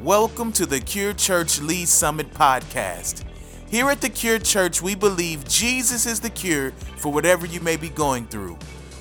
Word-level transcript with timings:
Welcome 0.00 0.52
to 0.52 0.64
the 0.64 0.78
Cure 0.78 1.12
Church 1.12 1.60
Lee's 1.60 1.90
Summit 1.90 2.32
podcast. 2.32 3.24
Here 3.68 3.90
at 3.90 4.00
the 4.00 4.08
Cure 4.08 4.38
Church, 4.38 4.80
we 4.80 4.94
believe 4.94 5.44
Jesus 5.48 6.06
is 6.06 6.20
the 6.20 6.30
cure 6.30 6.70
for 6.98 7.12
whatever 7.12 7.46
you 7.46 7.60
may 7.60 7.76
be 7.76 7.88
going 7.88 8.28
through. 8.28 8.54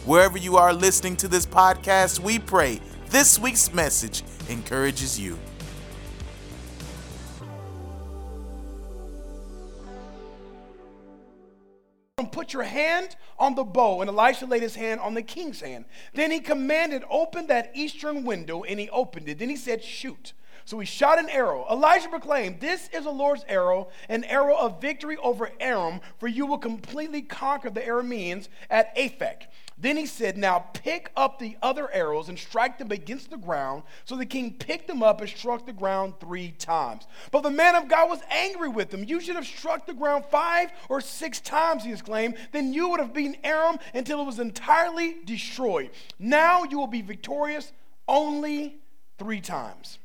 Wherever 0.06 0.40
you 0.40 0.58
are 0.58 0.74
listening 0.74 1.16
to 1.18 1.28
this 1.28 1.46
podcast, 1.46 2.18
we 2.18 2.40
pray 2.40 2.82
this 3.12 3.38
week's 3.38 3.72
message 3.72 4.24
encourages 4.50 5.20
you. 5.20 5.38
Put 12.32 12.54
your 12.54 12.64
hand 12.64 13.16
on 13.38 13.54
the 13.54 13.64
bow, 13.64 14.02
and 14.02 14.10
Elisha 14.10 14.48
laid 14.48 14.64
his 14.64 14.74
hand 14.74 15.00
on 15.02 15.14
the 15.14 15.22
king's 15.22 15.62
hand. 15.62 15.86
Then 16.16 16.32
he 16.32 16.40
commanded, 16.40 17.04
Open 17.08 17.46
that 17.48 17.70
eastern 17.76 18.24
window, 18.24 18.64
and 18.64 18.80
he 18.80 18.90
opened 18.90 19.30
it. 19.30 19.38
Then 19.38 19.50
he 19.50 19.58
said, 19.58 19.84
Shoot. 19.84 20.34
So 20.68 20.78
he 20.80 20.86
shot 20.86 21.18
an 21.18 21.30
arrow. 21.30 21.66
Elijah 21.72 22.10
proclaimed, 22.10 22.60
This 22.60 22.90
is 22.90 23.06
the 23.06 23.10
Lord's 23.10 23.46
arrow, 23.48 23.88
an 24.10 24.26
arrow 24.26 24.58
of 24.58 24.82
victory 24.82 25.16
over 25.16 25.50
Aram, 25.62 26.02
for 26.18 26.28
you 26.28 26.46
will 26.46 26.58
completely 26.58 27.22
conquer 27.22 27.70
the 27.70 27.80
Arameans 27.80 28.50
at 28.70 28.94
Aphek. 28.98 29.44
Then 29.78 29.96
he 29.96 30.06
said, 30.06 30.38
Now 30.38 30.66
pick 30.74 31.10
up 31.16 31.40
the 31.40 31.56
other 31.62 31.90
arrows 31.94 32.28
and 32.28 32.38
strike 32.38 32.80
them 32.80 32.92
against 32.92 33.30
the 33.30 33.38
ground. 33.38 33.84
So 34.04 34.18
the 34.18 34.26
king 34.26 34.56
picked 34.56 34.88
them 34.88 35.02
up 35.02 35.22
and 35.22 35.30
struck 35.30 35.66
the 35.66 35.72
ground 35.72 36.16
three 36.20 36.52
times. 36.52 37.08
But 37.32 37.44
the 37.44 37.50
man 37.50 37.76
of 37.76 37.88
God 37.88 38.10
was 38.10 38.20
angry 38.30 38.68
with 38.68 38.94
him. 38.94 39.06
You 39.06 39.22
should 39.22 39.38
have 39.38 39.48
struck 39.48 39.88
the 39.88 39.94
ground 39.94 40.26
five 40.30 40.74
or 40.90 41.00
six 41.00 41.40
times, 41.40 41.86
he 41.86 41.94
exclaimed. 41.94 42.36
Then 42.52 42.74
you 42.74 42.90
would 42.90 43.00
have 43.00 43.14
beaten 43.14 43.38
Aram 43.42 43.78
until 43.94 44.20
it 44.20 44.26
was 44.26 44.40
entirely 44.40 45.16
destroyed. 45.24 45.92
Now 46.20 46.66
you 46.66 46.78
will 46.78 46.88
be 46.88 47.02
victorious 47.02 47.72
only 48.06 48.80
three 49.18 49.40
times. 49.40 50.00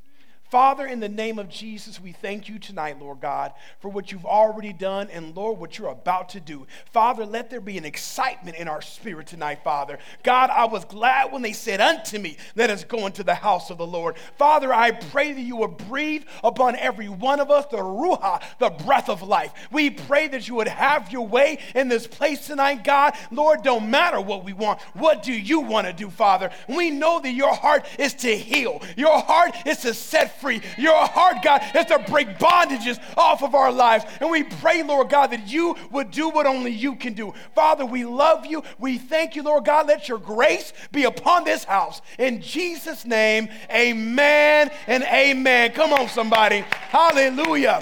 Father, 0.53 0.87
in 0.87 1.01
the 1.01 1.09
name 1.09 1.39
of 1.39 1.49
Jesus, 1.49 1.99
we 1.99 2.13
thank 2.13 2.47
you 2.47 2.59
tonight, 2.59 3.01
Lord 3.01 3.23
God, 3.23 3.55
for 3.81 3.89
what 3.89 4.13
you've 4.13 4.27
already 4.27 4.75
done 4.75 5.09
and, 5.11 5.35
Lord, 5.35 5.59
what 5.59 5.79
you're 5.79 5.89
about 5.89 6.29
to 6.29 6.41
do. 6.41 6.67
Father, 6.93 7.25
let 7.25 7.49
there 7.49 7.59
be 7.59 7.79
an 7.79 7.87
excitement 7.87 8.59
in 8.59 8.69
our 8.69 8.83
spirit 8.83 9.29
tonight, 9.29 9.65
Father. 9.65 9.99
God, 10.23 10.51
I 10.51 10.67
was 10.67 10.85
glad 10.85 11.33
when 11.33 11.41
they 11.41 11.55
said 11.55 11.81
unto 11.81 12.19
me, 12.19 12.37
Let 12.55 12.69
us 12.69 12.85
go 12.85 13.07
into 13.07 13.25
the 13.25 13.33
house 13.33 13.71
of 13.71 13.79
the 13.79 13.87
Lord. 13.87 14.19
Father, 14.37 14.75
I 14.75 14.91
pray 14.91 15.33
that 15.33 15.41
you 15.41 15.57
would 15.57 15.79
breathe 15.89 16.25
upon 16.45 16.77
every 16.77 17.09
one 17.09 17.41
of 17.41 17.51
us 17.51 17.65
the 17.71 17.79
Ruach, 17.79 18.43
the 18.59 18.69
breath 18.85 19.09
of 19.09 19.23
life. 19.23 19.55
We 19.71 19.89
pray 19.89 20.29
that 20.29 20.49
you 20.49 20.57
would 20.57 20.69
have 20.69 21.11
your 21.11 21.27
way 21.27 21.61
in 21.75 21.89
this 21.89 22.07
place 22.07 22.47
tonight, 22.47 22.85
God. 22.85 23.15
Lord, 23.31 23.63
don't 23.63 23.91
matter 23.91 24.21
what 24.21 24.45
we 24.45 24.53
want. 24.53 24.83
What 24.93 25.23
do 25.23 25.33
you 25.33 25.61
want 25.61 25.87
to 25.87 25.95
do, 25.95 26.11
Father? 26.11 26.51
We 26.69 26.91
know 26.91 27.21
that 27.21 27.33
your 27.33 27.55
heart 27.55 27.87
is 27.99 28.13
to 28.17 28.37
heal, 28.37 28.83
your 28.99 29.19
heart 29.19 29.57
is 29.65 29.79
to 29.79 29.95
set 29.95 30.42
free. 30.43 30.61
Your 30.77 31.07
heart, 31.07 31.43
God, 31.43 31.63
is 31.75 31.87
to 31.87 32.01
break 32.01 32.39
bondages 32.39 33.01
off 33.17 33.43
of 33.43 33.55
our 33.55 33.73
lives. 33.73 34.05
And 34.21 34.31
we 34.31 34.43
pray, 34.43 34.83
Lord 34.83 35.09
God, 35.09 35.29
that 35.29 35.49
you 35.49 35.77
would 35.91 36.11
do 36.11 36.29
what 36.29 36.47
only 36.47 36.73
you 36.73 36.97
can 36.97 37.15
do. 37.15 37.33
Father, 37.55 37.87
we 37.87 38.05
love 38.05 38.45
you. 38.45 38.63
We 38.79 38.99
thank 38.99 39.37
you, 39.37 39.45
Lord 39.45 39.65
God. 39.65 39.87
Let 39.87 40.09
your 40.09 40.19
grace 40.19 40.73
be 40.91 41.05
upon 41.05 41.45
this 41.45 41.65
house. 41.65 42.03
In 42.19 42.43
Jesus' 42.43 43.07
name, 43.07 43.49
amen 43.71 44.71
and 44.89 45.05
amen. 45.05 45.73
Come 45.73 45.93
on, 45.93 46.09
somebody. 46.09 46.65
Hallelujah. 46.91 47.79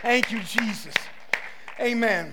Thank 0.00 0.32
you, 0.32 0.40
Jesus. 0.40 0.94
Amen. 1.78 2.32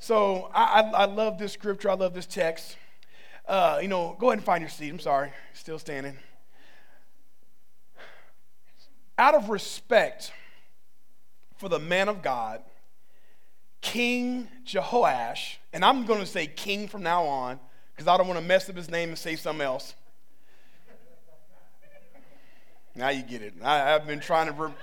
So 0.00 0.50
I, 0.52 0.80
I, 0.80 0.90
I 0.90 1.04
love 1.04 1.38
this 1.38 1.52
scripture. 1.52 1.88
I 1.88 1.94
love 1.94 2.14
this 2.14 2.26
text. 2.26 2.76
Uh, 3.46 3.78
you 3.80 3.88
know, 3.88 4.16
go 4.18 4.28
ahead 4.28 4.38
and 4.38 4.44
find 4.44 4.60
your 4.60 4.70
seat. 4.70 4.90
I'm 4.90 4.98
sorry. 4.98 5.32
Still 5.52 5.78
standing 5.78 6.16
out 9.22 9.36
of 9.36 9.50
respect 9.50 10.32
for 11.56 11.68
the 11.68 11.78
man 11.78 12.08
of 12.08 12.22
God, 12.22 12.60
King 13.80 14.48
Jehoash, 14.66 15.58
and 15.72 15.84
I'm 15.84 16.06
going 16.06 16.18
to 16.18 16.26
say 16.26 16.48
king 16.48 16.88
from 16.88 17.04
now 17.04 17.22
on 17.22 17.60
because 17.94 18.08
I 18.08 18.16
don't 18.16 18.26
want 18.26 18.40
to 18.40 18.44
mess 18.44 18.68
up 18.68 18.74
his 18.74 18.90
name 18.90 19.10
and 19.10 19.18
say 19.18 19.36
something 19.36 19.64
else. 19.64 19.94
Now 22.96 23.10
you 23.10 23.22
get 23.22 23.42
it. 23.42 23.54
I, 23.62 23.90
have 23.90 24.08
been 24.08 24.18
trying 24.18 24.52
to, 24.52 24.60
like, 24.60 24.74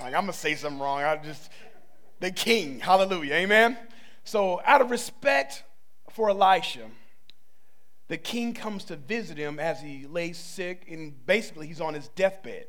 I'm 0.00 0.12
going 0.12 0.26
to 0.28 0.32
say 0.32 0.54
something 0.54 0.80
wrong. 0.80 1.02
I 1.02 1.18
just, 1.18 1.50
the 2.20 2.30
king, 2.30 2.80
hallelujah, 2.80 3.34
amen? 3.34 3.76
So, 4.24 4.62
out 4.64 4.80
of 4.80 4.90
respect 4.90 5.62
for 6.08 6.30
Elisha, 6.30 6.86
the 8.08 8.16
king 8.16 8.54
comes 8.54 8.84
to 8.84 8.96
visit 8.96 9.36
him 9.36 9.60
as 9.60 9.82
he 9.82 10.06
lays 10.06 10.38
sick, 10.38 10.86
and 10.90 11.14
basically 11.26 11.66
he's 11.66 11.82
on 11.82 11.92
his 11.92 12.08
deathbed. 12.08 12.64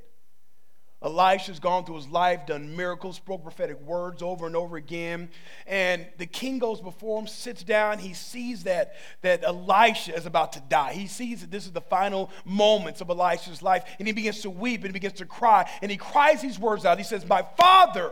Elisha's 1.01 1.59
gone 1.59 1.85
through 1.85 1.95
his 1.95 2.09
life, 2.09 2.45
done 2.45 2.75
miracles, 2.75 3.15
spoke 3.15 3.43
prophetic 3.43 3.79
words 3.81 4.21
over 4.21 4.45
and 4.45 4.55
over 4.55 4.75
again. 4.75 5.29
And 5.65 6.05
the 6.17 6.25
king 6.25 6.59
goes 6.59 6.81
before 6.81 7.19
him, 7.19 7.27
sits 7.27 7.63
down. 7.63 7.99
He 7.99 8.13
sees 8.13 8.63
that, 8.63 8.95
that 9.21 9.43
Elisha 9.43 10.13
is 10.13 10.25
about 10.25 10.53
to 10.53 10.59
die. 10.67 10.93
He 10.93 11.07
sees 11.07 11.39
that 11.39 11.51
this 11.51 11.65
is 11.65 11.71
the 11.71 11.81
final 11.81 12.29
moments 12.43 12.99
of 12.99 13.09
Elisha's 13.09 13.61
life. 13.61 13.85
And 13.97 14.07
he 14.07 14.13
begins 14.13 14.41
to 14.41 14.49
weep 14.49 14.81
and 14.81 14.89
he 14.89 14.93
begins 14.93 15.19
to 15.19 15.25
cry. 15.25 15.69
And 15.81 15.89
he 15.89 15.95
cries 15.95 16.41
these 16.41 16.59
words 16.59 16.83
out. 16.83 16.97
He 16.97 17.05
says, 17.05 17.25
My 17.25 17.43
father, 17.55 18.11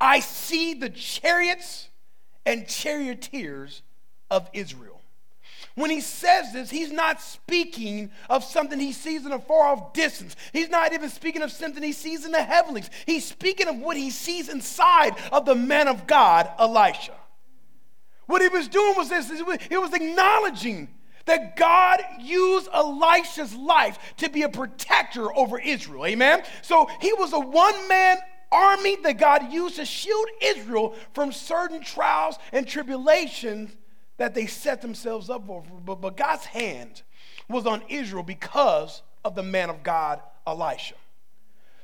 I 0.00 0.20
see 0.20 0.74
the 0.74 0.90
chariots 0.90 1.88
and 2.44 2.68
charioteers 2.68 3.82
of 4.30 4.48
Israel. 4.52 4.95
When 5.76 5.90
he 5.90 6.00
says 6.00 6.54
this, 6.54 6.70
he's 6.70 6.90
not 6.90 7.20
speaking 7.20 8.10
of 8.30 8.42
something 8.42 8.80
he 8.80 8.92
sees 8.92 9.26
in 9.26 9.32
a 9.32 9.38
far 9.38 9.68
off 9.68 9.92
distance. 9.92 10.34
He's 10.54 10.70
not 10.70 10.94
even 10.94 11.10
speaking 11.10 11.42
of 11.42 11.52
something 11.52 11.82
he 11.82 11.92
sees 11.92 12.24
in 12.24 12.32
the 12.32 12.42
heavenlies. 12.42 12.88
He's 13.04 13.26
speaking 13.26 13.68
of 13.68 13.76
what 13.76 13.98
he 13.98 14.10
sees 14.10 14.48
inside 14.48 15.14
of 15.30 15.44
the 15.44 15.54
man 15.54 15.86
of 15.86 16.06
God, 16.06 16.48
Elisha. 16.58 17.12
What 18.24 18.40
he 18.40 18.48
was 18.48 18.68
doing 18.68 18.96
was 18.96 19.10
this 19.10 19.30
he 19.30 19.76
was 19.76 19.92
acknowledging 19.92 20.88
that 21.26 21.56
God 21.56 22.00
used 22.20 22.68
Elisha's 22.72 23.54
life 23.54 23.98
to 24.16 24.30
be 24.30 24.42
a 24.42 24.48
protector 24.48 25.36
over 25.36 25.58
Israel. 25.58 26.06
Amen? 26.06 26.42
So 26.62 26.88
he 27.02 27.12
was 27.12 27.34
a 27.34 27.38
one 27.40 27.86
man 27.86 28.16
army 28.50 28.96
that 29.02 29.18
God 29.18 29.52
used 29.52 29.76
to 29.76 29.84
shield 29.84 30.26
Israel 30.40 30.94
from 31.12 31.32
certain 31.32 31.82
trials 31.82 32.38
and 32.52 32.66
tribulations 32.66 33.76
that 34.16 34.34
they 34.34 34.46
set 34.46 34.82
themselves 34.82 35.30
up 35.30 35.46
for. 35.46 35.62
But, 35.84 36.00
but 36.00 36.16
God's 36.16 36.44
hand 36.46 37.02
was 37.48 37.66
on 37.66 37.82
Israel 37.88 38.22
because 38.22 39.02
of 39.24 39.34
the 39.34 39.42
man 39.42 39.70
of 39.70 39.82
God, 39.82 40.20
Elisha. 40.46 40.94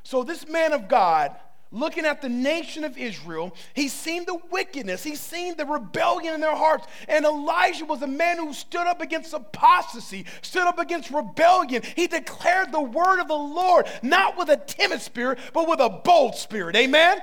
So, 0.04 0.24
this 0.24 0.48
man 0.48 0.72
of 0.72 0.88
God, 0.88 1.36
looking 1.70 2.04
at 2.04 2.20
the 2.22 2.28
nation 2.28 2.84
of 2.84 2.98
Israel, 2.98 3.54
he's 3.74 3.92
seen 3.92 4.24
the 4.24 4.38
wickedness, 4.50 5.04
he's 5.04 5.20
seen 5.20 5.56
the 5.56 5.64
rebellion 5.64 6.34
in 6.34 6.40
their 6.40 6.56
hearts. 6.56 6.86
And 7.08 7.24
Elijah 7.24 7.84
was 7.84 8.02
a 8.02 8.06
man 8.06 8.38
who 8.38 8.52
stood 8.52 8.86
up 8.86 9.00
against 9.00 9.32
apostasy, 9.32 10.24
stood 10.40 10.66
up 10.66 10.78
against 10.78 11.10
rebellion. 11.10 11.82
He 11.94 12.06
declared 12.06 12.72
the 12.72 12.80
word 12.80 13.20
of 13.20 13.28
the 13.28 13.34
Lord, 13.34 13.86
not 14.02 14.36
with 14.36 14.48
a 14.48 14.56
timid 14.56 15.00
spirit, 15.00 15.38
but 15.52 15.68
with 15.68 15.80
a 15.80 15.88
bold 15.88 16.34
spirit. 16.34 16.74
Amen? 16.76 17.18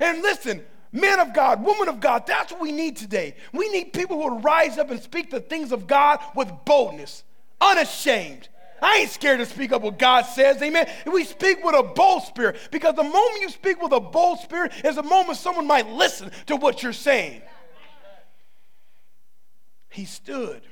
And 0.00 0.22
listen, 0.22 0.64
Men 0.94 1.18
of 1.18 1.34
God, 1.34 1.64
woman 1.64 1.88
of 1.88 1.98
God, 1.98 2.24
that's 2.24 2.52
what 2.52 2.60
we 2.60 2.70
need 2.70 2.96
today. 2.96 3.34
We 3.52 3.68
need 3.68 3.92
people 3.92 4.16
who 4.16 4.30
will 4.30 4.40
rise 4.40 4.78
up 4.78 4.92
and 4.92 5.02
speak 5.02 5.28
the 5.28 5.40
things 5.40 5.72
of 5.72 5.88
God 5.88 6.20
with 6.36 6.48
boldness, 6.64 7.24
unashamed. 7.60 8.48
I 8.80 8.98
ain't 8.98 9.10
scared 9.10 9.40
to 9.40 9.46
speak 9.46 9.72
up 9.72 9.82
what 9.82 9.98
God 9.98 10.22
says, 10.22 10.62
amen. 10.62 10.88
we 11.04 11.24
speak 11.24 11.64
with 11.64 11.74
a 11.74 11.82
bold 11.82 12.22
spirit 12.22 12.56
because 12.70 12.94
the 12.94 13.02
moment 13.02 13.40
you 13.40 13.48
speak 13.48 13.82
with 13.82 13.90
a 13.90 13.98
bold 13.98 14.38
spirit 14.38 14.70
is 14.84 14.94
the 14.94 15.02
moment 15.02 15.36
someone 15.36 15.66
might 15.66 15.88
listen 15.88 16.30
to 16.46 16.54
what 16.54 16.84
you're 16.84 16.92
saying. 16.92 17.42
He 19.90 20.04
stood. 20.04 20.62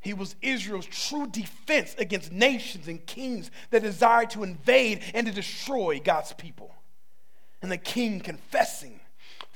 He 0.00 0.12
was 0.12 0.36
Israel's 0.42 0.86
true 0.86 1.26
defense 1.26 1.94
against 1.96 2.32
nations 2.32 2.86
and 2.86 3.04
kings 3.06 3.50
that 3.70 3.82
desired 3.82 4.28
to 4.30 4.42
invade 4.42 5.00
and 5.14 5.26
to 5.26 5.32
destroy 5.32 6.02
God's 6.04 6.34
people. 6.34 6.74
And 7.62 7.72
the 7.72 7.78
king 7.78 8.20
confessing 8.20 9.00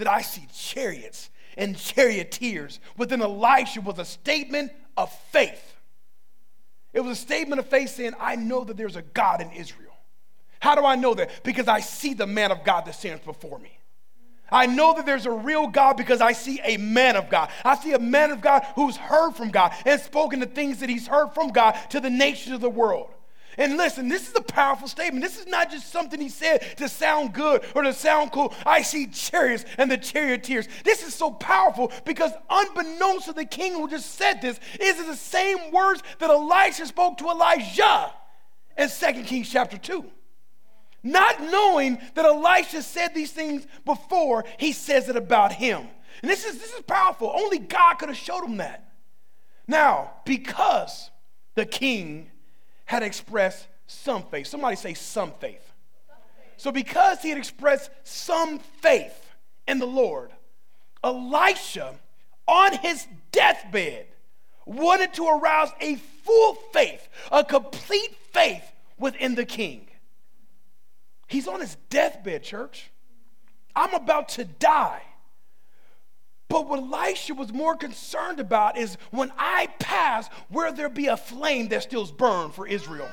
that 0.00 0.08
I 0.08 0.22
see 0.22 0.46
chariots 0.52 1.30
and 1.56 1.76
charioteers. 1.76 2.80
Within 2.96 3.22
Elisha 3.22 3.80
was 3.80 3.98
a 3.98 4.04
statement 4.04 4.72
of 4.96 5.12
faith. 5.30 5.76
It 6.92 7.00
was 7.00 7.18
a 7.18 7.20
statement 7.20 7.60
of 7.60 7.66
faith 7.66 7.90
saying, 7.90 8.12
I 8.18 8.36
know 8.36 8.64
that 8.64 8.76
there's 8.76 8.96
a 8.96 9.02
God 9.02 9.40
in 9.40 9.50
Israel. 9.52 9.94
How 10.58 10.74
do 10.74 10.84
I 10.84 10.96
know 10.96 11.14
that? 11.14 11.30
Because 11.44 11.68
I 11.68 11.80
see 11.80 12.14
the 12.14 12.26
man 12.26 12.50
of 12.50 12.64
God 12.64 12.84
that 12.84 12.94
stands 12.94 13.24
before 13.24 13.58
me. 13.58 13.78
I 14.52 14.66
know 14.66 14.94
that 14.94 15.06
there's 15.06 15.26
a 15.26 15.30
real 15.30 15.68
God 15.68 15.96
because 15.96 16.20
I 16.20 16.32
see 16.32 16.60
a 16.64 16.76
man 16.76 17.14
of 17.14 17.30
God. 17.30 17.50
I 17.64 17.76
see 17.76 17.92
a 17.92 17.98
man 17.98 18.32
of 18.32 18.40
God 18.40 18.66
who's 18.74 18.96
heard 18.96 19.32
from 19.32 19.50
God 19.50 19.72
and 19.86 20.00
spoken 20.00 20.40
the 20.40 20.46
things 20.46 20.80
that 20.80 20.88
he's 20.88 21.06
heard 21.06 21.32
from 21.34 21.50
God 21.50 21.78
to 21.90 22.00
the 22.00 22.10
nations 22.10 22.56
of 22.56 22.60
the 22.60 22.70
world. 22.70 23.10
And 23.60 23.76
listen, 23.76 24.08
this 24.08 24.26
is 24.26 24.34
a 24.34 24.40
powerful 24.40 24.88
statement. 24.88 25.22
This 25.22 25.38
is 25.38 25.46
not 25.46 25.70
just 25.70 25.92
something 25.92 26.18
he 26.18 26.30
said 26.30 26.78
to 26.78 26.88
sound 26.88 27.34
good 27.34 27.62
or 27.74 27.82
to 27.82 27.92
sound 27.92 28.32
cool. 28.32 28.54
I 28.64 28.80
see 28.80 29.06
chariots 29.06 29.66
and 29.76 29.90
the 29.90 29.98
charioteers. 29.98 30.66
This 30.82 31.06
is 31.06 31.14
so 31.14 31.30
powerful 31.30 31.92
because, 32.06 32.32
unbeknownst 32.48 33.26
to 33.26 33.34
the 33.34 33.44
king 33.44 33.74
who 33.74 33.86
just 33.86 34.14
said 34.14 34.40
this, 34.40 34.58
is 34.80 35.04
the 35.06 35.14
same 35.14 35.72
words 35.72 36.02
that 36.20 36.30
Elisha 36.30 36.86
spoke 36.86 37.18
to 37.18 37.28
Elijah 37.28 38.10
in 38.78 38.88
2 38.88 39.22
Kings 39.24 39.50
chapter 39.50 39.76
2. 39.76 40.10
not 41.02 41.40
knowing 41.42 41.98
that 42.14 42.24
Elisha 42.24 42.82
said 42.82 43.14
these 43.14 43.32
things 43.32 43.66
before 43.84 44.44
he 44.58 44.72
says 44.72 45.08
it 45.08 45.16
about 45.16 45.52
him. 45.52 45.86
And 46.22 46.30
this 46.30 46.44
is, 46.44 46.58
this 46.58 46.72
is 46.72 46.82
powerful. 46.82 47.32
Only 47.34 47.58
God 47.58 47.94
could 47.94 48.08
have 48.08 48.18
showed 48.18 48.44
him 48.44 48.58
that. 48.58 48.92
Now, 49.66 50.12
because 50.24 51.10
the 51.54 51.64
king 51.64 52.30
had 52.90 53.04
expressed 53.04 53.68
some 53.86 54.24
faith, 54.24 54.48
somebody 54.48 54.74
say 54.74 54.94
some 54.94 55.30
faith. 55.38 55.62
So, 56.56 56.72
because 56.72 57.22
he 57.22 57.28
had 57.28 57.38
expressed 57.38 57.88
some 58.02 58.58
faith 58.58 59.32
in 59.68 59.78
the 59.78 59.86
Lord, 59.86 60.32
Elisha, 61.04 61.94
on 62.48 62.76
his 62.78 63.06
deathbed, 63.30 64.06
wanted 64.66 65.14
to 65.14 65.28
arouse 65.28 65.70
a 65.80 65.94
full 66.24 66.54
faith, 66.72 67.08
a 67.30 67.44
complete 67.44 68.16
faith 68.32 68.64
within 68.98 69.36
the 69.36 69.44
king. 69.44 69.86
He's 71.28 71.46
on 71.46 71.60
his 71.60 71.76
deathbed, 71.90 72.42
church. 72.42 72.90
I'm 73.76 73.94
about 73.94 74.30
to 74.30 74.44
die. 74.44 75.02
But 76.50 76.68
what 76.68 76.80
Elisha 76.80 77.32
was 77.32 77.52
more 77.52 77.76
concerned 77.76 78.40
about 78.40 78.76
is 78.76 78.98
when 79.12 79.32
I 79.38 79.68
pass, 79.78 80.28
where 80.48 80.72
there 80.72 80.88
be 80.88 81.06
a 81.06 81.16
flame 81.16 81.68
that 81.68 81.84
still 81.84 82.04
burns 82.06 82.56
for 82.56 82.66
Israel. 82.66 83.08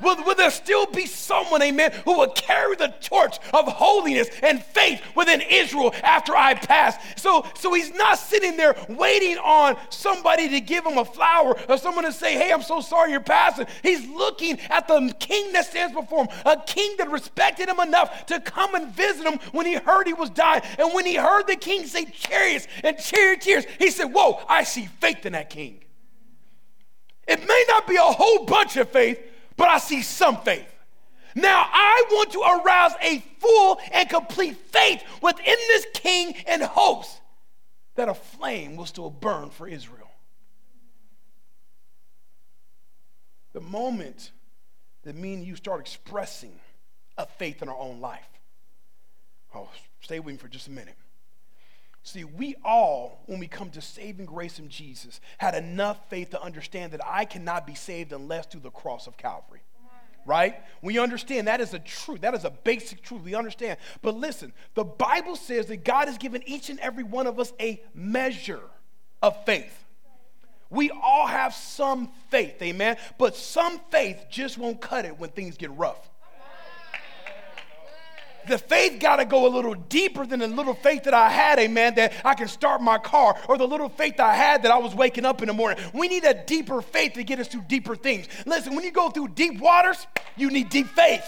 Will, 0.00 0.16
will 0.24 0.34
there 0.34 0.50
still 0.50 0.86
be 0.86 1.06
someone, 1.06 1.62
amen, 1.62 1.92
who 2.04 2.18
will 2.18 2.30
carry 2.30 2.76
the 2.76 2.94
torch 3.00 3.38
of 3.52 3.66
holiness 3.66 4.28
and 4.42 4.62
faith 4.62 5.02
within 5.14 5.40
Israel 5.40 5.94
after 6.02 6.36
I 6.36 6.54
pass? 6.54 6.96
So, 7.16 7.46
so 7.54 7.72
he's 7.72 7.92
not 7.94 8.18
sitting 8.18 8.56
there 8.56 8.76
waiting 8.88 9.38
on 9.38 9.76
somebody 9.90 10.48
to 10.50 10.60
give 10.60 10.84
him 10.84 10.98
a 10.98 11.04
flower 11.04 11.58
or 11.68 11.78
someone 11.78 12.04
to 12.04 12.12
say, 12.12 12.34
hey, 12.34 12.52
I'm 12.52 12.62
so 12.62 12.80
sorry 12.80 13.10
you're 13.10 13.20
passing. 13.20 13.66
He's 13.82 14.06
looking 14.08 14.60
at 14.70 14.88
the 14.88 15.14
king 15.18 15.52
that 15.52 15.66
stands 15.66 15.94
before 15.94 16.24
him, 16.24 16.28
a 16.44 16.56
king 16.66 16.96
that 16.98 17.10
respected 17.10 17.68
him 17.68 17.80
enough 17.80 18.26
to 18.26 18.40
come 18.40 18.74
and 18.74 18.92
visit 18.94 19.26
him 19.26 19.38
when 19.52 19.66
he 19.66 19.74
heard 19.74 20.06
he 20.06 20.12
was 20.12 20.30
dying. 20.30 20.62
And 20.78 20.92
when 20.94 21.06
he 21.06 21.14
heard 21.16 21.46
the 21.46 21.56
king 21.56 21.86
say 21.86 22.04
chariots 22.04 22.66
and 22.82 22.98
charioteers, 22.98 23.64
he 23.78 23.90
said, 23.90 24.06
whoa, 24.06 24.40
I 24.48 24.64
see 24.64 24.86
faith 25.00 25.26
in 25.26 25.32
that 25.32 25.50
king. 25.50 25.82
It 27.26 27.46
may 27.46 27.64
not 27.68 27.86
be 27.86 27.96
a 27.96 28.02
whole 28.02 28.44
bunch 28.44 28.76
of 28.76 28.88
faith, 28.90 29.20
but 29.56 29.68
I 29.68 29.78
see 29.78 30.02
some 30.02 30.40
faith. 30.42 30.66
Now 31.34 31.66
I 31.70 32.04
want 32.10 32.30
to 32.32 32.40
arouse 32.40 32.92
a 33.02 33.22
full 33.40 33.78
and 33.92 34.08
complete 34.08 34.56
faith 34.56 35.02
within 35.20 35.56
this 35.68 35.86
king 35.94 36.34
in 36.48 36.62
hopes 36.62 37.20
that 37.96 38.08
a 38.08 38.14
flame 38.14 38.76
will 38.76 38.86
still 38.86 39.10
burn 39.10 39.50
for 39.50 39.68
Israel. 39.68 40.10
The 43.52 43.60
moment 43.60 44.32
that 45.04 45.14
me 45.14 45.34
and 45.34 45.44
you 45.44 45.56
start 45.56 45.80
expressing 45.80 46.58
a 47.16 47.26
faith 47.26 47.62
in 47.62 47.68
our 47.68 47.78
own 47.78 48.00
life. 48.00 48.28
Oh, 49.54 49.68
stay 50.00 50.20
with 50.20 50.34
me 50.34 50.38
for 50.38 50.48
just 50.48 50.68
a 50.68 50.70
minute. 50.70 50.96
See, 52.06 52.22
we 52.22 52.54
all, 52.64 53.24
when 53.26 53.40
we 53.40 53.48
come 53.48 53.70
to 53.70 53.80
saving 53.80 54.26
grace 54.26 54.60
in 54.60 54.68
Jesus, 54.68 55.20
had 55.38 55.56
enough 55.56 56.08
faith 56.08 56.30
to 56.30 56.40
understand 56.40 56.92
that 56.92 57.00
I 57.04 57.24
cannot 57.24 57.66
be 57.66 57.74
saved 57.74 58.12
unless 58.12 58.46
through 58.46 58.60
the 58.60 58.70
cross 58.70 59.08
of 59.08 59.16
Calvary. 59.16 59.62
Right? 60.24 60.54
We 60.82 61.00
understand 61.00 61.48
that 61.48 61.60
is 61.60 61.74
a 61.74 61.80
truth. 61.80 62.20
That 62.20 62.34
is 62.34 62.44
a 62.44 62.50
basic 62.50 63.02
truth. 63.02 63.22
We 63.22 63.34
understand. 63.34 63.78
But 64.02 64.14
listen, 64.14 64.52
the 64.74 64.84
Bible 64.84 65.34
says 65.34 65.66
that 65.66 65.78
God 65.78 66.06
has 66.06 66.16
given 66.16 66.44
each 66.46 66.70
and 66.70 66.78
every 66.78 67.02
one 67.02 67.26
of 67.26 67.40
us 67.40 67.52
a 67.58 67.82
measure 67.92 68.62
of 69.20 69.44
faith. 69.44 69.84
We 70.70 70.90
all 70.90 71.26
have 71.26 71.54
some 71.54 72.10
faith, 72.30 72.62
amen? 72.62 72.98
But 73.18 73.34
some 73.34 73.80
faith 73.90 74.26
just 74.30 74.58
won't 74.58 74.80
cut 74.80 75.06
it 75.06 75.18
when 75.18 75.30
things 75.30 75.56
get 75.56 75.72
rough 75.72 76.08
the 78.48 78.58
faith 78.58 79.00
got 79.00 79.16
to 79.16 79.24
go 79.24 79.46
a 79.46 79.50
little 79.50 79.74
deeper 79.74 80.26
than 80.26 80.40
the 80.40 80.48
little 80.48 80.74
faith 80.74 81.04
that 81.04 81.14
I 81.14 81.28
had, 81.28 81.58
amen, 81.58 81.94
that 81.96 82.12
I 82.24 82.34
can 82.34 82.48
start 82.48 82.80
my 82.80 82.98
car, 82.98 83.36
or 83.48 83.58
the 83.58 83.66
little 83.66 83.88
faith 83.88 84.20
I 84.20 84.34
had 84.34 84.62
that 84.62 84.70
I 84.72 84.78
was 84.78 84.94
waking 84.94 85.24
up 85.24 85.42
in 85.42 85.48
the 85.48 85.54
morning. 85.54 85.82
We 85.92 86.08
need 86.08 86.24
a 86.24 86.34
deeper 86.34 86.82
faith 86.82 87.14
to 87.14 87.24
get 87.24 87.38
us 87.38 87.48
through 87.48 87.64
deeper 87.68 87.96
things. 87.96 88.28
Listen, 88.46 88.74
when 88.74 88.84
you 88.84 88.92
go 88.92 89.10
through 89.10 89.28
deep 89.28 89.60
waters, 89.60 90.06
you 90.36 90.50
need 90.50 90.68
deep 90.68 90.88
faith. 90.88 91.24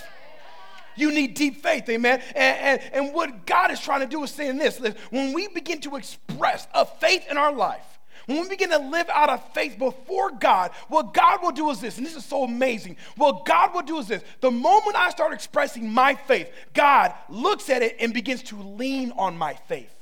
You 0.97 1.13
need 1.13 1.35
deep 1.35 1.63
faith, 1.63 1.89
amen. 1.89 2.21
And, 2.35 2.81
and, 2.81 2.93
and 2.93 3.15
what 3.15 3.47
God 3.47 3.71
is 3.71 3.81
trying 3.81 4.01
to 4.01 4.07
do 4.07 4.23
is 4.25 4.31
saying 4.31 4.59
this 4.59 4.81
listen, 4.81 4.99
when 5.11 5.33
we 5.33 5.49
begin 5.49 5.81
to 5.83 5.97
express 5.97 6.67
a 6.75 6.85
faith 6.85 7.27
in 7.31 7.37
our 7.37 7.53
life, 7.53 7.98
when 8.29 8.43
we 8.43 8.49
begin 8.51 8.69
to 8.69 8.79
live 8.79 9.09
out 9.09 9.31
of 9.31 9.43
faith 9.55 9.79
before 9.79 10.31
God, 10.33 10.73
what 10.89 11.15
God 11.15 11.43
will 11.43 11.51
do 11.51 11.71
is 11.71 11.81
this, 11.81 11.97
and 11.97 12.07
this 12.07 12.15
is 12.15 12.27
so 12.27 12.45
amazing. 12.45 12.99
What 13.17 13.47
God 13.47 13.73
will 13.73 13.81
do 13.81 13.97
is 13.97 14.09
this 14.09 14.23
the 14.43 14.51
moment 14.51 14.97
I 14.97 15.09
start 15.09 15.33
expressing 15.33 15.89
my 15.91 16.15
faith, 16.15 16.53
God 16.75 17.15
looks 17.31 17.71
at 17.71 17.81
it 17.81 17.97
and 17.99 18.13
begins 18.13 18.43
to 18.45 18.57
lean 18.57 19.13
on 19.13 19.39
my 19.39 19.55
faith. 19.55 19.95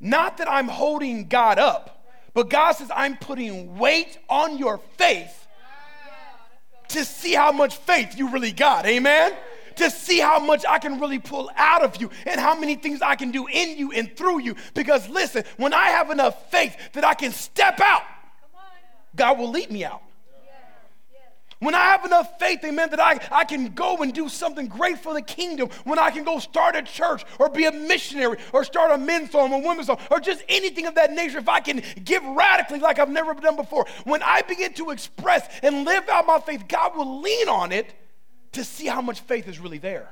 Not 0.00 0.38
that 0.38 0.50
I'm 0.50 0.68
holding 0.68 1.28
God 1.28 1.58
up, 1.58 2.02
but 2.32 2.48
God 2.48 2.72
says, 2.72 2.90
I'm 2.94 3.18
putting 3.18 3.76
weight 3.76 4.16
on 4.26 4.56
your 4.56 4.78
faith 4.96 5.46
to 6.88 7.04
see 7.04 7.34
how 7.34 7.52
much 7.52 7.76
faith 7.76 8.16
you 8.16 8.30
really 8.30 8.52
got. 8.52 8.86
Amen? 8.86 9.34
To 9.80 9.90
see 9.90 10.20
how 10.20 10.38
much 10.38 10.64
I 10.68 10.78
can 10.78 11.00
really 11.00 11.18
pull 11.18 11.50
out 11.56 11.82
of 11.82 12.00
you 12.00 12.10
and 12.26 12.40
how 12.40 12.54
many 12.54 12.76
things 12.76 13.02
I 13.02 13.16
can 13.16 13.30
do 13.30 13.46
in 13.46 13.76
you 13.76 13.92
and 13.92 14.16
through 14.16 14.40
you. 14.40 14.56
Because 14.74 15.08
listen, 15.08 15.44
when 15.56 15.74
I 15.74 15.88
have 15.88 16.10
enough 16.10 16.50
faith 16.50 16.76
that 16.92 17.04
I 17.04 17.14
can 17.14 17.32
step 17.32 17.80
out, 17.80 18.02
God 19.16 19.38
will 19.38 19.50
lead 19.50 19.70
me 19.70 19.84
out. 19.84 20.02
When 21.58 21.74
I 21.74 21.90
have 21.90 22.06
enough 22.06 22.38
faith, 22.38 22.64
amen, 22.64 22.88
that 22.88 23.00
I, 23.00 23.20
I 23.30 23.44
can 23.44 23.74
go 23.74 23.98
and 23.98 24.14
do 24.14 24.30
something 24.30 24.66
great 24.66 24.98
for 24.98 25.12
the 25.12 25.20
kingdom, 25.20 25.68
when 25.84 25.98
I 25.98 26.10
can 26.10 26.24
go 26.24 26.38
start 26.38 26.74
a 26.74 26.80
church 26.80 27.22
or 27.38 27.50
be 27.50 27.66
a 27.66 27.72
missionary 27.72 28.38
or 28.54 28.64
start 28.64 28.92
a 28.92 28.96
men's 28.96 29.30
home, 29.30 29.52
a 29.52 29.58
women's 29.58 29.88
home, 29.88 29.98
or 30.10 30.20
just 30.20 30.42
anything 30.48 30.86
of 30.86 30.94
that 30.94 31.12
nature, 31.12 31.36
if 31.36 31.50
I 31.50 31.60
can 31.60 31.82
give 32.02 32.24
radically 32.24 32.78
like 32.78 32.98
I've 32.98 33.10
never 33.10 33.34
done 33.34 33.56
before, 33.56 33.86
when 34.04 34.22
I 34.22 34.40
begin 34.40 34.72
to 34.74 34.88
express 34.88 35.46
and 35.62 35.84
live 35.84 36.08
out 36.08 36.26
my 36.26 36.40
faith, 36.40 36.64
God 36.66 36.96
will 36.96 37.20
lean 37.20 37.50
on 37.50 37.72
it 37.72 37.94
to 38.52 38.64
see 38.64 38.86
how 38.86 39.00
much 39.00 39.20
faith 39.20 39.48
is 39.48 39.58
really 39.58 39.78
there. 39.78 40.10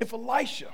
If 0.00 0.12
Elisha 0.12 0.72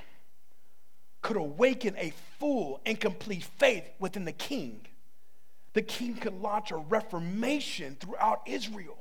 could 1.21 1.37
awaken 1.37 1.95
a 1.97 2.13
full 2.39 2.79
and 2.85 2.99
complete 2.99 3.43
faith 3.43 3.83
within 3.99 4.25
the 4.25 4.31
king, 4.31 4.85
the 5.73 5.81
king 5.81 6.15
could 6.15 6.39
launch 6.41 6.71
a 6.71 6.77
reformation 6.77 7.97
throughout 7.99 8.41
Israel. 8.45 8.97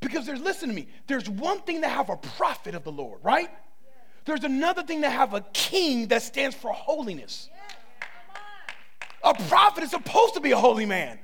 Because 0.00 0.26
there's, 0.26 0.40
listen 0.40 0.68
to 0.68 0.74
me, 0.74 0.86
there's 1.08 1.28
one 1.28 1.60
thing 1.62 1.82
to 1.82 1.88
have 1.88 2.08
a 2.08 2.16
prophet 2.16 2.74
of 2.74 2.84
the 2.84 2.92
Lord, 2.92 3.18
right? 3.22 3.50
There's 4.24 4.44
another 4.44 4.82
thing 4.82 5.02
to 5.02 5.10
have 5.10 5.34
a 5.34 5.40
king 5.52 6.08
that 6.08 6.22
stands 6.22 6.54
for 6.54 6.72
holiness. 6.72 7.48
A 9.24 9.34
prophet 9.34 9.82
is 9.82 9.90
supposed 9.90 10.34
to 10.34 10.40
be 10.40 10.52
a 10.52 10.56
holy 10.56 10.86
man. 10.86 11.18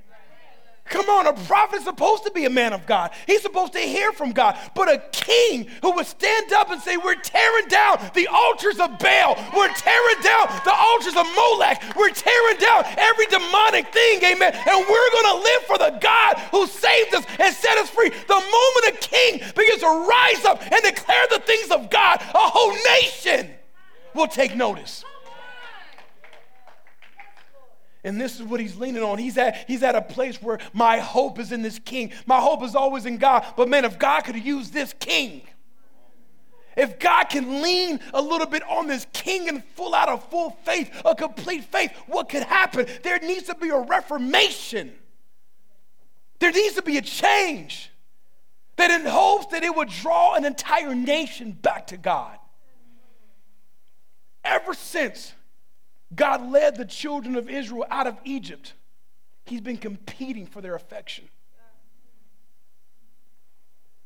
Come 0.87 1.09
on, 1.09 1.27
a 1.27 1.33
prophet 1.33 1.77
is 1.77 1.85
supposed 1.85 2.25
to 2.25 2.31
be 2.31 2.45
a 2.45 2.51
man 2.51 2.75
of 2.75 2.85
God. 2.85 3.13
He's 3.27 3.41
supposed 3.41 3.73
to 3.73 3.81
hear 3.81 4.13
from 4.13 4.33
God. 4.33 4.59
But 4.75 4.93
a 4.93 4.99
king 5.13 5.67
who 5.81 5.93
would 5.93 6.07
stand 6.07 6.53
up 6.53 6.71
and 6.71 6.81
say, 6.81 6.99
We're 6.99 7.21
tearing 7.21 7.69
down 7.69 7.99
the 8.15 8.29
altars 8.29 8.79
of 8.79 8.99
Baal. 8.99 9.35
We're 9.57 9.73
tearing 9.73 10.23
down 10.23 10.49
the 10.65 10.75
altars 10.75 11.17
of 11.17 11.27
Molech. 11.35 11.83
We're 11.97 12.11
tearing 12.11 12.59
down 12.59 12.85
every 12.99 13.27
demonic 13.27 13.93
thing, 13.93 14.23
amen. 14.25 14.53
And 14.55 14.87
we're 14.89 15.11
going 15.11 15.39
to 15.39 15.43
live 15.43 15.63
for 15.63 15.79
the 15.79 15.99
God 16.01 16.39
who 16.51 16.67
saved 16.67 17.15
us 17.15 17.25
and 17.39 17.55
set 17.55 17.79
us 17.79 17.89
free. 17.89 18.11
The 18.11 18.35
moment 18.35 18.85
a 18.89 18.93
king 19.01 19.39
begins 19.57 19.81
to 19.81 20.07
rise 20.09 20.45
up 20.45 20.61
and 20.71 20.83
declare 20.83 21.27
the 21.31 21.41
things 21.41 21.71
of 21.71 21.89
God, 21.89 22.21
a 22.21 22.39
whole 22.39 22.77
nation 23.01 23.51
will 24.15 24.29
take 24.29 24.55
notice. 24.55 25.03
And 28.05 28.21
this 28.21 28.37
is 28.37 28.43
what 28.43 28.61
he's 28.61 28.77
leaning 28.77 29.03
on. 29.03 29.19
He's 29.19 29.39
at, 29.39 29.65
he's 29.67 29.83
at 29.83 29.95
a 29.95 30.03
place 30.03 30.41
where 30.43 30.59
my 30.75 30.99
hope 30.99 31.39
is 31.39 31.53
in 31.53 31.63
this 31.63 31.79
king. 31.79 32.13
My 32.27 32.39
hope 32.39 32.63
is 32.63 32.75
always 32.75 33.07
in 33.07 33.17
God. 33.17 33.47
But 33.57 33.69
man, 33.69 33.87
if 33.87 33.99
God 33.99 34.21
could 34.23 34.37
use 34.37 34.71
this 34.71 34.95
king, 35.01 35.41
if 36.77 36.99
God 36.99 37.25
can 37.31 37.63
lean 37.63 38.01
a 38.13 38.21
little 38.21 38.47
bit 38.47 38.63
on 38.69 38.89
this 38.89 39.07
king 39.13 39.49
and 39.49 39.65
full 39.75 39.95
out 39.95 40.09
of 40.09 40.29
full 40.29 40.51
faith, 40.65 40.91
a 41.05 41.15
complete 41.15 41.65
faith, 41.65 41.93
what 42.07 42.29
could 42.29 42.43
happen? 42.43 42.87
There 43.03 43.19
needs 43.21 43.45
to 43.45 43.55
be 43.55 43.71
a 43.71 43.79
reformation. 43.79 44.93
There 46.41 46.53
needs 46.53 46.75
to 46.75 46.83
be 46.83 46.99
a 46.99 47.03
change 47.03 47.91
that 48.77 48.91
in 48.91 49.07
hopes 49.07 49.47
that 49.47 49.63
it 49.63 49.75
would 49.75 49.89
draw 49.89 50.35
an 50.35 50.45
entire 50.45 50.95
nation 50.95 51.53
back 51.53 51.87
to 51.87 51.97
God. 51.97 52.37
Ever 54.45 54.75
since 54.75 55.33
God 56.15 56.51
led 56.51 56.77
the 56.77 56.85
children 56.85 57.37
of 57.37 57.49
Israel 57.49 57.87
out 57.91 58.07
of 58.07 58.17
Egypt. 58.25 58.75
He's 59.47 59.61
been 59.61 59.79
competing 59.79 60.47
for 60.47 60.61
their 60.61 60.75
affection. 60.75 61.29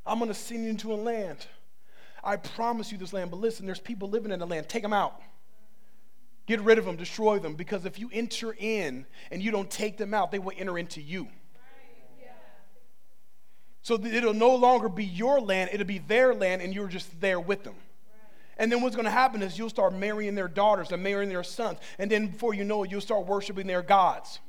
I'm 0.06 0.18
going 0.18 0.30
to 0.30 0.34
send 0.34 0.64
you 0.64 0.70
into 0.70 0.92
a 0.92 0.96
land. 0.96 1.46
I 2.24 2.36
promise 2.36 2.90
you 2.90 2.98
this 2.98 3.12
land, 3.12 3.30
but 3.30 3.38
listen, 3.38 3.66
there's 3.66 3.78
people 3.78 4.08
living 4.08 4.32
in 4.32 4.38
the 4.38 4.46
land. 4.46 4.68
Take 4.68 4.82
them 4.82 4.92
out. 4.92 5.20
Get 6.46 6.60
rid 6.62 6.78
of 6.78 6.86
them, 6.86 6.96
destroy 6.96 7.38
them, 7.38 7.54
because 7.54 7.84
if 7.84 7.98
you 7.98 8.08
enter 8.10 8.56
in 8.58 9.04
and 9.30 9.42
you 9.42 9.50
don't 9.50 9.70
take 9.70 9.98
them 9.98 10.14
out, 10.14 10.30
they 10.30 10.38
will 10.38 10.54
enter 10.56 10.78
into 10.78 11.02
you. 11.02 11.28
So 13.82 14.02
it'll 14.02 14.34
no 14.34 14.54
longer 14.54 14.88
be 14.88 15.04
your 15.04 15.40
land, 15.40 15.70
it'll 15.72 15.86
be 15.86 15.98
their 15.98 16.34
land, 16.34 16.62
and 16.62 16.74
you're 16.74 16.88
just 16.88 17.20
there 17.20 17.38
with 17.38 17.64
them. 17.64 17.74
And 18.58 18.72
then 18.72 18.82
what's 18.82 18.96
going 18.96 19.04
to 19.04 19.10
happen 19.10 19.40
is 19.42 19.56
you'll 19.56 19.70
start 19.70 19.94
marrying 19.94 20.34
their 20.34 20.48
daughters 20.48 20.90
and 20.90 21.02
marrying 21.02 21.28
their 21.28 21.44
sons. 21.44 21.78
And 21.98 22.10
then 22.10 22.28
before 22.28 22.54
you 22.54 22.64
know 22.64 22.82
it, 22.82 22.90
you'll 22.90 23.00
start 23.00 23.26
worshiping 23.26 23.68
their 23.68 23.82
gods. 23.82 24.40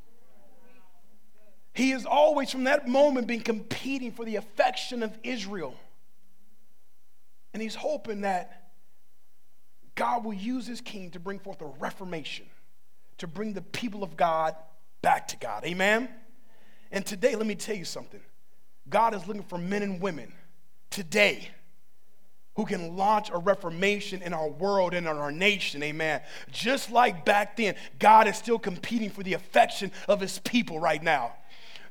He 1.74 1.92
is 1.92 2.06
always, 2.06 2.52
from 2.52 2.64
that 2.64 2.88
moment, 2.88 3.28
been 3.28 3.42
competing 3.42 4.12
for 4.12 4.26
the 4.26 4.38
affection 4.38 5.04
of 5.04 5.18
Israel. 5.24 5.76
And 7.54 7.62
he's 7.62 7.76
hoping 7.76 8.22
that 8.22 8.72
God 9.94 10.26
will 10.26 10.34
use 10.34 10.66
his 10.66 10.82
king 10.82 11.12
to 11.12 11.20
bring 11.20 11.40
forth 11.40 11.62
a 11.62 11.66
reformation, 11.66 12.48
to 13.20 13.28
bring 13.28 13.54
the 13.54 13.62
people 13.62 14.04
of 14.04 14.18
God 14.18 14.56
back 15.02 15.28
to 15.30 15.38
God. 15.38 15.64
Amen? 15.66 16.10
And 16.92 17.06
today, 17.06 17.36
let 17.36 17.46
me 17.46 17.56
tell 17.56 17.76
you 17.76 17.86
something 17.86 18.22
God 18.90 19.14
is 19.14 19.28
looking 19.28 19.44
for 19.44 19.60
men 19.60 19.84
and 19.84 20.02
women 20.02 20.34
today 20.90 21.50
who 22.60 22.66
can 22.66 22.98
launch 22.98 23.30
a 23.30 23.38
reformation 23.38 24.22
in 24.22 24.34
our 24.34 24.50
world 24.50 24.94
and 24.94 25.08
in 25.08 25.18
our 25.18 25.32
nation, 25.32 25.82
amen. 25.82 26.20
Just 26.52 26.92
like 26.92 27.24
back 27.24 27.56
then, 27.56 27.74
God 28.00 28.28
is 28.28 28.36
still 28.36 28.60
competing 28.60 29.10
for 29.10 29.24
the 29.24 29.32
affection 29.32 29.94
of 30.10 30.20
his 30.20 30.40
people 30.40 30.78
right 30.78 31.02
now. 31.02 31.32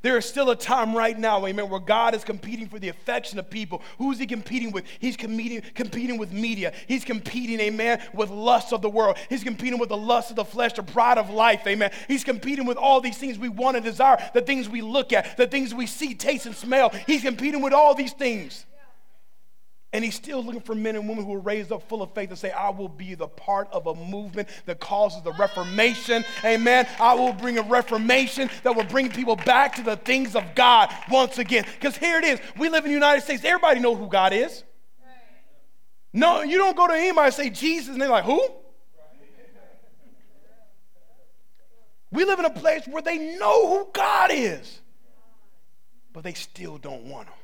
There 0.03 0.19
is 0.19 0.27
still 0.27 0.51
a 0.51 0.57
time 0.57 0.95
right 0.95 1.19
now, 1.19 1.47
amen, 1.47 1.71
where 1.71 1.81
God 1.81 2.15
is 2.15 2.23
competing 2.23 2.69
for 2.69 2.79
the 2.79 2.91
affection 2.91 3.39
of 3.39 3.49
people. 3.49 3.81
Who's 3.97 4.19
he 4.19 4.27
competing 4.27 4.71
with? 4.71 4.85
He's 4.99 5.17
competing, 5.17 5.63
competing 5.75 6.19
with 6.19 6.33
media. 6.33 6.75
He's 6.87 7.03
competing, 7.03 7.61
amen, 7.61 8.03
with 8.13 8.29
lust 8.29 8.75
of 8.75 8.83
the 8.83 8.91
world. 8.91 9.17
He's 9.31 9.43
competing 9.43 9.79
with 9.79 9.89
the 9.89 9.97
lust 9.97 10.29
of 10.29 10.37
the 10.37 10.45
flesh, 10.45 10.75
the 10.75 10.83
pride 10.83 11.17
of 11.17 11.31
life, 11.31 11.67
amen. 11.67 11.93
He's 12.09 12.25
competing 12.25 12.67
with 12.67 12.77
all 12.77 13.01
these 13.01 13.17
things 13.17 13.39
we 13.39 13.49
want 13.49 13.79
and 13.79 13.87
desire, 13.87 14.19
the 14.35 14.43
things 14.43 14.69
we 14.69 14.83
look 14.83 15.15
at, 15.15 15.39
the 15.39 15.47
things 15.47 15.73
we 15.75 15.87
see, 15.87 16.15
taste, 16.15 16.45
and 16.45 16.55
smell. 16.55 16.91
He's 17.07 17.23
competing 17.23 17.63
with 17.63 17.73
all 17.73 17.95
these 17.95 18.13
things. 18.13 18.67
And 19.93 20.05
he's 20.05 20.15
still 20.15 20.45
looking 20.45 20.61
for 20.61 20.75
men 20.75 20.97
and 20.97 21.09
women 21.09 21.25
who 21.25 21.35
are 21.35 21.41
raised 21.41 21.73
up 21.73 21.89
full 21.89 22.03
of 22.03 22.13
faith 22.13 22.29
and 22.29 22.39
say, 22.39 22.51
I 22.51 22.69
will 22.69 22.91
be 22.91 23.15
the 23.15 23.27
part 23.27 23.69
of 23.73 23.87
a 23.87 23.95
movement 23.95 24.49
that 24.67 24.81
causes 24.81 25.23
the 25.23 25.33
reformation. 25.33 26.27
Amen. 26.45 26.87
I 27.01 27.15
will 27.15 27.33
bring 27.33 27.57
a 27.57 27.63
reformation 27.63 28.51
that 28.65 28.77
will 28.77 28.85
bring 28.85 29.11
people 29.11 29.37
back 29.37 29.77
to 29.77 29.83
the 29.83 29.97
things 29.97 30.37
of 30.37 30.45
God 30.55 30.93
once 31.11 31.39
again. 31.39 31.65
Because 31.75 31.97
here 31.97 32.19
it 32.19 32.25
is. 32.25 32.39
We 32.59 32.69
live 32.69 32.85
in 32.85 32.91
the 32.91 32.95
United 32.95 33.23
States. 33.23 33.43
Everybody 33.45 33.81
knows 33.81 33.97
who 33.97 34.09
God 34.09 34.35
is. 34.35 34.63
No, 36.13 36.43
you 36.43 36.59
don't 36.59 36.77
go 36.77 36.87
to 36.87 36.95
anybody 36.95 37.27
and 37.27 37.35
say 37.35 37.49
Jesus, 37.49 37.89
and 37.91 38.01
they're 38.01 38.09
like, 38.11 38.25
who? 38.25 38.47
We 42.11 42.25
live 42.25 42.39
in 42.39 42.45
a 42.45 42.51
place 42.51 42.87
where 42.87 43.03
they 43.03 43.37
know 43.39 43.69
who 43.69 43.89
God 43.93 44.31
is, 44.33 44.81
but 46.13 46.25
they 46.25 46.33
still 46.35 46.77
don't 46.77 47.05
want 47.05 47.29
him. 47.29 47.38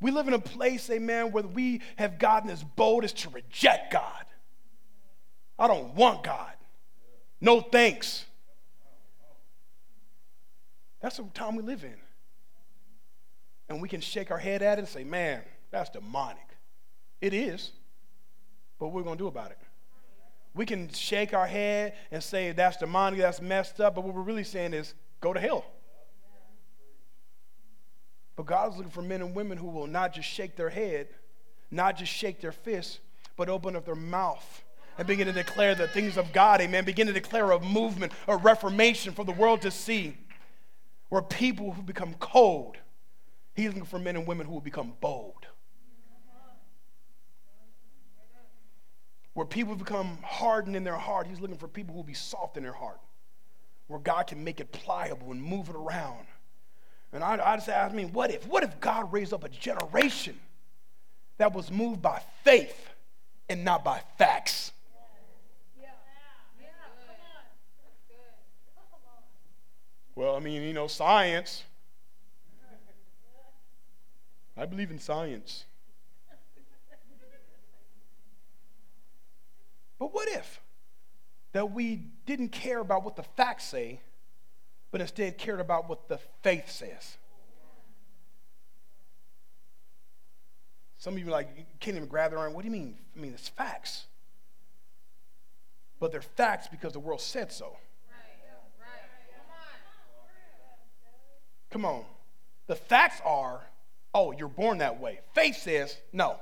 We 0.00 0.10
live 0.10 0.28
in 0.28 0.34
a 0.34 0.38
place, 0.38 0.88
amen, 0.90 1.32
where 1.32 1.44
we 1.44 1.82
have 1.96 2.18
gotten 2.18 2.48
as 2.50 2.64
bold 2.64 3.04
as 3.04 3.12
to 3.14 3.28
reject 3.30 3.92
God. 3.92 4.24
I 5.58 5.66
don't 5.66 5.94
want 5.94 6.24
God. 6.24 6.52
No 7.40 7.60
thanks. 7.60 8.24
That's 11.00 11.18
the 11.18 11.24
time 11.34 11.56
we 11.56 11.62
live 11.62 11.84
in. 11.84 11.96
And 13.68 13.80
we 13.80 13.88
can 13.88 14.00
shake 14.00 14.30
our 14.30 14.38
head 14.38 14.62
at 14.62 14.78
it 14.78 14.80
and 14.80 14.88
say, 14.88 15.04
man, 15.04 15.42
that's 15.70 15.90
demonic. 15.90 16.38
It 17.20 17.34
is. 17.34 17.70
But 18.78 18.88
what 18.88 18.94
are 18.94 18.98
we 18.98 19.04
going 19.04 19.18
to 19.18 19.24
do 19.24 19.28
about 19.28 19.50
it? 19.50 19.58
We 20.54 20.66
can 20.66 20.88
shake 20.92 21.32
our 21.32 21.46
head 21.46 21.94
and 22.10 22.22
say, 22.22 22.52
that's 22.52 22.78
demonic, 22.78 23.20
that's 23.20 23.40
messed 23.40 23.80
up. 23.80 23.94
But 23.94 24.04
what 24.04 24.14
we're 24.14 24.22
really 24.22 24.44
saying 24.44 24.74
is, 24.74 24.94
go 25.20 25.32
to 25.32 25.40
hell. 25.40 25.64
But 28.40 28.46
God 28.46 28.70
is 28.70 28.78
looking 28.78 28.90
for 28.90 29.02
men 29.02 29.20
and 29.20 29.34
women 29.34 29.58
who 29.58 29.66
will 29.66 29.86
not 29.86 30.14
just 30.14 30.26
shake 30.26 30.56
their 30.56 30.70
head, 30.70 31.08
not 31.70 31.98
just 31.98 32.10
shake 32.10 32.40
their 32.40 32.52
fists, 32.52 32.98
but 33.36 33.50
open 33.50 33.76
up 33.76 33.84
their 33.84 33.94
mouth 33.94 34.64
and 34.96 35.06
begin 35.06 35.26
to 35.26 35.32
declare 35.34 35.74
the 35.74 35.86
things 35.88 36.16
of 36.16 36.32
God, 36.32 36.62
amen. 36.62 36.86
Begin 36.86 37.06
to 37.06 37.12
declare 37.12 37.50
a 37.50 37.60
movement, 37.60 38.12
a 38.26 38.38
reformation 38.38 39.12
for 39.12 39.26
the 39.26 39.32
world 39.32 39.60
to 39.60 39.70
see. 39.70 40.16
Where 41.10 41.20
people 41.20 41.72
who 41.72 41.82
become 41.82 42.14
cold, 42.14 42.78
He's 43.52 43.66
looking 43.66 43.84
for 43.84 43.98
men 43.98 44.16
and 44.16 44.26
women 44.26 44.46
who 44.46 44.54
will 44.54 44.62
become 44.62 44.94
bold. 45.02 45.46
Where 49.34 49.44
people 49.44 49.74
become 49.74 50.16
hardened 50.22 50.76
in 50.76 50.84
their 50.84 50.96
heart, 50.96 51.26
He's 51.26 51.40
looking 51.40 51.58
for 51.58 51.68
people 51.68 51.92
who 51.92 51.98
will 51.98 52.04
be 52.04 52.14
soft 52.14 52.56
in 52.56 52.62
their 52.62 52.72
heart. 52.72 53.00
Where 53.88 54.00
God 54.00 54.28
can 54.28 54.42
make 54.42 54.60
it 54.60 54.72
pliable 54.72 55.30
and 55.30 55.42
move 55.42 55.68
it 55.68 55.76
around. 55.76 56.24
And 57.12 57.24
I, 57.24 57.40
I 57.44 57.56
just, 57.56 57.68
I 57.68 57.88
mean, 57.90 58.12
what 58.12 58.30
if? 58.30 58.46
What 58.46 58.62
if 58.62 58.78
God 58.80 59.12
raised 59.12 59.32
up 59.32 59.44
a 59.44 59.48
generation 59.48 60.38
that 61.38 61.52
was 61.52 61.70
moved 61.70 62.00
by 62.00 62.22
faith 62.44 62.90
and 63.48 63.64
not 63.64 63.84
by 63.84 64.00
facts? 64.16 64.72
Well, 70.14 70.36
I 70.36 70.40
mean, 70.40 70.62
you 70.62 70.74
know, 70.74 70.86
science. 70.86 71.64
I 74.56 74.66
believe 74.66 74.90
in 74.90 74.98
science. 74.98 75.64
But 79.98 80.12
what 80.12 80.28
if 80.28 80.60
that 81.52 81.72
we 81.72 81.96
didn't 82.26 82.50
care 82.50 82.80
about 82.80 83.04
what 83.04 83.16
the 83.16 83.22
facts 83.22 83.64
say, 83.64 84.00
but 84.90 85.00
instead 85.00 85.38
cared 85.38 85.60
about 85.60 85.88
what 85.88 86.08
the 86.08 86.18
faith 86.42 86.70
says. 86.70 87.16
Some 90.98 91.14
of 91.14 91.20
you 91.20 91.26
like 91.26 91.80
can't 91.80 91.96
even 91.96 92.08
grab 92.08 92.30
their 92.30 92.40
arm. 92.40 92.52
What 92.52 92.62
do 92.62 92.66
you 92.66 92.72
mean? 92.72 92.96
I 93.16 93.20
mean, 93.20 93.32
it's 93.32 93.48
facts. 93.48 94.04
But 95.98 96.12
they're 96.12 96.22
facts 96.22 96.68
because 96.68 96.92
the 96.92 97.00
world 97.00 97.20
said 97.20 97.52
so. 97.52 97.76
Come 101.70 101.84
on. 101.84 102.04
The 102.66 102.74
facts 102.74 103.20
are, 103.24 103.62
oh, 104.12 104.32
you're 104.32 104.48
born 104.48 104.78
that 104.78 105.00
way. 105.00 105.20
Faith 105.34 105.56
says, 105.56 105.96
no. 106.12 106.36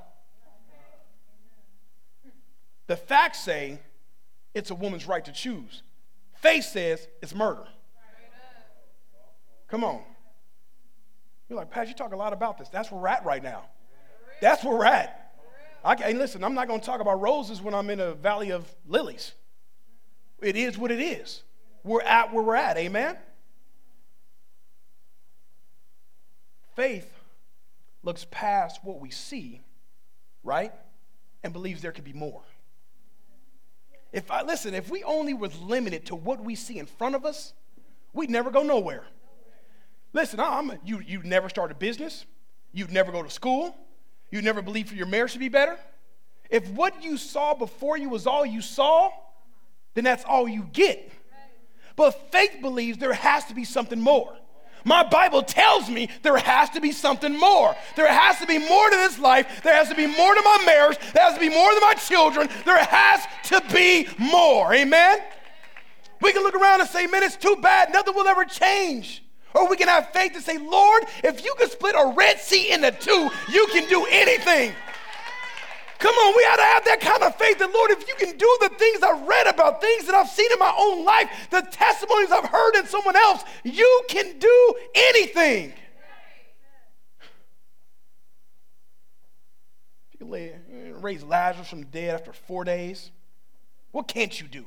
The 2.87 2.97
facts 2.97 3.39
say 3.39 3.79
it's 4.53 4.71
a 4.71 4.75
woman's 4.75 5.07
right 5.07 5.23
to 5.23 5.31
choose. 5.31 5.83
Faith 6.41 6.65
says 6.65 7.07
it's 7.21 7.35
murder. 7.35 7.67
Come 9.69 9.83
on. 9.83 10.01
You're 11.47 11.57
like, 11.57 11.71
Pat, 11.71 11.87
you 11.87 11.93
talk 11.93 12.13
a 12.13 12.17
lot 12.17 12.33
about 12.33 12.57
this. 12.57 12.69
That's 12.69 12.91
where 12.91 13.01
we're 13.01 13.07
at 13.07 13.25
right 13.25 13.41
now. 13.41 13.63
That's 14.41 14.63
where 14.63 14.75
we're 14.75 14.85
at. 14.85 15.33
I, 15.83 15.95
hey, 15.95 16.13
listen, 16.13 16.43
I'm 16.43 16.53
not 16.53 16.67
going 16.67 16.79
to 16.79 16.85
talk 16.85 17.01
about 17.01 17.21
roses 17.21 17.61
when 17.61 17.73
I'm 17.73 17.89
in 17.89 17.99
a 17.99 18.13
valley 18.13 18.51
of 18.51 18.69
lilies. 18.87 19.33
It 20.41 20.55
is 20.55 20.77
what 20.77 20.91
it 20.91 20.99
is. 20.99 21.43
We're 21.83 22.01
at 22.01 22.33
where 22.33 22.43
we're 22.43 22.55
at. 22.55 22.77
Amen? 22.77 23.17
Faith 26.75 27.11
looks 28.03 28.25
past 28.29 28.81
what 28.83 28.99
we 28.99 29.09
see, 29.09 29.61
right? 30.43 30.73
And 31.43 31.53
believes 31.53 31.81
there 31.81 31.91
could 31.91 32.03
be 32.03 32.13
more. 32.13 32.41
If 34.11 34.31
I 34.31 34.41
listen, 34.41 34.73
if 34.73 34.89
we 34.89 35.03
only 35.03 35.33
was 35.33 35.57
limited 35.59 36.07
to 36.07 36.15
what 36.15 36.43
we 36.43 36.55
see 36.55 36.79
in 36.79 36.85
front 36.85 37.15
of 37.15 37.25
us, 37.25 37.53
we'd 38.13 38.29
never 38.29 38.49
go 38.49 38.63
nowhere. 38.63 39.03
Listen, 40.13 40.39
I'm, 40.39 40.71
you, 40.83 40.99
you 40.99 41.21
never 41.23 41.49
start 41.49 41.71
a 41.71 41.75
business. 41.75 42.25
You'd 42.71 42.91
never 42.91 43.11
go 43.11 43.23
to 43.23 43.29
school. 43.29 43.75
You'd 44.31 44.43
never 44.43 44.61
believe 44.61 44.93
your 44.93 45.07
marriage 45.07 45.33
to 45.33 45.39
be 45.39 45.49
better. 45.49 45.77
If 46.49 46.67
what 46.69 47.03
you 47.03 47.17
saw 47.17 47.53
before 47.53 47.97
you 47.97 48.09
was 48.09 48.25
all 48.25 48.45
you 48.45 48.61
saw, 48.61 49.11
then 49.93 50.03
that's 50.03 50.23
all 50.25 50.47
you 50.47 50.63
get. 50.73 51.11
But 51.95 52.31
faith 52.31 52.57
believes 52.61 52.97
there 52.97 53.13
has 53.13 53.45
to 53.45 53.53
be 53.53 53.65
something 53.65 53.99
more. 53.99 54.35
My 54.85 55.03
Bible 55.03 55.43
tells 55.43 55.89
me 55.89 56.09
there 56.23 56.37
has 56.37 56.69
to 56.71 56.81
be 56.81 56.91
something 56.91 57.37
more. 57.37 57.75
There 57.95 58.07
has 58.07 58.39
to 58.39 58.47
be 58.47 58.57
more 58.57 58.89
to 58.89 58.95
this 58.95 59.19
life. 59.19 59.61
There 59.61 59.75
has 59.75 59.89
to 59.89 59.95
be 59.95 60.07
more 60.07 60.33
to 60.33 60.41
my 60.41 60.63
marriage. 60.65 60.97
There 61.13 61.23
has 61.23 61.33
to 61.33 61.39
be 61.39 61.49
more 61.49 61.69
to 61.71 61.79
my 61.81 61.95
children. 61.95 62.47
There 62.65 62.81
has 62.81 63.21
to 63.45 63.61
be 63.73 64.07
more. 64.17 64.73
Amen? 64.73 65.19
We 66.21 66.31
can 66.31 66.43
look 66.43 66.55
around 66.55 66.81
and 66.81 66.89
say, 66.89 67.07
man, 67.07 67.23
it's 67.23 67.35
too 67.35 67.57
bad. 67.61 67.91
Nothing 67.91 68.15
will 68.15 68.27
ever 68.27 68.45
change. 68.45 69.23
Or 69.53 69.67
we 69.69 69.77
can 69.77 69.87
have 69.87 70.09
faith 70.11 70.33
to 70.33 70.41
say, 70.41 70.57
Lord, 70.57 71.05
if 71.23 71.43
you 71.43 71.53
can 71.57 71.69
split 71.69 71.95
a 71.95 72.13
Red 72.15 72.39
Sea 72.39 72.71
into 72.71 72.91
two, 72.91 73.29
you 73.51 73.67
can 73.71 73.89
do 73.89 74.05
anything. 74.09 74.73
Come 75.99 76.15
on, 76.15 76.33
we 76.37 76.43
ought 76.43 76.55
to 76.55 76.63
have 76.63 76.85
that 76.85 77.01
kind 77.01 77.23
of 77.23 77.35
faith 77.35 77.59
that, 77.59 77.73
Lord, 77.73 77.91
if 77.91 78.07
you 78.07 78.15
can 78.15 78.37
do 78.37 78.57
the 78.61 78.69
things 78.69 79.03
I've 79.03 79.27
read 79.27 79.47
about, 79.47 79.81
things 79.81 80.05
that 80.05 80.15
I've 80.15 80.29
seen 80.29 80.49
in 80.51 80.57
my 80.57 80.73
own 80.79 81.03
life, 81.03 81.29
the 81.51 81.61
testimonies 81.71 82.31
I've 82.31 82.45
heard 82.45 82.75
in 82.75 82.85
someone 82.85 83.17
else, 83.17 83.43
you 83.65 84.03
can 84.07 84.39
do 84.39 84.73
anything. 84.95 85.73
If 90.13 90.21
you 90.21 90.27
lay, 90.27 90.55
raise 90.93 91.21
Lazarus 91.21 91.67
from 91.67 91.79
the 91.79 91.85
dead 91.85 92.13
after 92.15 92.31
four 92.31 92.63
days, 92.63 93.11
what 93.91 94.07
can't 94.07 94.39
you 94.39 94.47
do? 94.47 94.65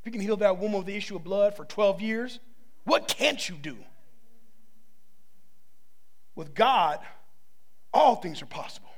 If 0.00 0.06
you 0.06 0.12
can 0.12 0.20
heal 0.20 0.36
that 0.36 0.58
woman 0.58 0.78
with 0.78 0.86
the 0.86 0.96
issue 0.96 1.16
of 1.16 1.24
blood 1.24 1.56
for 1.56 1.64
12 1.64 2.00
years, 2.00 2.38
what 2.84 3.08
can't 3.08 3.48
you 3.48 3.56
do? 3.56 3.76
with 6.34 6.54
God, 6.54 6.98
all 7.92 8.16
things 8.16 8.42
are 8.42 8.46
possible. 8.46 8.88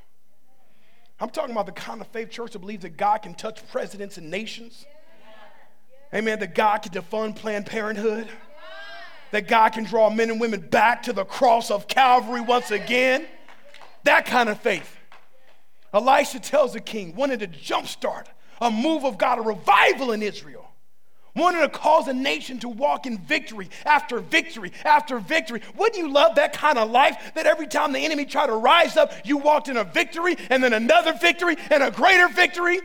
I'm 1.18 1.30
talking 1.30 1.52
about 1.52 1.66
the 1.66 1.72
kind 1.72 2.00
of 2.00 2.06
faith 2.08 2.30
church 2.30 2.52
that 2.52 2.58
believes 2.58 2.82
that 2.82 2.96
God 2.96 3.18
can 3.18 3.34
touch 3.34 3.66
presidents 3.70 4.18
and 4.18 4.30
nations. 4.30 4.84
Amen. 6.14 6.38
That 6.38 6.54
God 6.54 6.78
can 6.78 6.92
defund 6.92 7.36
Planned 7.36 7.66
Parenthood. 7.66 8.28
That 9.32 9.48
God 9.48 9.70
can 9.70 9.84
draw 9.84 10.08
men 10.08 10.30
and 10.30 10.40
women 10.40 10.60
back 10.60 11.02
to 11.04 11.12
the 11.12 11.24
cross 11.24 11.70
of 11.70 11.88
Calvary 11.88 12.40
once 12.40 12.70
again. 12.70 13.26
That 14.04 14.24
kind 14.24 14.48
of 14.48 14.60
faith. 14.60 14.98
Elisha 15.92 16.38
tells 16.38 16.74
the 16.74 16.80
king, 16.80 17.14
wanted 17.14 17.40
to 17.40 17.48
jumpstart 17.48 18.26
a 18.60 18.70
move 18.70 19.04
of 19.04 19.18
God, 19.18 19.38
a 19.38 19.42
revival 19.42 20.12
in 20.12 20.22
Israel 20.22 20.55
wanting 21.36 21.60
to 21.60 21.68
cause 21.68 22.08
a 22.08 22.12
nation 22.12 22.58
to 22.60 22.68
walk 22.68 23.06
in 23.06 23.18
victory 23.18 23.68
after 23.84 24.20
victory 24.20 24.72
after 24.84 25.18
victory. 25.18 25.60
Wouldn't 25.76 25.96
you 25.96 26.10
love 26.10 26.36
that 26.36 26.52
kind 26.52 26.78
of 26.78 26.90
life 26.90 27.32
that 27.34 27.46
every 27.46 27.66
time 27.66 27.92
the 27.92 28.00
enemy 28.00 28.24
tried 28.24 28.46
to 28.46 28.54
rise 28.54 28.96
up, 28.96 29.12
you 29.24 29.36
walked 29.36 29.68
in 29.68 29.76
a 29.76 29.84
victory 29.84 30.36
and 30.50 30.64
then 30.64 30.72
another 30.72 31.12
victory 31.12 31.56
and 31.70 31.82
a 31.82 31.90
greater 31.90 32.28
victory? 32.28 32.80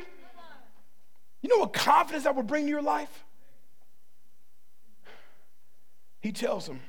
You 1.41 1.49
know 1.49 1.57
what 1.57 1.73
confidence 1.73 2.25
that 2.25 2.35
would 2.35 2.47
bring 2.47 2.65
to 2.65 2.69
your 2.69 2.83
life? 2.83 3.23
He 6.19 6.31
tells 6.31 6.67
him, 6.67 6.81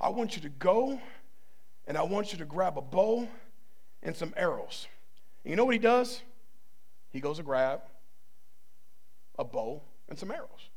I 0.00 0.08
want 0.08 0.36
you 0.36 0.42
to 0.42 0.48
go 0.48 1.00
and 1.86 1.98
I 1.98 2.02
want 2.02 2.32
you 2.32 2.38
to 2.38 2.46
grab 2.46 2.78
a 2.78 2.80
bow 2.80 3.28
and 4.02 4.16
some 4.16 4.32
arrows. 4.36 4.86
And 5.44 5.50
you 5.50 5.56
know 5.56 5.64
what 5.64 5.74
he 5.74 5.78
does? 5.78 6.22
He 7.12 7.20
goes 7.20 7.36
to 7.36 7.42
grab 7.42 7.80
a 9.38 9.44
bow 9.44 9.82
and 10.08 10.18
some 10.18 10.30
arrows. 10.30 10.70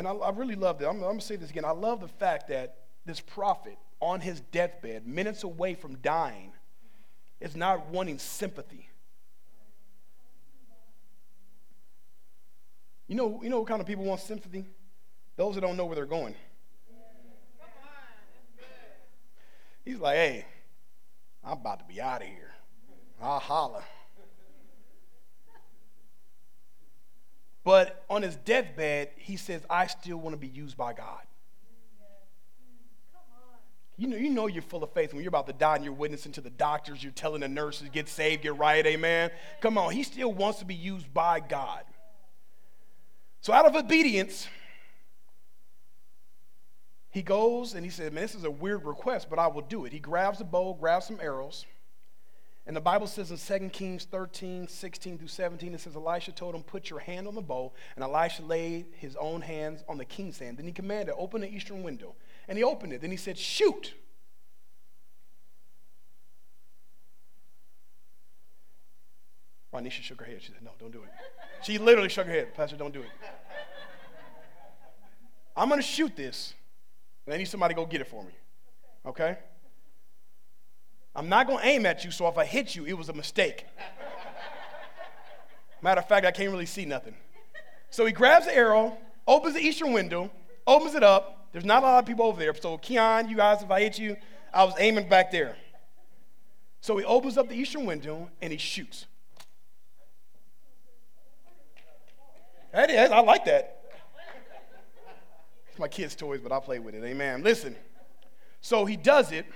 And 0.00 0.08
I, 0.08 0.12
I 0.12 0.30
really 0.30 0.54
love 0.54 0.78
that. 0.78 0.88
I'm, 0.88 0.96
I'm 0.96 1.02
going 1.02 1.18
to 1.18 1.24
say 1.26 1.36
this 1.36 1.50
again. 1.50 1.66
I 1.66 1.72
love 1.72 2.00
the 2.00 2.08
fact 2.08 2.48
that 2.48 2.78
this 3.04 3.20
prophet 3.20 3.76
on 4.00 4.22
his 4.22 4.40
deathbed, 4.40 5.06
minutes 5.06 5.44
away 5.44 5.74
from 5.74 5.96
dying, 5.96 6.52
is 7.38 7.54
not 7.54 7.86
wanting 7.88 8.18
sympathy. 8.18 8.88
You 13.08 13.14
know, 13.14 13.40
you 13.42 13.50
know 13.50 13.58
what 13.58 13.68
kind 13.68 13.82
of 13.82 13.86
people 13.86 14.04
want 14.04 14.22
sympathy? 14.22 14.64
Those 15.36 15.56
that 15.56 15.60
don't 15.60 15.76
know 15.76 15.84
where 15.84 15.96
they're 15.96 16.06
going. 16.06 16.34
He's 19.84 19.98
like, 19.98 20.16
hey, 20.16 20.46
I'm 21.44 21.58
about 21.58 21.80
to 21.80 21.84
be 21.84 22.00
out 22.00 22.22
of 22.22 22.28
here. 22.28 22.54
I'll 23.20 23.38
holler. 23.38 23.82
But 27.62 28.04
on 28.08 28.22
his 28.22 28.36
deathbed, 28.36 29.10
he 29.16 29.36
says, 29.36 29.62
I 29.68 29.86
still 29.86 30.16
want 30.16 30.34
to 30.34 30.38
be 30.38 30.48
used 30.48 30.76
by 30.76 30.92
God. 30.92 31.20
You 33.96 34.06
know, 34.06 34.16
you 34.16 34.30
know 34.30 34.46
you're 34.46 34.62
full 34.62 34.82
of 34.82 34.90
faith 34.94 35.12
when 35.12 35.22
you're 35.22 35.28
about 35.28 35.46
to 35.48 35.52
die 35.52 35.76
and 35.76 35.84
you're 35.84 35.92
witnessing 35.92 36.32
to 36.32 36.40
the 36.40 36.48
doctors, 36.48 37.02
you're 37.02 37.12
telling 37.12 37.42
the 37.42 37.48
nurses, 37.48 37.90
get 37.92 38.08
saved, 38.08 38.42
get 38.42 38.56
right, 38.56 38.86
amen. 38.86 39.30
Come 39.60 39.76
on, 39.76 39.92
he 39.92 40.04
still 40.04 40.32
wants 40.32 40.60
to 40.60 40.64
be 40.64 40.74
used 40.74 41.12
by 41.12 41.38
God. 41.38 41.82
So 43.42 43.52
out 43.52 43.66
of 43.66 43.76
obedience, 43.76 44.48
he 47.10 47.20
goes 47.20 47.74
and 47.74 47.84
he 47.84 47.90
says, 47.90 48.10
Man, 48.10 48.22
this 48.22 48.34
is 48.34 48.44
a 48.44 48.50
weird 48.50 48.86
request, 48.86 49.28
but 49.28 49.38
I 49.38 49.48
will 49.48 49.62
do 49.62 49.84
it. 49.84 49.92
He 49.92 49.98
grabs 49.98 50.40
a 50.40 50.44
bow, 50.44 50.72
grabs 50.72 51.06
some 51.06 51.18
arrows, 51.20 51.66
and 52.70 52.76
the 52.76 52.80
Bible 52.80 53.08
says 53.08 53.32
in 53.32 53.60
2 53.60 53.68
Kings 53.70 54.04
13, 54.04 54.68
16 54.68 55.18
through 55.18 55.26
17, 55.26 55.74
it 55.74 55.80
says, 55.80 55.96
Elisha 55.96 56.30
told 56.30 56.54
him, 56.54 56.62
Put 56.62 56.88
your 56.88 57.00
hand 57.00 57.26
on 57.26 57.34
the 57.34 57.42
bow. 57.42 57.72
And 57.96 58.04
Elisha 58.04 58.44
laid 58.44 58.86
his 58.92 59.16
own 59.16 59.40
hands 59.40 59.82
on 59.88 59.98
the 59.98 60.04
king's 60.04 60.38
hand. 60.38 60.56
Then 60.56 60.66
he 60.66 60.70
commanded, 60.70 61.16
Open 61.18 61.40
the 61.40 61.52
eastern 61.52 61.82
window. 61.82 62.14
And 62.46 62.56
he 62.56 62.62
opened 62.62 62.92
it. 62.92 63.00
Then 63.00 63.10
he 63.10 63.16
said, 63.16 63.36
Shoot. 63.36 63.94
Ronisha 69.74 70.02
shook 70.02 70.20
her 70.20 70.26
head. 70.26 70.40
She 70.40 70.52
said, 70.52 70.62
No, 70.62 70.70
don't 70.78 70.92
do 70.92 71.02
it. 71.02 71.10
She 71.64 71.76
literally 71.76 72.08
shook 72.08 72.28
her 72.28 72.32
head. 72.32 72.54
Pastor, 72.54 72.76
don't 72.76 72.94
do 72.94 73.00
it. 73.00 73.10
I'm 75.56 75.68
going 75.68 75.80
to 75.80 75.84
shoot 75.84 76.14
this, 76.14 76.54
and 77.26 77.34
I 77.34 77.36
need 77.38 77.46
somebody 77.46 77.74
to 77.74 77.80
go 77.80 77.84
get 77.84 78.00
it 78.00 78.06
for 78.06 78.22
me. 78.22 78.30
Okay? 79.04 79.38
I'm 81.14 81.28
not 81.28 81.46
going 81.46 81.58
to 81.58 81.66
aim 81.66 81.86
at 81.86 82.04
you, 82.04 82.10
so 82.10 82.28
if 82.28 82.38
I 82.38 82.44
hit 82.44 82.74
you, 82.76 82.84
it 82.86 82.92
was 82.92 83.08
a 83.08 83.12
mistake. 83.12 83.66
Matter 85.82 86.00
of 86.00 86.08
fact, 86.08 86.26
I 86.26 86.30
can't 86.30 86.50
really 86.50 86.66
see 86.66 86.84
nothing. 86.84 87.14
So 87.90 88.06
he 88.06 88.12
grabs 88.12 88.46
the 88.46 88.54
arrow, 88.54 88.96
opens 89.26 89.54
the 89.54 89.60
eastern 89.60 89.92
window, 89.92 90.30
opens 90.66 90.94
it 90.94 91.02
up. 91.02 91.48
There's 91.52 91.64
not 91.64 91.82
a 91.82 91.86
lot 91.86 91.98
of 91.98 92.06
people 92.06 92.26
over 92.26 92.38
there. 92.38 92.54
So, 92.54 92.78
Keon, 92.78 93.28
you 93.28 93.36
guys, 93.36 93.62
if 93.62 93.70
I 93.70 93.80
hit 93.80 93.98
you, 93.98 94.16
I 94.52 94.64
was 94.64 94.74
aiming 94.78 95.08
back 95.08 95.30
there. 95.30 95.56
So 96.80 96.96
he 96.96 97.04
opens 97.04 97.36
up 97.36 97.48
the 97.48 97.54
eastern 97.54 97.86
window 97.86 98.30
and 98.40 98.52
he 98.52 98.58
shoots. 98.58 99.06
That 102.72 102.90
is, 102.90 103.10
I 103.10 103.20
like 103.20 103.44
that. 103.46 103.82
It's 105.68 105.78
my 105.78 105.88
kids' 105.88 106.14
toys, 106.14 106.40
but 106.40 106.52
I 106.52 106.60
play 106.60 106.78
with 106.78 106.94
it. 106.94 107.04
Amen. 107.04 107.42
Listen. 107.42 107.74
So 108.60 108.84
he 108.84 108.96
does 108.96 109.32
it. 109.32 109.46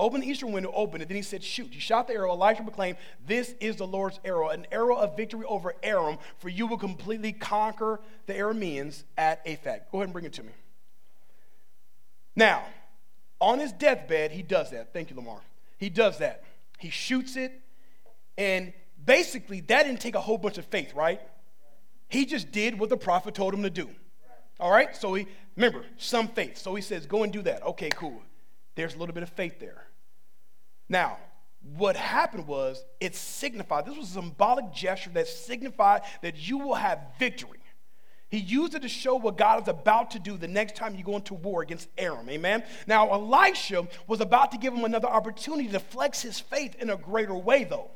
Open 0.00 0.22
the 0.22 0.26
eastern 0.26 0.52
window, 0.52 0.72
open 0.74 1.02
it. 1.02 1.08
Then 1.08 1.16
he 1.16 1.22
said, 1.22 1.44
Shoot. 1.44 1.68
He 1.74 1.78
shot 1.78 2.08
the 2.08 2.14
arrow. 2.14 2.30
Elisha 2.30 2.62
proclaimed, 2.62 2.96
This 3.26 3.54
is 3.60 3.76
the 3.76 3.86
Lord's 3.86 4.18
arrow, 4.24 4.48
an 4.48 4.66
arrow 4.72 4.96
of 4.96 5.14
victory 5.14 5.44
over 5.46 5.74
Aram, 5.82 6.16
for 6.38 6.48
you 6.48 6.66
will 6.66 6.78
completely 6.78 7.34
conquer 7.34 8.00
the 8.24 8.32
Arameans 8.32 9.04
at 9.18 9.44
Aphek. 9.44 9.90
Go 9.92 9.98
ahead 9.98 10.04
and 10.04 10.12
bring 10.14 10.24
it 10.24 10.32
to 10.32 10.42
me. 10.42 10.52
Now, 12.34 12.64
on 13.42 13.58
his 13.58 13.72
deathbed, 13.72 14.32
he 14.32 14.42
does 14.42 14.70
that. 14.70 14.94
Thank 14.94 15.10
you, 15.10 15.16
Lamar. 15.16 15.42
He 15.76 15.90
does 15.90 16.16
that. 16.18 16.44
He 16.78 16.88
shoots 16.88 17.36
it, 17.36 17.52
and 18.38 18.72
basically, 19.04 19.60
that 19.60 19.82
didn't 19.82 20.00
take 20.00 20.14
a 20.14 20.20
whole 20.20 20.38
bunch 20.38 20.56
of 20.56 20.64
faith, 20.64 20.94
right? 20.94 21.20
He 22.08 22.24
just 22.24 22.50
did 22.52 22.78
what 22.78 22.88
the 22.88 22.96
prophet 22.96 23.34
told 23.34 23.52
him 23.52 23.64
to 23.64 23.70
do. 23.70 23.90
All 24.58 24.70
right? 24.70 24.96
So 24.96 25.12
he, 25.12 25.26
remember, 25.56 25.84
some 25.98 26.28
faith. 26.28 26.56
So 26.56 26.74
he 26.74 26.80
says, 26.80 27.04
Go 27.04 27.22
and 27.22 27.30
do 27.30 27.42
that. 27.42 27.62
Okay, 27.64 27.90
cool. 27.90 28.22
There's 28.76 28.94
a 28.94 28.98
little 28.98 29.14
bit 29.14 29.22
of 29.22 29.28
faith 29.28 29.60
there. 29.60 29.84
Now, 30.90 31.18
what 31.76 31.96
happened 31.96 32.46
was 32.46 32.84
it 33.00 33.14
signified, 33.14 33.86
this 33.86 33.96
was 33.96 34.10
a 34.10 34.14
symbolic 34.14 34.72
gesture 34.72 35.10
that 35.10 35.28
signified 35.28 36.02
that 36.20 36.36
you 36.36 36.58
will 36.58 36.74
have 36.74 37.00
victory. 37.18 37.60
He 38.28 38.38
used 38.38 38.74
it 38.74 38.82
to 38.82 38.88
show 38.88 39.16
what 39.16 39.36
God 39.36 39.62
is 39.62 39.68
about 39.68 40.10
to 40.12 40.18
do 40.18 40.36
the 40.36 40.48
next 40.48 40.76
time 40.76 40.94
you 40.94 41.02
go 41.02 41.16
into 41.16 41.34
war 41.34 41.62
against 41.62 41.88
Aram. 41.96 42.28
Amen. 42.28 42.64
Now, 42.86 43.10
Elisha 43.10 43.88
was 44.06 44.20
about 44.20 44.52
to 44.52 44.58
give 44.58 44.74
him 44.74 44.84
another 44.84 45.08
opportunity 45.08 45.68
to 45.68 45.80
flex 45.80 46.22
his 46.22 46.38
faith 46.38 46.76
in 46.80 46.90
a 46.90 46.96
greater 46.96 47.34
way, 47.34 47.64
though 47.64 47.90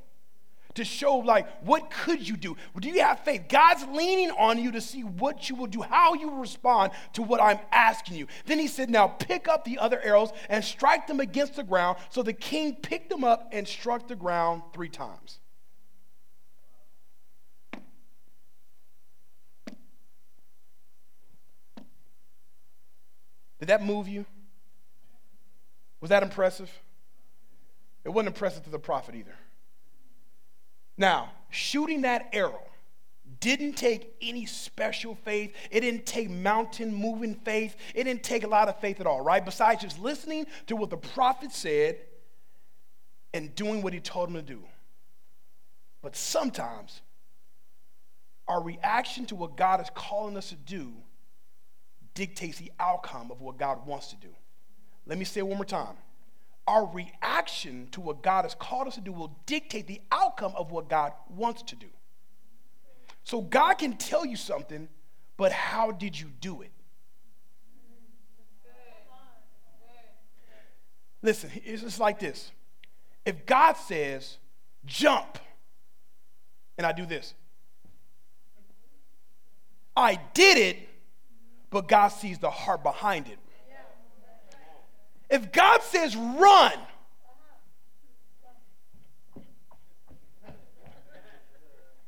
to 0.75 0.85
show 0.85 1.17
like 1.17 1.47
what 1.63 1.91
could 1.91 2.27
you 2.27 2.37
do? 2.37 2.57
Do 2.79 2.89
you 2.89 3.01
have 3.01 3.21
faith? 3.21 3.45
God's 3.49 3.87
leaning 3.87 4.31
on 4.33 4.59
you 4.59 4.73
to 4.73 4.81
see 4.81 5.03
what 5.03 5.49
you 5.49 5.57
will 5.57 5.67
do 5.67 5.83
how 5.83 6.15
you 6.15 6.31
respond 6.41 6.93
to 7.15 7.23
what 7.23 7.41
i'm 7.41 7.59
asking 7.73 8.17
you. 8.17 8.27
Then 8.47 8.59
he 8.59 8.67
said 8.67 8.91
now 8.91 9.09
pick 9.09 9.49
up 9.49 9.65
the 9.65 9.79
other 9.79 10.01
arrows 10.01 10.31
and 10.49 10.65
strike 10.65 11.07
them 11.07 11.21
against 11.21 11.57
the 11.57 11.65
ground. 11.65 11.99
So 12.11 12.23
the 12.23 12.33
king 12.33 12.77
picked 12.77 13.11
them 13.11 13.25
up 13.25 13.49
and 13.53 13.67
struck 13.67 14.09
the 14.09 14.17
ground 14.17 14.63
three 14.73 14.89
times. 14.89 15.39
Did 23.61 23.69
that 23.69 23.83
move 23.83 24.09
you? 24.09 24.27
Was 26.01 26.11
that 26.11 26.23
impressive? 26.23 26.71
It 28.05 28.11
wasn't 28.11 28.35
impressive 28.35 28.65
to 28.65 28.71
the 28.71 28.79
prophet 28.79 29.15
either 29.15 29.35
now, 30.97 31.31
shooting 31.51 32.03
that 32.03 32.29
arrow 32.33 32.63
didn't 33.41 33.75
take 33.75 34.15
any 34.23 34.47
special 34.47 35.15
faith. 35.17 35.53
It 35.71 35.81
didn't 35.81 36.07
take 36.07 36.31
mountain 36.31 36.95
moving 36.95 37.35
faith. 37.35 37.77
It 37.95 38.05
didn't 38.05 38.23
take 38.23 38.45
a 38.45 38.49
lot 38.49 38.69
of 38.69 38.81
faith 38.81 39.01
at 39.01 39.07
all, 39.07 39.21
right? 39.21 39.45
Besides 39.45 39.83
just 39.83 39.99
listening 39.99 40.47
to 40.67 40.77
what 40.77 40.91
the 40.91 40.97
prophet 40.97 41.53
said 41.53 41.99
and 43.33 43.55
doing 43.55 43.83
what 43.83 43.93
he 43.93 44.01
told 44.01 44.29
him 44.29 44.35
to 44.37 44.43
do. 44.43 44.63
But 46.01 46.17
sometimes 46.17 47.03
our 48.47 48.63
reaction 48.63 49.27
to 49.27 49.35
what 49.35 49.57
God 49.57 49.81
is 49.81 49.89
calling 49.95 50.37
us 50.37 50.51
to 50.51 50.55
do 50.55 50.93
dictates 52.15 52.59
the 52.59 52.71
outcome 52.79 53.31
of 53.31 53.41
what 53.41 53.59
God 53.59 53.87
wants 53.87 54.09
to 54.09 54.17
do. 54.17 54.29
Let 55.07 55.19
me 55.19 55.25
say 55.25 55.41
it 55.41 55.47
one 55.47 55.57
more 55.57 55.65
time 55.65 55.97
our 56.67 56.87
reaction 56.87 57.89
to 57.93 58.01
what 58.01 58.23
God 58.23 58.45
has 58.45 58.55
called 58.55 58.89
us 58.89 58.95
to 58.95 59.01
do 59.01 59.13
will 59.13 59.37
dictate 59.47 59.87
the 59.87 60.01
outcome 60.11 60.53
of 60.57 60.71
what 60.71 60.89
God 60.89 61.13
wants 61.29 61.63
to 61.63 61.77
do. 61.77 61.89
So 63.25 63.41
God 63.41 63.75
can 63.75 63.97
tell 63.97 64.25
you 64.25 64.37
something, 64.37 64.89
but 65.37 65.53
how 65.53 65.91
did 65.91 66.19
you 66.19 66.31
do 66.41 66.63
it? 66.63 66.71
Listen, 71.23 71.51
it's 71.65 71.83
just 71.83 71.99
like 72.01 72.19
this. 72.19 72.51
If 73.25 73.47
God 73.47 73.75
says, 73.79 74.37
jump, 74.85 75.39
and 76.77 76.87
I 76.87 76.93
do 76.93 77.07
this, 77.07 77.33
I 79.97 80.21
did 80.35 80.59
it, 80.59 80.89
but 81.71 81.89
God 81.89 82.09
sees 82.09 82.39
the 82.39 82.51
heart 82.51 82.83
behind 82.83 83.29
it. 83.29 83.39
If 85.31 85.53
God 85.53 85.83
says 85.83 86.17
run, 86.17 86.73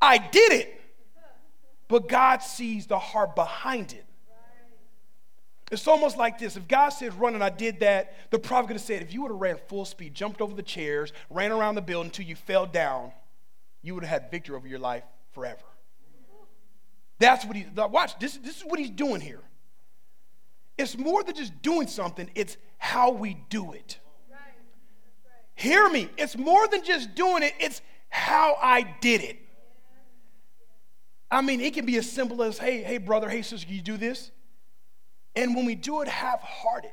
I 0.01 0.17
did 0.17 0.53
it. 0.53 0.73
But 1.87 2.09
God 2.09 2.43
sees 2.43 2.85
the 2.85 2.99
heart 2.99 3.35
behind 3.35 3.93
it. 3.93 4.03
It's 5.71 5.87
almost 5.87 6.17
like 6.17 6.37
this. 6.37 6.55
If 6.55 6.67
God 6.67 6.89
said 6.89 7.13
run 7.15 7.33
and 7.33 7.43
I 7.43 7.49
did 7.49 7.81
that, 7.81 8.13
the 8.29 8.39
prophet 8.39 8.67
could 8.67 8.75
have 8.75 8.81
said, 8.81 9.01
if 9.01 9.13
you 9.13 9.21
would 9.23 9.31
have 9.31 9.39
ran 9.39 9.57
full 9.67 9.83
speed, 9.83 10.13
jumped 10.13 10.39
over 10.39 10.53
the 10.53 10.63
chairs, 10.63 11.11
ran 11.29 11.51
around 11.51 11.75
the 11.75 11.81
building 11.81 12.07
until 12.07 12.25
you 12.25 12.35
fell 12.35 12.65
down, 12.65 13.11
you 13.81 13.93
would 13.93 14.03
have 14.03 14.21
had 14.21 14.31
victory 14.31 14.55
over 14.55 14.67
your 14.67 14.79
life 14.79 15.03
forever. 15.33 15.63
That's 17.19 17.45
what 17.45 17.57
he, 17.57 17.65
watch, 17.75 18.17
this, 18.19 18.37
this 18.37 18.57
is 18.57 18.63
what 18.63 18.79
he's 18.79 18.91
doing 18.91 19.19
here. 19.19 19.41
It's 20.77 20.97
more 20.97 21.23
than 21.23 21.35
just 21.35 21.61
doing 21.61 21.87
something, 21.87 22.29
it's 22.35 22.57
how 22.77 23.11
we 23.11 23.37
do 23.49 23.73
it. 23.73 23.99
Hear 25.55 25.89
me. 25.89 26.07
It's 26.17 26.37
more 26.37 26.67
than 26.67 26.83
just 26.83 27.15
doing 27.15 27.41
it, 27.41 27.53
it's 27.59 27.81
how 28.09 28.57
I 28.61 28.95
did 29.01 29.21
it. 29.21 29.37
I 31.29 31.41
mean, 31.41 31.59
it 31.59 31.73
can 31.73 31.85
be 31.85 31.97
as 31.97 32.09
simple 32.09 32.43
as, 32.43 32.57
hey, 32.57 32.83
hey, 32.83 32.99
brother, 32.99 33.27
hey, 33.27 33.41
sister, 33.41 33.65
can 33.65 33.75
you 33.75 33.81
do 33.81 33.97
this? 33.97 34.31
And 35.35 35.55
when 35.55 35.65
we 35.65 35.75
do 35.75 36.01
it 36.01 36.07
half 36.07 36.41
hearted, 36.41 36.91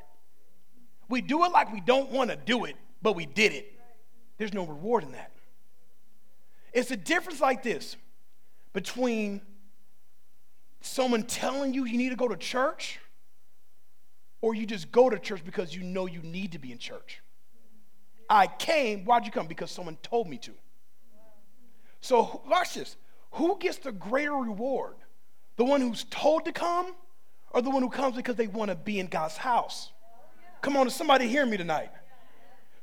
we 1.07 1.21
do 1.21 1.45
it 1.45 1.51
like 1.51 1.71
we 1.71 1.79
don't 1.79 2.11
want 2.11 2.31
to 2.31 2.35
do 2.35 2.65
it, 2.65 2.75
but 3.01 3.15
we 3.15 3.25
did 3.25 3.53
it. 3.53 3.71
There's 4.37 4.53
no 4.53 4.65
reward 4.65 5.03
in 5.03 5.11
that. 5.13 5.31
It's 6.73 6.91
a 6.91 6.97
difference 6.97 7.39
like 7.39 7.63
this 7.63 7.95
between 8.73 9.41
someone 10.81 11.23
telling 11.23 11.73
you 11.73 11.85
you 11.85 11.97
need 11.97 12.09
to 12.09 12.15
go 12.15 12.27
to 12.27 12.35
church 12.35 12.99
or 14.45 14.53
you 14.53 14.67
just 14.67 14.91
go 14.91 15.09
to 15.09 15.17
church 15.17 15.43
because 15.43 15.75
you 15.75 15.81
know 15.81 16.05
you 16.05 16.21
need 16.21 16.51
to 16.51 16.59
be 16.59 16.71
in 16.71 16.77
church. 16.77 17.19
I 18.29 18.45
came, 18.45 19.03
why'd 19.03 19.25
you 19.25 19.31
come? 19.31 19.47
Because 19.47 19.71
someone 19.71 19.97
told 20.03 20.29
me 20.29 20.37
to. 20.37 20.51
So, 21.99 22.43
watch 22.47 22.75
this. 22.75 22.95
Who 23.31 23.57
gets 23.57 23.79
the 23.79 23.91
greater 23.91 24.35
reward? 24.35 24.97
The 25.55 25.65
one 25.65 25.81
who's 25.81 26.03
told 26.11 26.45
to 26.45 26.51
come 26.51 26.93
or 27.53 27.63
the 27.63 27.71
one 27.71 27.81
who 27.81 27.89
comes 27.89 28.17
because 28.17 28.35
they 28.35 28.45
want 28.45 28.69
to 28.69 28.75
be 28.75 28.99
in 28.99 29.07
God's 29.07 29.35
house? 29.35 29.91
Come 30.61 30.77
on, 30.77 30.87
somebody 30.91 31.27
hear 31.27 31.47
me 31.47 31.57
tonight? 31.57 31.89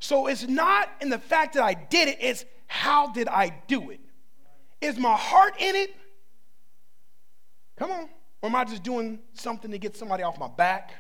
So 0.01 0.27
it's 0.27 0.49
not 0.49 0.91
in 1.01 1.11
the 1.11 1.19
fact 1.21 1.55
that 1.55 1.63
I 1.63 1.75
did 1.75 2.09
it, 2.09 2.19
it's 2.21 2.45
how 2.67 3.13
did 3.13 3.29
I 3.29 3.55
do 3.69 3.91
it? 3.91 4.01
Is 4.81 4.99
my 4.99 5.15
heart 5.15 5.55
in 5.61 5.77
it? 5.77 5.95
Come 7.77 7.93
on. 7.93 8.09
Or 8.43 8.49
am 8.49 8.57
I 8.57 8.65
just 8.65 8.83
doing 8.83 9.21
something 9.35 9.71
to 9.71 9.79
get 9.79 9.97
somebody 9.97 10.25
off 10.25 10.41
my 10.41 10.49
back? 10.49 10.95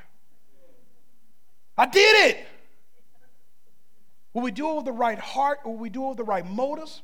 I 1.77 1.87
did 1.87 2.31
it. 2.31 2.47
Will 4.33 4.43
we 4.43 4.51
do 4.51 4.71
it 4.71 4.77
with 4.77 4.85
the 4.87 4.93
right 4.93 5.19
heart 5.19 5.61
will 5.65 5.77
we 5.77 5.91
do 5.91 6.05
it 6.05 6.09
with 6.11 6.17
the 6.17 6.25
right 6.25 6.47
motives? 6.47 7.03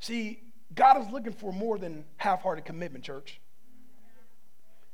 See, 0.00 0.40
God 0.74 1.00
is 1.00 1.10
looking 1.12 1.32
for 1.32 1.52
more 1.52 1.78
than 1.78 2.04
half 2.16 2.42
hearted 2.42 2.64
commitment, 2.64 3.04
church. 3.04 3.40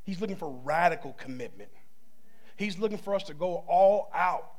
He's 0.03 0.21
looking 0.21 0.35
for 0.35 0.49
radical 0.63 1.13
commitment. 1.13 1.69
He's 2.55 2.77
looking 2.77 2.97
for 2.97 3.15
us 3.15 3.23
to 3.23 3.33
go 3.33 3.63
all 3.67 4.11
out. 4.13 4.51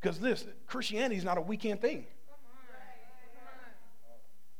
Because 0.00 0.20
listen, 0.20 0.52
Christianity 0.66 1.16
is 1.16 1.24
not 1.24 1.38
a 1.38 1.40
weekend 1.40 1.80
thing. 1.80 2.06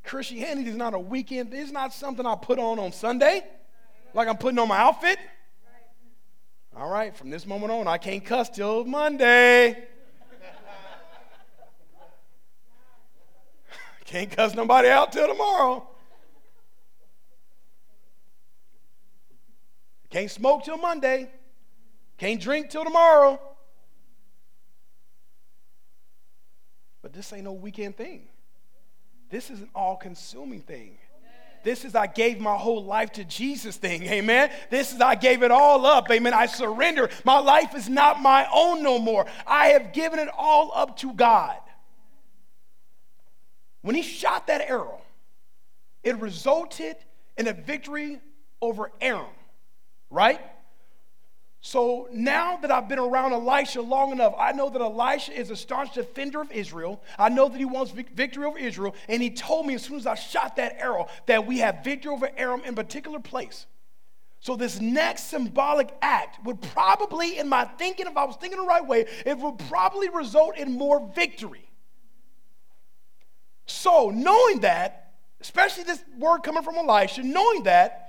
Christianity 0.05 0.71
is 0.71 0.77
not 0.77 0.95
a 0.95 0.99
weekend. 0.99 1.53
It's 1.53 1.73
not 1.73 1.93
something 1.93 2.27
I 2.27 2.37
put 2.37 2.59
on 2.59 2.79
on 2.79 2.93
Sunday, 2.93 3.43
like 4.13 4.29
I'm 4.29 4.37
putting 4.37 4.59
on 4.59 4.69
my 4.69 4.79
outfit. 4.79 5.19
All 6.77 6.89
right, 6.89 7.17
from 7.17 7.31
this 7.31 7.47
moment 7.47 7.71
on, 7.71 7.87
I 7.87 7.99
can't 7.99 8.25
cuss 8.25 8.51
till 8.51 8.85
Monday. 8.85 9.71
Can't 14.05 14.29
cuss 14.31 14.55
nobody 14.55 14.89
out 14.89 15.13
till 15.13 15.29
tomorrow. 15.29 15.89
Can't 20.11 20.31
smoke 20.31 20.65
till 20.65 20.77
Monday. 20.77 21.31
Can't 22.19 22.41
drink 22.41 22.71
till 22.71 22.85
tomorrow. 22.85 23.41
But 27.03 27.13
this 27.13 27.33
ain't 27.33 27.45
no 27.45 27.53
weekend 27.53 27.97
thing. 27.97 28.29
This 29.31 29.49
is 29.51 29.61
an 29.61 29.69
all 29.75 29.97
consuming 29.97 30.61
thing. 30.61 30.99
This 31.65 31.85
is 31.85 31.95
I 31.95 32.07
gave 32.07 32.39
my 32.39 32.57
whole 32.57 32.85
life 32.85 33.13
to 33.13 33.25
Jesus 33.25 33.77
thing. 33.77 34.05
Amen. 34.05 34.51
This 34.71 34.93
is 34.93 35.01
I 35.01 35.15
gave 35.15 35.43
it 35.43 35.51
all 35.51 35.87
up. 35.87 36.11
Amen. 36.11 36.35
I 36.35 36.47
surrender. 36.47 37.09
My 37.25 37.39
life 37.39 37.75
is 37.75 37.89
not 37.89 38.21
my 38.21 38.47
own 38.55 38.83
no 38.83 38.99
more. 38.99 39.27
I 39.47 39.69
have 39.69 39.93
given 39.93 40.19
it 40.19 40.29
all 40.37 40.71
up 40.75 40.99
to 40.99 41.13
God. 41.13 41.57
When 43.81 43.97
he 43.97 44.03
shot 44.03 44.47
that 44.47 44.61
arrow, 44.61 45.01
it 46.03 46.19
resulted 46.19 46.97
in 47.37 47.49
a 47.49 47.53
victory 47.53 48.21
over 48.61 48.91
Aram, 49.01 49.27
right? 50.11 50.41
So 51.67 52.09
now 52.13 52.59
that 52.59 52.71
I've 52.71 52.91
been 52.91 52.99
around 52.99 53.33
Elisha 53.33 53.81
long 53.81 54.13
enough, 54.13 54.35
I 54.39 54.53
know 54.53 54.69
that 54.69 54.83
Elisha 54.83 55.33
is 55.33 55.51
a 55.51 55.57
staunch 55.57 55.95
defender 55.95 56.43
of 56.43 56.53
Israel. 56.53 57.03
I 57.19 57.31
know 57.31 57.49
that 57.49 57.57
he 57.57 57.65
wants 57.65 57.91
victory 57.91 58.45
over 58.45 58.59
Israel. 58.59 58.95
And 59.09 59.23
he 59.23 59.31
told 59.31 59.67
me 59.67 59.73
as 59.73 59.83
soon 59.83 59.97
as 59.97 60.07
I 60.07 60.15
shot 60.15 60.57
that 60.57 60.77
arrow 60.79 61.07
that 61.25 61.47
we 61.47 61.61
have 61.61 61.83
victory 61.83 62.13
over 62.13 62.29
Aram 62.37 62.61
in 62.67 62.75
particular 62.75 63.19
place. 63.19 63.65
So 64.41 64.57
this 64.57 64.79
next 64.79 65.31
symbolic 65.31 65.89
act 66.03 66.45
would 66.45 66.61
probably, 66.61 67.39
in 67.39 67.49
my 67.49 67.65
thinking, 67.65 68.09
if 68.09 68.17
I 68.19 68.25
was 68.25 68.37
thinking 68.37 68.61
the 68.61 68.67
right 68.67 68.87
way, 68.87 69.07
it 69.25 69.39
would 69.39 69.59
probably 69.71 70.11
result 70.11 70.59
in 70.59 70.71
more 70.71 71.11
victory. 71.15 71.71
So, 73.65 74.11
knowing 74.11 74.61
that, 74.61 75.15
especially 75.41 75.85
this 75.85 76.05
word 76.19 76.41
coming 76.41 76.63
from 76.63 76.77
Elisha, 76.77 77.23
knowing 77.23 77.63
that, 77.63 78.04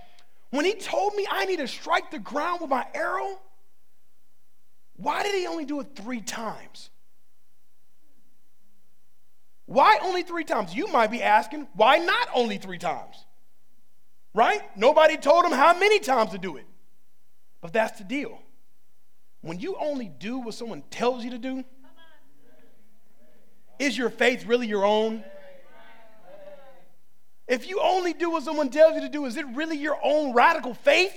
when 0.55 0.65
he 0.65 0.73
told 0.73 1.15
me 1.15 1.27
I 1.29 1.45
need 1.45 1.57
to 1.57 1.67
strike 1.67 2.11
the 2.11 2.19
ground 2.19 2.61
with 2.61 2.69
my 2.69 2.85
arrow, 2.93 3.39
why 4.95 5.23
did 5.23 5.35
he 5.35 5.47
only 5.47 5.65
do 5.65 5.79
it 5.81 5.87
three 5.95 6.21
times? 6.21 6.89
Why 9.65 9.97
only 10.01 10.23
three 10.23 10.43
times? 10.43 10.73
You 10.73 10.87
might 10.87 11.11
be 11.11 11.21
asking, 11.21 11.67
why 11.73 11.97
not 11.97 12.29
only 12.33 12.57
three 12.57 12.77
times? 12.77 13.25
Right? 14.33 14.61
Nobody 14.77 15.17
told 15.17 15.45
him 15.45 15.51
how 15.51 15.77
many 15.77 15.99
times 15.99 16.31
to 16.31 16.37
do 16.37 16.57
it. 16.57 16.65
But 17.61 17.73
that's 17.73 17.97
the 17.97 18.03
deal. 18.03 18.39
When 19.41 19.59
you 19.59 19.75
only 19.79 20.07
do 20.07 20.39
what 20.39 20.53
someone 20.53 20.83
tells 20.91 21.23
you 21.23 21.31
to 21.31 21.37
do, 21.37 21.63
is 23.79 23.97
your 23.97 24.09
faith 24.09 24.45
really 24.45 24.67
your 24.67 24.85
own? 24.85 25.23
If 27.47 27.69
you 27.69 27.79
only 27.81 28.13
do 28.13 28.31
what 28.31 28.43
someone 28.43 28.69
tells 28.69 28.95
you 28.95 29.01
to 29.01 29.09
do, 29.09 29.25
is 29.25 29.37
it 29.37 29.45
really 29.53 29.77
your 29.77 29.97
own 30.03 30.33
radical 30.33 30.73
faith? 30.73 31.15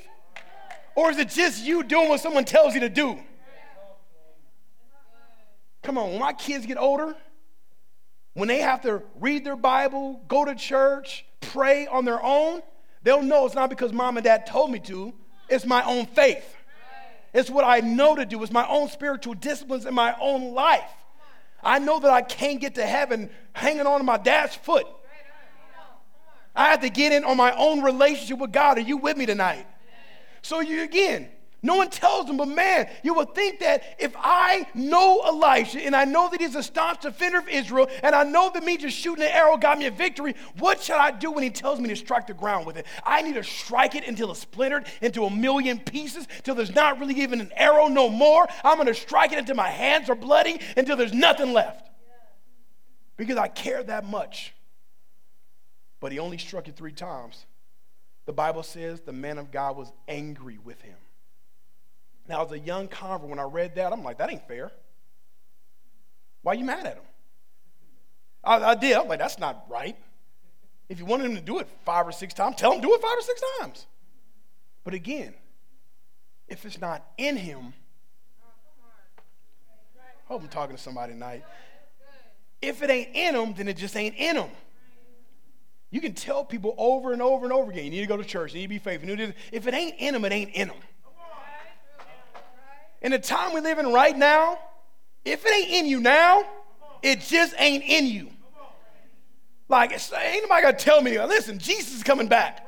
Or 0.95 1.11
is 1.11 1.19
it 1.19 1.31
just 1.31 1.65
you 1.65 1.83
doing 1.83 2.09
what 2.09 2.21
someone 2.21 2.45
tells 2.45 2.75
you 2.75 2.81
to 2.81 2.89
do? 2.89 3.19
Come 5.83 5.97
on, 5.97 6.11
when 6.11 6.21
my 6.21 6.33
kids 6.33 6.67
get 6.67 6.77
older, 6.77 7.15
when 8.35 8.49
they 8.49 8.59
have 8.59 8.83
to 8.83 9.03
read 9.21 9.45
their 9.45 9.57
Bible, 9.57 10.21
go 10.29 10.45
to 10.45 10.55
church, 10.55 11.25
pray 11.41 11.87
on 11.87 12.05
their 12.05 12.23
own, 12.23 12.63
they'll 13.03 13.23
know 13.23 13.47
it's 13.47 13.55
not 13.55 13.71
because 13.71 13.93
mom 13.93 14.17
and 14.17 14.25
dad 14.25 14.47
told 14.47 14.71
me 14.71 14.81
to, 14.81 15.15
it's 15.49 15.65
my 15.65 15.83
own 15.85 16.05
faith. 16.07 16.57
It's 17.33 17.49
what 17.49 17.65
I 17.65 17.81
know 17.81 18.17
to 18.17 18.27
do, 18.27 18.43
it's 18.43 18.53
my 18.53 18.67
own 18.69 18.89
spiritual 18.89 19.35
disciplines 19.35 19.87
in 19.87 19.95
my 19.95 20.15
own 20.21 20.53
life. 20.53 20.91
I 21.63 21.79
know 21.79 22.01
that 22.01 22.11
I 22.11 22.23
can't 22.23 22.61
get 22.61 22.75
to 22.75 22.87
heaven 22.87 23.31
hanging 23.53 23.87
on 23.87 23.99
to 23.99 24.05
my 24.05 24.19
dad's 24.19 24.57
foot. 24.57 24.87
I 26.59 26.71
have 26.71 26.81
to 26.81 26.91
get 26.91 27.13
in 27.13 27.23
on 27.23 27.37
my 27.37 27.53
own 27.53 27.83
relationship 27.83 28.39
with 28.39 28.53
God. 28.53 28.79
Are 28.79 28.83
you 28.83 28.97
with 28.97 29.17
me 29.17 29.27
tonight? 29.27 29.65
So 30.43 30.59
you 30.59 30.83
again, 30.83 31.29
no 31.63 31.77
one 31.77 31.89
tells 31.89 32.27
them, 32.27 32.37
but 32.37 32.49
man, 32.49 32.89
you 33.05 33.15
would 33.15 33.33
think 33.33 33.61
that 33.61 33.83
if 34.01 34.13
I 34.17 34.67
know 34.75 35.21
Elisha 35.25 35.81
and 35.81 35.95
I 35.95 36.05
know 36.05 36.29
that 36.29 36.41
he's 36.41 36.57
a 36.57 36.63
staunch 36.63 37.03
defender 37.03 37.39
of 37.39 37.49
Israel 37.49 37.89
and 38.03 38.13
I 38.13 38.25
know 38.25 38.51
that 38.53 38.65
me 38.65 38.77
just 38.77 38.97
shooting 38.97 39.25
an 39.25 39.31
arrow 39.31 39.57
got 39.57 39.79
me 39.79 39.87
a 39.87 39.93
victory, 39.93 40.35
what 40.59 40.83
should 40.83 40.97
I 40.97 41.13
do 41.13 41.31
when 41.31 41.45
he 41.45 41.51
tells 41.51 41.79
me 41.79 41.89
to 41.91 41.97
strike 41.97 42.27
the 42.27 42.35
ground 42.35 42.67
with 42.67 42.77
it? 42.77 42.87
I 43.05 43.23
need 43.23 43.35
to 43.35 43.45
strike 43.45 43.95
it 43.95 44.07
until 44.09 44.33
it's 44.33 44.41
splintered 44.41 44.87
into 45.01 45.27
a 45.27 45.31
million 45.31 45.79
pieces, 45.79 46.27
till 46.43 46.57
there's 46.57 46.75
not 46.75 46.99
really 46.99 47.21
even 47.21 47.41
an 47.41 47.53
arrow 47.55 47.87
no 47.87 48.09
more. 48.09 48.49
I'm 48.65 48.79
going 48.79 48.89
to 48.89 48.95
strike 48.95 49.31
it 49.31 49.39
until 49.39 49.57
my 49.57 49.69
hands 49.69 50.11
are 50.11 50.17
bloody, 50.17 50.61
until 50.77 50.97
there's 50.97 51.15
nothing 51.15 51.53
left. 51.53 51.89
Because 53.17 53.37
I 53.37 53.47
care 53.47 53.83
that 53.85 54.05
much 54.05 54.55
but 56.01 56.13
he 56.13 56.19
only 56.19 56.39
struck 56.39 56.69
it 56.69 56.77
three 56.77 56.93
times. 56.93 57.47
The 58.27 58.33
Bible 58.33 58.63
says 58.63 59.01
the 59.01 59.13
man 59.13 59.39
of 59.39 59.51
God 59.51 59.77
was 59.77 59.93
angry 60.07 60.59
with 60.59 60.81
him. 60.83 60.97
Now, 62.29 62.45
as 62.45 62.53
a 62.53 62.59
young 62.59 62.89
convert, 62.89 63.29
when 63.29 63.39
I 63.39 63.45
read 63.45 63.77
that, 63.77 63.93
I'm 63.93 64.05
like, 64.05 64.19
that 64.19 64.31
ain't 64.31 64.47
fair. 64.47 64.71
Why 66.43 66.53
are 66.53 66.55
you 66.55 66.65
mad 66.65 66.87
at 66.87 66.97
him? 66.97 67.05
I, 68.45 68.57
I 68.57 68.75
did. 68.75 68.97
I'm 68.97 69.09
like, 69.09 69.19
that's 69.19 69.39
not 69.39 69.65
right. 69.69 69.97
If 70.89 70.99
you 70.99 71.07
wanted 71.07 71.27
him 71.27 71.37
to 71.37 71.43
do 71.43 71.59
it 71.59 71.69
five 71.85 72.07
or 72.07 72.13
six 72.13 72.35
times, 72.35 72.57
tell 72.57 72.73
him 72.73 72.81
do 72.81 72.95
it 72.95 73.01
five 73.01 73.17
or 73.17 73.23
six 73.23 73.43
times. 73.59 73.87
But 74.85 74.95
again, 74.95 75.35
if 76.49 76.65
it's 76.65 76.81
not 76.81 77.05
in 77.19 77.37
him, 77.37 77.73
I 78.43 80.33
Hope 80.33 80.43
I'm 80.43 80.49
talking 80.49 80.77
to 80.77 80.83
somebody 80.83 81.15
tonight. 81.15 81.45
If 82.61 82.83
it 82.83 82.91
ain't 82.91 83.15
in 83.15 83.35
him, 83.35 83.55
then 83.55 83.69
it 83.69 83.77
just 83.77 83.97
ain't 83.97 84.17
in 84.17 84.37
them. 84.37 84.51
You 85.91 86.01
can 86.01 86.13
tell 86.13 86.45
people 86.45 86.75
over 86.77 87.13
and 87.13 87.23
over 87.23 87.45
and 87.47 87.53
over 87.53 87.71
again, 87.71 87.85
you 87.85 87.91
need 87.91 88.01
to 88.01 88.07
go 88.07 88.17
to 88.17 88.25
church, 88.25 88.53
you 88.53 88.59
need 88.59 88.67
to 88.67 88.69
be 88.69 88.79
faithful. 88.79 89.09
If 89.53 89.67
it 89.67 89.75
ain't 89.75 89.95
in 89.99 90.15
them, 90.15 90.25
it 90.25 90.33
ain't 90.33 90.51
in 90.51 90.69
them. 90.69 90.77
In 93.01 93.13
the 93.13 93.19
time 93.19 93.55
we 93.55 93.61
live 93.61 93.79
in 93.79 93.93
right 93.93 94.17
now, 94.17 94.59
if 95.25 95.47
it 95.47 95.55
ain't 95.55 95.71
in 95.71 95.87
you 95.87 96.01
now, 96.01 96.45
it 97.03 97.21
just 97.21 97.55
ain't 97.59 97.85
in 97.85 98.07
you. 98.07 98.29
Like, 99.69 99.93
ain't 99.93 100.43
nobody 100.43 100.63
got 100.63 100.79
to 100.79 100.85
tell 100.85 101.01
me, 101.01 101.19
listen, 101.21 101.59
Jesus 101.59 101.97
is 101.97 102.03
coming 102.03 102.29
back. 102.29 102.67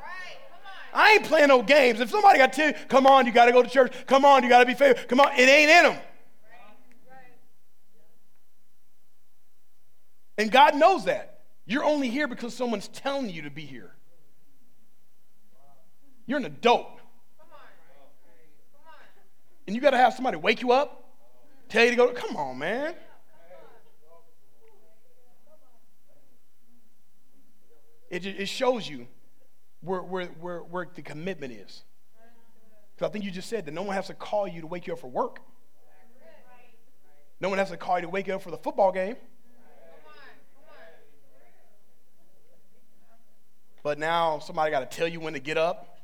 I 0.93 1.13
ain't 1.13 1.23
playing 1.23 1.47
no 1.47 1.61
games. 1.61 1.99
If 1.99 2.09
somebody 2.09 2.37
got 2.37 2.53
to 2.53 2.55
tell 2.55 2.67
you, 2.69 2.75
come 2.87 3.07
on, 3.07 3.25
you 3.25 3.31
got 3.31 3.45
to 3.45 3.51
go 3.51 3.63
to 3.63 3.69
church. 3.69 3.93
Come 4.07 4.25
on, 4.25 4.43
you 4.43 4.49
got 4.49 4.59
to 4.59 4.65
be 4.65 4.73
faithful. 4.73 5.05
Come 5.07 5.19
on, 5.19 5.31
it 5.33 5.47
ain't 5.47 5.69
in 5.69 5.83
them. 5.83 5.97
And 10.37 10.51
God 10.51 10.75
knows 10.75 11.05
that. 11.05 11.40
You're 11.65 11.83
only 11.83 12.09
here 12.09 12.27
because 12.27 12.55
someone's 12.55 12.87
telling 12.87 13.29
you 13.29 13.43
to 13.43 13.49
be 13.49 13.65
here. 13.65 13.95
You're 16.25 16.39
an 16.39 16.45
adult. 16.45 16.99
And 19.67 19.75
you 19.75 19.81
got 19.81 19.91
to 19.91 19.97
have 19.97 20.13
somebody 20.13 20.37
wake 20.37 20.61
you 20.61 20.71
up, 20.71 21.13
tell 21.69 21.83
you 21.83 21.91
to 21.91 21.95
go. 21.95 22.11
Come 22.13 22.35
on, 22.35 22.57
man. 22.57 22.95
It, 28.09 28.25
it 28.25 28.49
shows 28.49 28.89
you 28.89 29.07
where, 29.79 30.01
where, 30.01 30.25
where, 30.27 30.59
where 30.59 30.87
the 30.93 31.01
commitment 31.01 31.53
is. 31.53 31.83
Because 32.93 33.09
I 33.09 33.11
think 33.11 33.23
you 33.23 33.31
just 33.31 33.49
said 33.49 33.65
that 33.65 33.71
no 33.71 33.83
one 33.83 33.95
has 33.95 34.07
to 34.07 34.13
call 34.13 34.47
you 34.47 34.61
to 34.61 34.67
wake 34.67 34.87
you 34.87 34.93
up 34.93 34.99
for 34.99 35.09
work. 35.09 35.39
No 37.39 37.49
one 37.49 37.57
has 37.57 37.69
to 37.69 37.77
call 37.77 37.97
you 37.97 38.03
to 38.03 38.09
wake 38.09 38.27
you 38.27 38.35
up 38.35 38.41
for 38.41 38.51
the 38.51 38.57
football 38.57 38.91
game. 38.91 39.15
But 43.83 43.97
now 43.97 44.39
somebody 44.39 44.71
got 44.71 44.89
to 44.89 44.97
tell 44.97 45.07
you 45.07 45.19
when 45.19 45.33
to 45.33 45.39
get 45.39 45.57
up. 45.57 45.99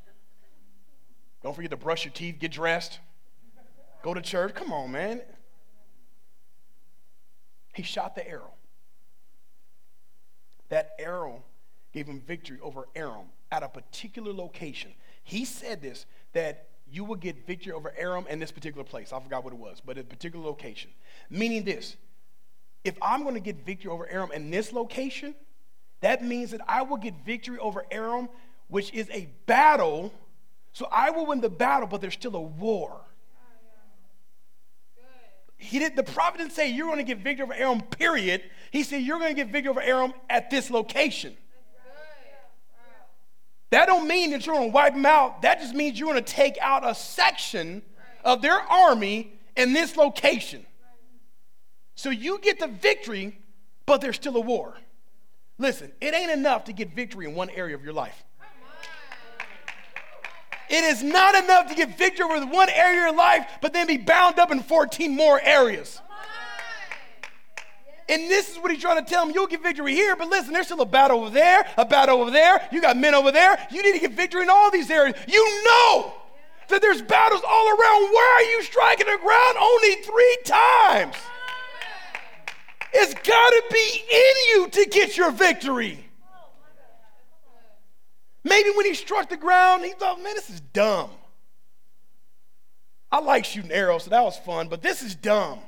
Don't 1.44 1.56
forget 1.56 1.72
to 1.72 1.78
brush 1.78 2.04
your 2.06 2.14
teeth, 2.14 2.38
get 2.40 2.52
dressed, 2.52 3.00
go 4.04 4.14
to 4.14 4.22
church. 4.22 4.54
Come 4.56 4.74
on, 4.74 4.92
man. 4.92 5.22
He 7.74 7.84
shot 7.84 8.16
the 8.16 8.28
arrow. 8.28 8.54
That 10.70 10.92
arrow 10.98 11.44
gave 11.94 12.08
him 12.08 12.22
victory 12.22 12.58
over 12.62 12.88
Aram 12.96 13.28
at 13.52 13.64
a 13.64 13.70
particular 13.70 14.34
location. 14.34 14.92
He 15.24 15.46
said 15.46 15.82
this 15.82 16.06
that 16.34 16.70
you 16.90 17.04
will 17.04 17.16
get 17.16 17.46
victory 17.46 17.74
over 17.74 17.94
Aram 17.98 18.26
in 18.30 18.40
this 18.40 18.52
particular 18.52 18.84
place. 18.84 19.14
I 19.14 19.20
forgot 19.20 19.44
what 19.44 19.54
it 19.54 19.60
was, 19.60 19.82
but 19.86 19.98
a 19.98 20.04
particular 20.04 20.44
location. 20.44 20.90
Meaning 21.30 21.64
this 21.64 21.96
if 22.84 22.98
I'm 23.02 23.24
going 23.24 23.36
to 23.36 23.42
get 23.42 23.66
victory 23.66 23.92
over 23.92 24.08
Aram 24.08 24.32
in 24.32 24.50
this 24.50 24.72
location, 24.72 25.36
that 26.02 26.24
means 26.24 26.52
that 26.52 26.62
I 26.68 26.84
will 26.84 26.98
get 26.98 27.14
victory 27.26 27.58
over 27.58 27.86
Aram, 27.92 28.30
which 28.68 28.94
is 28.94 29.10
a 29.12 29.30
battle. 29.46 30.14
So 30.74 30.88
I 30.92 31.10
will 31.10 31.26
win 31.26 31.42
the 31.42 31.50
battle, 31.50 31.88
but 31.88 32.02
there's 32.02 32.14
still 32.14 32.36
a 32.36 32.42
war. 32.42 33.02
He 35.60 35.80
did, 35.80 35.96
the 35.96 36.04
prophet 36.04 36.38
didn't 36.38 36.52
say 36.52 36.70
you're 36.70 36.86
going 36.86 37.00
to 37.00 37.04
get 37.04 37.18
victory 37.18 37.44
over 37.44 37.54
Aram, 37.54 37.82
period. 37.82 38.44
He 38.70 38.84
said 38.84 39.02
you're 39.02 39.18
going 39.18 39.36
to 39.36 39.44
get 39.44 39.52
victory 39.52 39.72
over 39.72 39.82
Aram 39.82 40.14
at 40.30 40.52
this 40.52 40.70
location. 40.70 41.36
That 43.72 43.88
don't 43.88 44.08
mean 44.08 44.32
that 44.32 44.46
you're 44.46 44.56
going 44.56 44.70
to 44.70 44.74
wipe 44.74 44.94
them 44.94 45.06
out. 45.06 45.42
That 45.42 45.60
just 45.60 45.74
means 45.74 46.00
you're 46.00 46.12
going 46.12 46.24
to 46.24 46.34
take 46.34 46.58
out 46.62 46.88
a 46.88 46.94
section 46.96 47.82
of 48.24 48.42
their 48.42 48.60
army 48.60 49.34
in 49.56 49.74
this 49.74 49.98
location. 49.98 50.66
So 51.96 52.12
you 52.12 52.40
get 52.40 52.60
the 52.60 52.68
victory, 52.68 53.40
but 53.86 54.00
there's 54.00 54.16
still 54.16 54.38
a 54.38 54.42
war. 54.42 54.76
Listen, 55.58 55.92
it 56.00 56.14
ain't 56.14 56.32
enough 56.32 56.66
to 56.66 56.74
get 56.74 56.94
victory 56.94 57.26
in 57.26 57.36
one 57.36 57.50
area 57.50 57.76
of 57.76 57.84
your 57.84 57.94
life. 57.94 58.24
It 60.70 60.84
is 60.84 61.02
not 61.02 61.34
enough 61.36 61.68
to 61.70 61.76
get 61.76 61.98
victory 61.98 62.26
over 62.26 62.46
one 62.46 62.70
area 62.70 63.00
of 63.00 63.06
your 63.08 63.16
life, 63.16 63.48
but 63.62 63.72
then 63.74 63.88
be 63.88 63.98
bound 63.98 64.38
up 64.38 64.52
in 64.52 64.62
14 64.62 65.16
more 65.16 65.40
areas. 65.42 66.02
And 68.10 68.30
this 68.30 68.52
is 68.52 68.58
what 68.58 68.72
he's 68.72 68.82
trying 68.82 69.04
to 69.04 69.10
tell 69.10 69.26
him. 69.26 69.34
You'll 69.34 69.48
get 69.48 69.62
victory 69.62 69.94
here, 69.94 70.16
but 70.16 70.30
listen, 70.30 70.54
there's 70.54 70.68
still 70.68 70.82
a 70.82 70.86
battle 70.86 71.22
over 71.22 71.30
there, 71.30 71.66
a 71.78 71.86
battle 71.86 72.22
over 72.22 72.32
there. 72.32 72.68
You 72.72 72.82
got 72.82 72.96
men 72.96 73.14
over 73.14 73.32
there. 73.32 73.58
You 73.72 73.84
need 73.84 73.94
to 73.94 74.00
get 74.00 74.14
victory 74.14 74.44
in 74.44 74.50
all 74.50 74.72
these 74.72 74.90
areas. 74.90 75.18
You 75.28 75.64
know 75.66 76.14
that 76.70 76.82
there's 76.82 77.02
battles 77.02 77.42
all 77.48 77.68
around. 77.68 78.12
Why 78.12 78.34
are 78.38 78.52
you 78.52 78.64
striking 78.64 79.08
the 79.08 79.18
ground? 79.18 79.58
Only 79.60 79.96
three 79.96 80.38
times. 80.46 81.16
It's 83.00 83.14
got 83.14 83.50
to 83.50 83.64
be 83.72 84.04
in 84.12 84.34
you 84.50 84.70
to 84.70 84.90
get 84.90 85.18
your 85.18 85.32
victory. 85.32 86.04
Maybe 88.44 88.72
when 88.72 88.86
he 88.86 88.96
struck 88.96 89.30
the 89.30 89.38
ground, 89.38 89.86
he 89.86 89.92
thought, 89.92 90.22
man, 90.24 90.34
this 90.34 90.50
is 90.50 90.62
dumb. 90.62 91.12
I 93.12 93.20
like 93.20 93.46
shooting 93.46 93.72
arrows, 93.72 94.06
so 94.06 94.10
that 94.10 94.24
was 94.24 94.38
fun, 94.38 94.68
but 94.68 94.82
this 94.82 95.02
is 95.04 95.16
dumb 95.16 95.60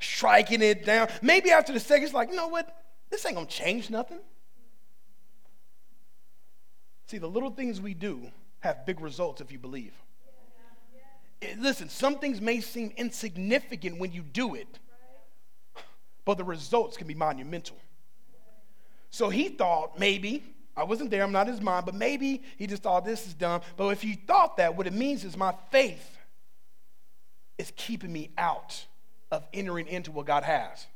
striking 0.00 0.62
it 0.62 0.84
down. 0.84 1.08
Maybe 1.22 1.50
after 1.50 1.72
the 1.72 1.80
second, 1.80 2.04
it's 2.04 2.14
like, 2.14 2.30
you 2.30 2.36
know 2.36 2.48
what? 2.48 2.74
This 3.10 3.24
ain't 3.26 3.34
gonna 3.34 3.46
change 3.46 3.90
nothing. 3.90 4.20
See, 7.06 7.18
the 7.18 7.28
little 7.28 7.50
things 7.50 7.80
we 7.80 7.94
do 7.94 8.30
have 8.60 8.86
big 8.86 9.00
results 9.00 9.40
if 9.40 9.50
you 9.50 9.58
believe. 9.58 9.92
Listen, 11.56 11.88
some 11.88 12.18
things 12.18 12.40
may 12.40 12.60
seem 12.60 12.92
insignificant 12.96 13.98
when 13.98 14.12
you 14.12 14.22
do 14.22 14.54
it, 14.54 14.78
but 16.28 16.36
the 16.36 16.44
results 16.44 16.98
can 16.98 17.06
be 17.06 17.14
monumental. 17.14 17.78
So 19.08 19.30
he 19.30 19.48
thought 19.48 19.98
maybe, 19.98 20.44
I 20.76 20.84
wasn't 20.84 21.10
there, 21.10 21.22
I'm 21.22 21.32
not 21.32 21.46
his 21.46 21.62
mind, 21.62 21.86
but 21.86 21.94
maybe 21.94 22.42
he 22.58 22.66
just 22.66 22.82
thought 22.82 23.06
this 23.06 23.26
is 23.26 23.32
dumb. 23.32 23.62
But 23.78 23.88
if 23.88 24.02
he 24.02 24.12
thought 24.12 24.58
that, 24.58 24.76
what 24.76 24.86
it 24.86 24.92
means 24.92 25.24
is 25.24 25.38
my 25.38 25.54
faith 25.70 26.18
is 27.56 27.72
keeping 27.76 28.12
me 28.12 28.28
out 28.36 28.84
of 29.30 29.42
entering 29.54 29.86
into 29.86 30.12
what 30.12 30.26
God 30.26 30.42
has. 30.42 30.86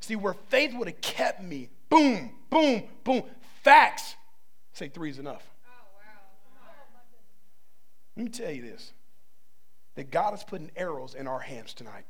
See, 0.00 0.16
where 0.16 0.34
faith 0.34 0.74
would 0.74 0.86
have 0.86 1.00
kept 1.00 1.42
me, 1.42 1.70
boom, 1.88 2.32
boom, 2.50 2.82
boom, 3.04 3.22
facts. 3.62 4.16
Say 4.74 4.90
three 4.90 5.08
is 5.08 5.18
enough. 5.18 5.48
Let 8.18 8.24
me 8.24 8.28
tell 8.30 8.50
you 8.50 8.60
this 8.60 8.92
that 9.94 10.10
God 10.10 10.34
is 10.34 10.44
putting 10.44 10.70
arrows 10.76 11.14
in 11.14 11.26
our 11.26 11.40
hands 11.40 11.72
tonight. 11.72 12.04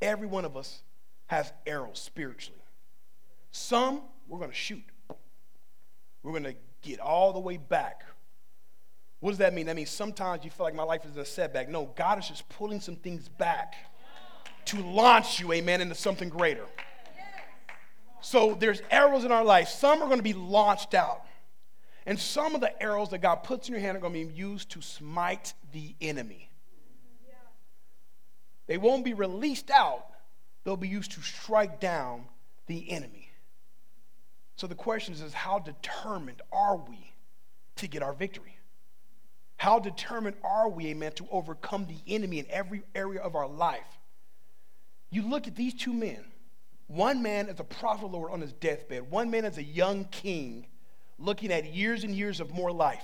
Every 0.00 0.26
one 0.26 0.44
of 0.44 0.56
us 0.56 0.82
has 1.26 1.52
arrows 1.66 1.98
spiritually. 1.98 2.60
Some 3.52 4.02
we're 4.28 4.38
going 4.38 4.50
to 4.50 4.56
shoot, 4.56 4.82
we're 6.22 6.32
going 6.32 6.44
to 6.44 6.54
get 6.82 7.00
all 7.00 7.32
the 7.32 7.40
way 7.40 7.56
back. 7.56 8.04
What 9.18 9.30
does 9.30 9.38
that 9.38 9.52
mean? 9.52 9.66
That 9.66 9.76
means 9.76 9.90
sometimes 9.90 10.44
you 10.44 10.50
feel 10.50 10.64
like 10.64 10.74
my 10.74 10.82
life 10.82 11.04
is 11.04 11.16
a 11.16 11.24
setback. 11.24 11.68
No, 11.68 11.92
God 11.94 12.18
is 12.18 12.28
just 12.28 12.48
pulling 12.48 12.80
some 12.80 12.96
things 12.96 13.28
back 13.28 13.74
to 14.66 14.80
launch 14.82 15.40
you, 15.40 15.52
amen, 15.52 15.80
into 15.80 15.94
something 15.94 16.28
greater. 16.28 16.64
So 18.22 18.56
there's 18.58 18.82
arrows 18.90 19.24
in 19.24 19.32
our 19.32 19.44
life. 19.44 19.68
Some 19.68 20.02
are 20.02 20.06
going 20.06 20.18
to 20.18 20.22
be 20.22 20.32
launched 20.32 20.94
out. 20.94 21.26
And 22.06 22.18
some 22.18 22.54
of 22.54 22.60
the 22.60 22.82
arrows 22.82 23.10
that 23.10 23.18
God 23.18 23.36
puts 23.36 23.68
in 23.68 23.74
your 23.74 23.80
hand 23.80 23.96
are 23.96 24.00
going 24.00 24.12
to 24.12 24.26
be 24.26 24.34
used 24.34 24.70
to 24.70 24.80
smite 24.80 25.54
the 25.72 25.94
enemy. 26.00 26.49
They 28.70 28.78
won't 28.78 29.04
be 29.04 29.14
released 29.14 29.68
out, 29.68 30.06
they'll 30.62 30.76
be 30.76 30.86
used 30.86 31.10
to 31.12 31.22
strike 31.22 31.80
down 31.80 32.26
the 32.68 32.88
enemy. 32.92 33.28
So 34.54 34.68
the 34.68 34.76
question 34.76 35.12
is, 35.12 35.20
is 35.20 35.34
how 35.34 35.58
determined 35.58 36.40
are 36.52 36.76
we 36.76 37.12
to 37.78 37.88
get 37.88 38.00
our 38.00 38.12
victory? 38.12 38.56
How 39.56 39.80
determined 39.80 40.36
are 40.44 40.68
we, 40.68 40.86
amen, 40.86 41.10
to 41.14 41.26
overcome 41.32 41.88
the 41.88 42.14
enemy 42.14 42.38
in 42.38 42.46
every 42.48 42.84
area 42.94 43.20
of 43.20 43.34
our 43.34 43.48
life? 43.48 43.98
You 45.10 45.28
look 45.28 45.48
at 45.48 45.56
these 45.56 45.74
two 45.74 45.92
men. 45.92 46.24
One 46.86 47.24
man 47.24 47.48
is 47.48 47.58
a 47.58 47.64
prophet 47.64 48.06
Lord 48.06 48.30
on 48.30 48.40
his 48.40 48.52
deathbed. 48.52 49.10
One 49.10 49.32
man 49.32 49.46
is 49.46 49.58
a 49.58 49.64
young 49.64 50.04
king 50.04 50.68
looking 51.18 51.50
at 51.50 51.74
years 51.74 52.04
and 52.04 52.14
years 52.14 52.38
of 52.38 52.52
more 52.52 52.70
life. 52.70 53.02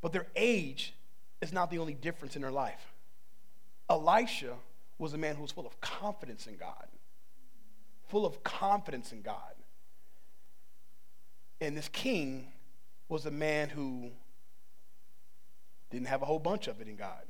But 0.00 0.12
their 0.12 0.28
age 0.36 0.94
is 1.42 1.52
not 1.52 1.72
the 1.72 1.78
only 1.78 1.94
difference 1.94 2.36
in 2.36 2.42
their 2.42 2.52
life. 2.52 2.92
Elisha 3.88 4.54
was 4.98 5.12
a 5.12 5.18
man 5.18 5.36
who 5.36 5.42
was 5.42 5.52
full 5.52 5.66
of 5.66 5.80
confidence 5.80 6.46
in 6.46 6.56
God. 6.56 6.86
Full 8.08 8.26
of 8.26 8.42
confidence 8.42 9.12
in 9.12 9.22
God. 9.22 9.54
And 11.60 11.76
this 11.76 11.88
king 11.88 12.52
was 13.08 13.26
a 13.26 13.30
man 13.30 13.68
who 13.68 14.10
didn't 15.90 16.08
have 16.08 16.22
a 16.22 16.24
whole 16.24 16.38
bunch 16.38 16.66
of 16.66 16.80
it 16.80 16.88
in 16.88 16.96
God. 16.96 17.24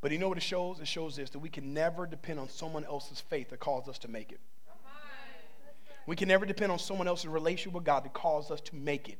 But 0.00 0.12
you 0.12 0.18
know 0.18 0.28
what 0.28 0.36
it 0.36 0.42
shows? 0.42 0.80
It 0.80 0.88
shows 0.88 1.16
this 1.16 1.30
that 1.30 1.38
we 1.38 1.48
can 1.48 1.72
never 1.72 2.06
depend 2.06 2.38
on 2.38 2.48
someone 2.48 2.84
else's 2.84 3.20
faith 3.20 3.50
that 3.50 3.60
calls 3.60 3.88
us 3.88 3.98
to 4.00 4.08
make 4.08 4.32
it. 4.32 4.40
We 6.06 6.16
can 6.16 6.28
never 6.28 6.44
depend 6.44 6.70
on 6.70 6.78
someone 6.78 7.08
else's 7.08 7.28
relationship 7.28 7.72
with 7.72 7.84
God 7.84 8.04
that 8.04 8.12
calls 8.12 8.50
us 8.50 8.60
to 8.62 8.76
make 8.76 9.08
it. 9.08 9.18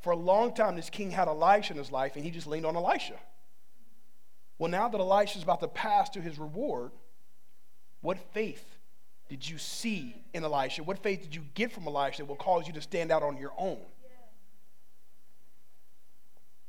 For 0.00 0.12
a 0.12 0.16
long 0.16 0.54
time, 0.54 0.76
this 0.76 0.88
king 0.88 1.10
had 1.10 1.28
Elisha 1.28 1.74
in 1.74 1.78
his 1.78 1.92
life, 1.92 2.16
and 2.16 2.24
he 2.24 2.30
just 2.30 2.46
leaned 2.46 2.64
on 2.64 2.76
Elisha. 2.76 3.18
Well, 4.58 4.70
now 4.70 4.88
that 4.88 5.00
Elisha's 5.00 5.42
about 5.42 5.60
to 5.60 5.68
pass 5.68 6.10
to 6.10 6.20
his 6.20 6.38
reward, 6.38 6.90
what 8.00 8.18
faith 8.32 8.64
did 9.28 9.48
you 9.48 9.58
see 9.58 10.16
in 10.34 10.42
Elisha? 10.42 10.82
What 10.82 10.98
faith 10.98 11.22
did 11.22 11.34
you 11.34 11.44
get 11.54 11.70
from 11.70 11.86
Elisha 11.86 12.22
that 12.22 12.26
will 12.26 12.36
cause 12.36 12.66
you 12.66 12.72
to 12.72 12.80
stand 12.80 13.12
out 13.12 13.22
on 13.22 13.36
your 13.36 13.52
own? 13.56 13.78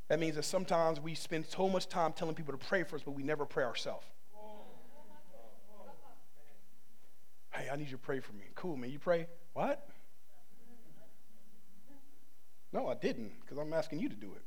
That 0.08 0.18
means 0.18 0.34
that 0.34 0.44
sometimes 0.44 1.00
we 1.00 1.14
spend 1.14 1.46
so 1.46 1.68
much 1.68 1.88
time 1.88 2.12
telling 2.12 2.34
people 2.34 2.52
to 2.52 2.58
pray 2.58 2.82
for 2.82 2.96
us, 2.96 3.02
but 3.02 3.12
we 3.12 3.22
never 3.22 3.46
pray 3.46 3.64
ourselves. 3.64 4.06
Hey, 7.52 7.68
I 7.72 7.76
need 7.76 7.84
you 7.84 7.92
to 7.92 7.98
pray 7.98 8.20
for 8.20 8.32
me. 8.32 8.46
Cool, 8.54 8.76
man. 8.76 8.90
You 8.90 8.98
pray? 8.98 9.26
What? 9.52 9.88
No, 12.72 12.88
I 12.88 12.94
didn't, 12.94 13.32
because 13.40 13.58
I'm 13.58 13.72
asking 13.72 13.98
you 13.98 14.08
to 14.08 14.14
do 14.14 14.32
it. 14.34 14.42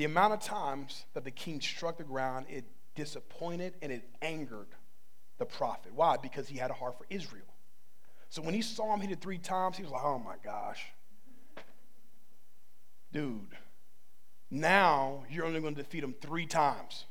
The 0.00 0.06
amount 0.06 0.32
of 0.32 0.40
times 0.40 1.04
that 1.12 1.24
the 1.24 1.30
king 1.30 1.60
struck 1.60 1.98
the 1.98 2.04
ground, 2.04 2.46
it 2.48 2.64
disappointed 2.94 3.74
and 3.82 3.92
it 3.92 4.02
angered 4.22 4.68
the 5.36 5.44
prophet. 5.44 5.92
Why? 5.94 6.16
Because 6.16 6.48
he 6.48 6.56
had 6.56 6.70
a 6.70 6.72
heart 6.72 6.96
for 6.96 7.04
Israel. 7.10 7.44
So 8.30 8.40
when 8.40 8.54
he 8.54 8.62
saw 8.62 8.94
him 8.94 9.02
hit 9.02 9.10
it 9.10 9.20
three 9.20 9.36
times, 9.36 9.76
he 9.76 9.82
was 9.82 9.92
like, 9.92 10.02
oh 10.02 10.18
my 10.18 10.36
gosh. 10.42 10.86
Dude, 13.12 13.54
now 14.50 15.24
you're 15.28 15.44
only 15.44 15.60
going 15.60 15.74
to 15.74 15.82
defeat 15.82 16.02
him 16.02 16.14
three 16.22 16.46
times. 16.46 17.04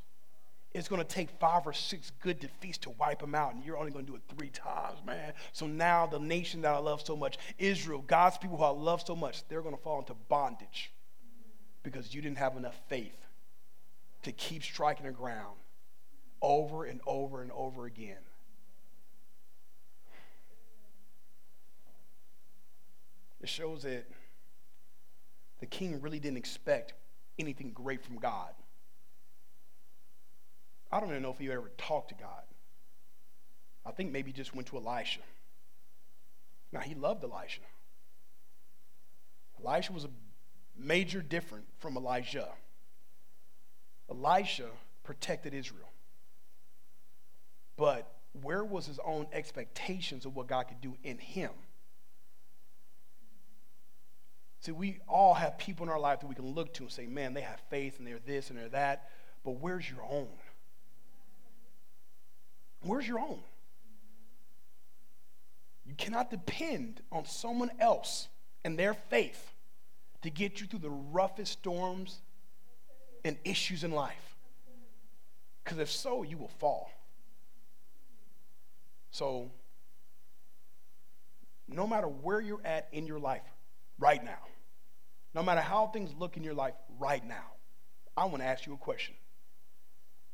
It's 0.74 0.88
going 0.88 1.00
to 1.00 1.06
take 1.06 1.30
five 1.38 1.68
or 1.68 1.72
six 1.72 2.10
good 2.20 2.40
defeats 2.40 2.78
to 2.78 2.90
wipe 2.90 3.22
him 3.22 3.36
out, 3.36 3.54
and 3.54 3.64
you're 3.64 3.78
only 3.78 3.92
going 3.92 4.04
to 4.04 4.10
do 4.10 4.16
it 4.16 4.22
three 4.36 4.50
times, 4.50 4.98
man. 5.06 5.32
So 5.52 5.68
now 5.68 6.08
the 6.08 6.18
nation 6.18 6.62
that 6.62 6.74
I 6.74 6.78
love 6.78 7.06
so 7.06 7.16
much, 7.16 7.38
Israel, 7.56 8.02
God's 8.04 8.36
people 8.36 8.56
who 8.56 8.64
I 8.64 8.70
love 8.70 9.04
so 9.06 9.14
much, 9.14 9.46
they're 9.46 9.62
going 9.62 9.76
to 9.76 9.80
fall 9.80 10.00
into 10.00 10.14
bondage 10.28 10.90
because 11.82 12.14
you 12.14 12.22
didn't 12.22 12.38
have 12.38 12.56
enough 12.56 12.78
faith 12.88 13.26
to 14.22 14.32
keep 14.32 14.62
striking 14.62 15.06
the 15.06 15.12
ground 15.12 15.56
over 16.42 16.84
and 16.84 17.00
over 17.06 17.42
and 17.42 17.50
over 17.52 17.86
again. 17.86 18.18
It 23.40 23.48
shows 23.48 23.82
that 23.84 24.06
the 25.60 25.66
king 25.66 26.00
really 26.00 26.18
didn't 26.18 26.36
expect 26.36 26.94
anything 27.38 27.72
great 27.72 28.04
from 28.04 28.18
God. 28.18 28.52
I 30.92 31.00
don't 31.00 31.10
even 31.10 31.22
know 31.22 31.30
if 31.30 31.38
he 31.38 31.50
ever 31.50 31.70
talked 31.78 32.10
to 32.10 32.14
God. 32.14 32.42
I 33.86 33.92
think 33.92 34.12
maybe 34.12 34.30
he 34.30 34.36
just 34.36 34.54
went 34.54 34.68
to 34.68 34.76
Elisha. 34.76 35.20
Now, 36.72 36.80
he 36.80 36.94
loved 36.94 37.24
Elisha. 37.24 37.62
Elisha 39.64 39.92
was 39.92 40.04
a 40.04 40.10
major 40.76 41.22
different 41.22 41.64
from 41.78 41.96
Elijah. 41.96 42.48
Elisha 44.10 44.68
protected 45.04 45.54
Israel. 45.54 45.90
But 47.76 48.12
where 48.42 48.64
was 48.64 48.86
his 48.86 48.98
own 49.04 49.26
expectations 49.32 50.26
of 50.26 50.36
what 50.36 50.46
God 50.46 50.68
could 50.68 50.80
do 50.80 50.96
in 51.02 51.18
him? 51.18 51.50
See, 54.60 54.72
we 54.72 54.98
all 55.08 55.32
have 55.34 55.56
people 55.56 55.86
in 55.86 55.90
our 55.90 55.98
life 55.98 56.20
that 56.20 56.26
we 56.26 56.34
can 56.34 56.46
look 56.46 56.74
to 56.74 56.82
and 56.82 56.92
say, 56.92 57.06
man, 57.06 57.32
they 57.32 57.40
have 57.40 57.60
faith 57.70 57.98
and 57.98 58.06
they're 58.06 58.18
this 58.24 58.50
and 58.50 58.58
they're 58.58 58.68
that. 58.68 59.08
But 59.42 59.52
where's 59.52 59.88
your 59.88 60.04
own? 60.04 60.28
Where's 62.82 63.08
your 63.08 63.20
own? 63.20 63.40
You 65.86 65.94
cannot 65.94 66.30
depend 66.30 67.00
on 67.10 67.24
someone 67.24 67.70
else 67.80 68.28
and 68.64 68.78
their 68.78 68.94
faith 68.94 69.49
to 70.22 70.30
get 70.30 70.60
you 70.60 70.66
through 70.66 70.80
the 70.80 70.90
roughest 70.90 71.52
storms 71.52 72.20
and 73.24 73.36
issues 73.44 73.84
in 73.84 73.92
life. 73.92 74.36
Because 75.64 75.78
if 75.78 75.90
so, 75.90 76.22
you 76.22 76.36
will 76.36 76.50
fall. 76.58 76.90
So, 79.10 79.50
no 81.68 81.86
matter 81.86 82.06
where 82.06 82.40
you're 82.40 82.64
at 82.64 82.88
in 82.92 83.06
your 83.06 83.18
life 83.18 83.42
right 83.98 84.22
now, 84.22 84.38
no 85.34 85.42
matter 85.42 85.60
how 85.60 85.86
things 85.86 86.10
look 86.18 86.36
in 86.36 86.42
your 86.42 86.54
life 86.54 86.74
right 86.98 87.24
now, 87.26 87.52
I 88.16 88.24
want 88.24 88.38
to 88.38 88.46
ask 88.46 88.66
you 88.66 88.74
a 88.74 88.78
question. 88.78 89.14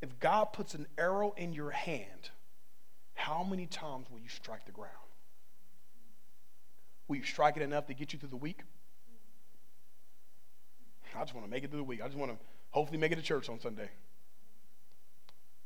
If 0.01 0.19
God 0.19 0.45
puts 0.53 0.73
an 0.73 0.87
arrow 0.97 1.33
in 1.37 1.53
your 1.53 1.71
hand, 1.71 2.29
how 3.13 3.43
many 3.43 3.65
times 3.65 4.07
will 4.09 4.19
you 4.19 4.29
strike 4.29 4.65
the 4.65 4.71
ground? 4.71 4.91
Will 7.07 7.17
you 7.17 7.23
strike 7.23 7.57
it 7.57 7.63
enough 7.63 7.87
to 7.87 7.93
get 7.93 8.13
you 8.13 8.19
through 8.19 8.29
the 8.29 8.37
week? 8.37 8.61
I 11.17 11.21
just 11.21 11.33
want 11.33 11.45
to 11.45 11.51
make 11.51 11.63
it 11.63 11.71
through 11.71 11.79
the 11.79 11.85
week. 11.85 12.01
I 12.01 12.05
just 12.05 12.17
want 12.17 12.31
to 12.31 12.37
hopefully 12.71 12.97
make 12.97 13.11
it 13.11 13.15
to 13.15 13.21
church 13.21 13.49
on 13.49 13.59
Sunday. 13.59 13.89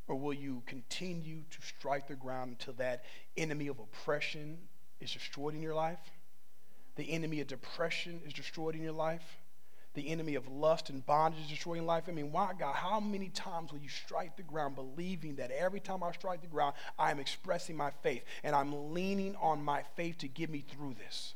Or 0.08 0.16
will 0.16 0.34
you 0.34 0.64
continue 0.66 1.44
to 1.50 1.62
strike 1.62 2.08
the 2.08 2.16
ground 2.16 2.52
until 2.52 2.74
that 2.74 3.06
enemy 3.38 3.68
of 3.68 3.80
oppression 3.80 4.58
is 5.00 5.12
destroyed 5.12 5.54
in 5.54 5.62
your 5.62 5.76
life? 5.76 6.00
The 6.96 7.12
enemy 7.12 7.40
of 7.40 7.48
depression 7.48 8.22
is 8.26 8.34
destroyed 8.34 8.76
in 8.76 8.82
your 8.82 8.92
life? 8.92 9.38
the 9.94 10.08
enemy 10.10 10.36
of 10.36 10.48
lust 10.48 10.90
and 10.90 11.06
bondage 11.06 11.42
is 11.42 11.50
destroying 11.50 11.86
life. 11.86 12.06
I 12.08 12.12
mean, 12.12 12.32
why, 12.32 12.54
God, 12.58 12.76
how 12.76 13.00
many 13.00 13.30
times 13.30 13.72
will 13.72 13.80
you 13.80 13.90
strike 13.90 14.38
the 14.38 14.44
ground 14.44 14.76
believing 14.76 15.36
that 15.36 15.52
every 15.52 15.82
time 15.82 16.02
I 16.02 16.12
strike 16.14 16.42
the 16.42 16.48
ground, 16.48 16.76
I 16.98 17.12
am 17.12 17.20
expressing 17.20 17.76
my 17.76 17.92
faith 18.02 18.24
and 18.44 18.56
I'm 18.56 18.94
leaning 18.94 19.36
on 19.42 19.64
my 19.64 19.84
faith 19.96 20.20
to 20.20 20.28
get 20.28 20.50
me 20.50 20.64
through 20.68 20.96
this? 20.96 21.34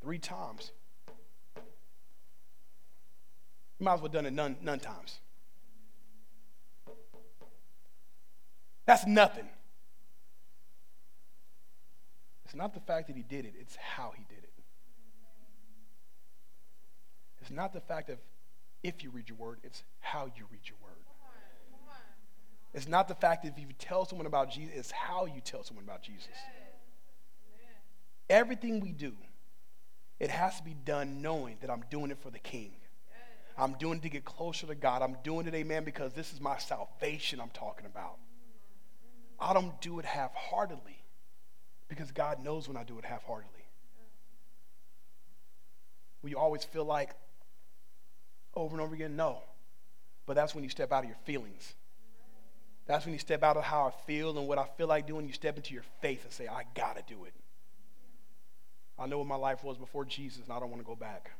Three 0.00 0.18
times. 0.18 0.72
You 3.82 3.86
might 3.86 3.94
as 3.94 4.00
well 4.00 4.12
done 4.12 4.26
it 4.26 4.32
none, 4.32 4.54
none 4.62 4.78
times. 4.78 5.18
That's 8.86 9.04
nothing. 9.08 9.48
It's 12.44 12.54
not 12.54 12.74
the 12.74 12.80
fact 12.80 13.08
that 13.08 13.16
he 13.16 13.24
did 13.24 13.44
it, 13.44 13.54
it's 13.58 13.74
how 13.74 14.12
he 14.16 14.22
did 14.28 14.44
it. 14.44 14.52
It's 17.40 17.50
not 17.50 17.72
the 17.72 17.80
fact 17.80 18.08
of 18.08 18.18
if 18.84 19.02
you 19.02 19.10
read 19.10 19.28
your 19.28 19.38
word, 19.38 19.58
it's 19.64 19.82
how 19.98 20.26
you 20.26 20.46
read 20.52 20.68
your 20.68 20.78
word. 20.80 21.02
It's 22.74 22.86
not 22.86 23.08
the 23.08 23.16
fact 23.16 23.42
that 23.42 23.54
if 23.56 23.58
you 23.58 23.66
tell 23.80 24.04
someone 24.04 24.28
about 24.28 24.52
Jesus, 24.52 24.76
it's 24.76 24.92
how 24.92 25.26
you 25.26 25.40
tell 25.40 25.64
someone 25.64 25.84
about 25.84 26.04
Jesus. 26.04 26.28
Everything 28.30 28.78
we 28.78 28.92
do, 28.92 29.14
it 30.20 30.30
has 30.30 30.58
to 30.58 30.62
be 30.62 30.76
done 30.84 31.20
knowing 31.20 31.56
that 31.62 31.68
I'm 31.68 31.82
doing 31.90 32.12
it 32.12 32.18
for 32.22 32.30
the 32.30 32.38
King. 32.38 32.74
I'm 33.56 33.74
doing 33.74 33.98
it 33.98 34.02
to 34.02 34.08
get 34.08 34.24
closer 34.24 34.66
to 34.66 34.74
God. 34.74 35.02
I'm 35.02 35.16
doing 35.22 35.46
it, 35.46 35.54
amen, 35.54 35.84
because 35.84 36.12
this 36.12 36.32
is 36.32 36.40
my 36.40 36.58
salvation 36.58 37.40
I'm 37.40 37.50
talking 37.50 37.86
about. 37.86 38.16
I 39.38 39.52
don't 39.52 39.78
do 39.80 39.98
it 39.98 40.04
half 40.04 40.34
heartedly 40.34 41.02
because 41.88 42.10
God 42.12 42.42
knows 42.42 42.68
when 42.68 42.76
I 42.76 42.84
do 42.84 42.98
it 42.98 43.04
half 43.04 43.24
heartedly. 43.24 43.64
You 46.24 46.38
always 46.38 46.62
feel 46.62 46.84
like 46.84 47.10
over 48.54 48.74
and 48.74 48.80
over 48.80 48.94
again? 48.94 49.16
No. 49.16 49.42
But 50.24 50.34
that's 50.34 50.54
when 50.54 50.62
you 50.62 50.70
step 50.70 50.92
out 50.92 51.02
of 51.02 51.10
your 51.10 51.18
feelings. 51.24 51.74
That's 52.86 53.04
when 53.04 53.12
you 53.12 53.18
step 53.18 53.42
out 53.42 53.56
of 53.56 53.64
how 53.64 53.86
I 53.86 53.90
feel 54.06 54.36
and 54.38 54.46
what 54.46 54.58
I 54.58 54.66
feel 54.76 54.86
like 54.86 55.06
doing. 55.06 55.26
You 55.26 55.32
step 55.32 55.56
into 55.56 55.74
your 55.74 55.84
faith 56.00 56.24
and 56.24 56.32
say, 56.32 56.46
I 56.46 56.62
got 56.74 56.96
to 56.96 57.14
do 57.14 57.24
it. 57.24 57.32
I 58.98 59.06
know 59.06 59.18
what 59.18 59.26
my 59.26 59.36
life 59.36 59.64
was 59.64 59.78
before 59.78 60.04
Jesus, 60.04 60.44
and 60.44 60.52
I 60.52 60.60
don't 60.60 60.70
want 60.70 60.80
to 60.80 60.86
go 60.86 60.94
back. 60.94 61.32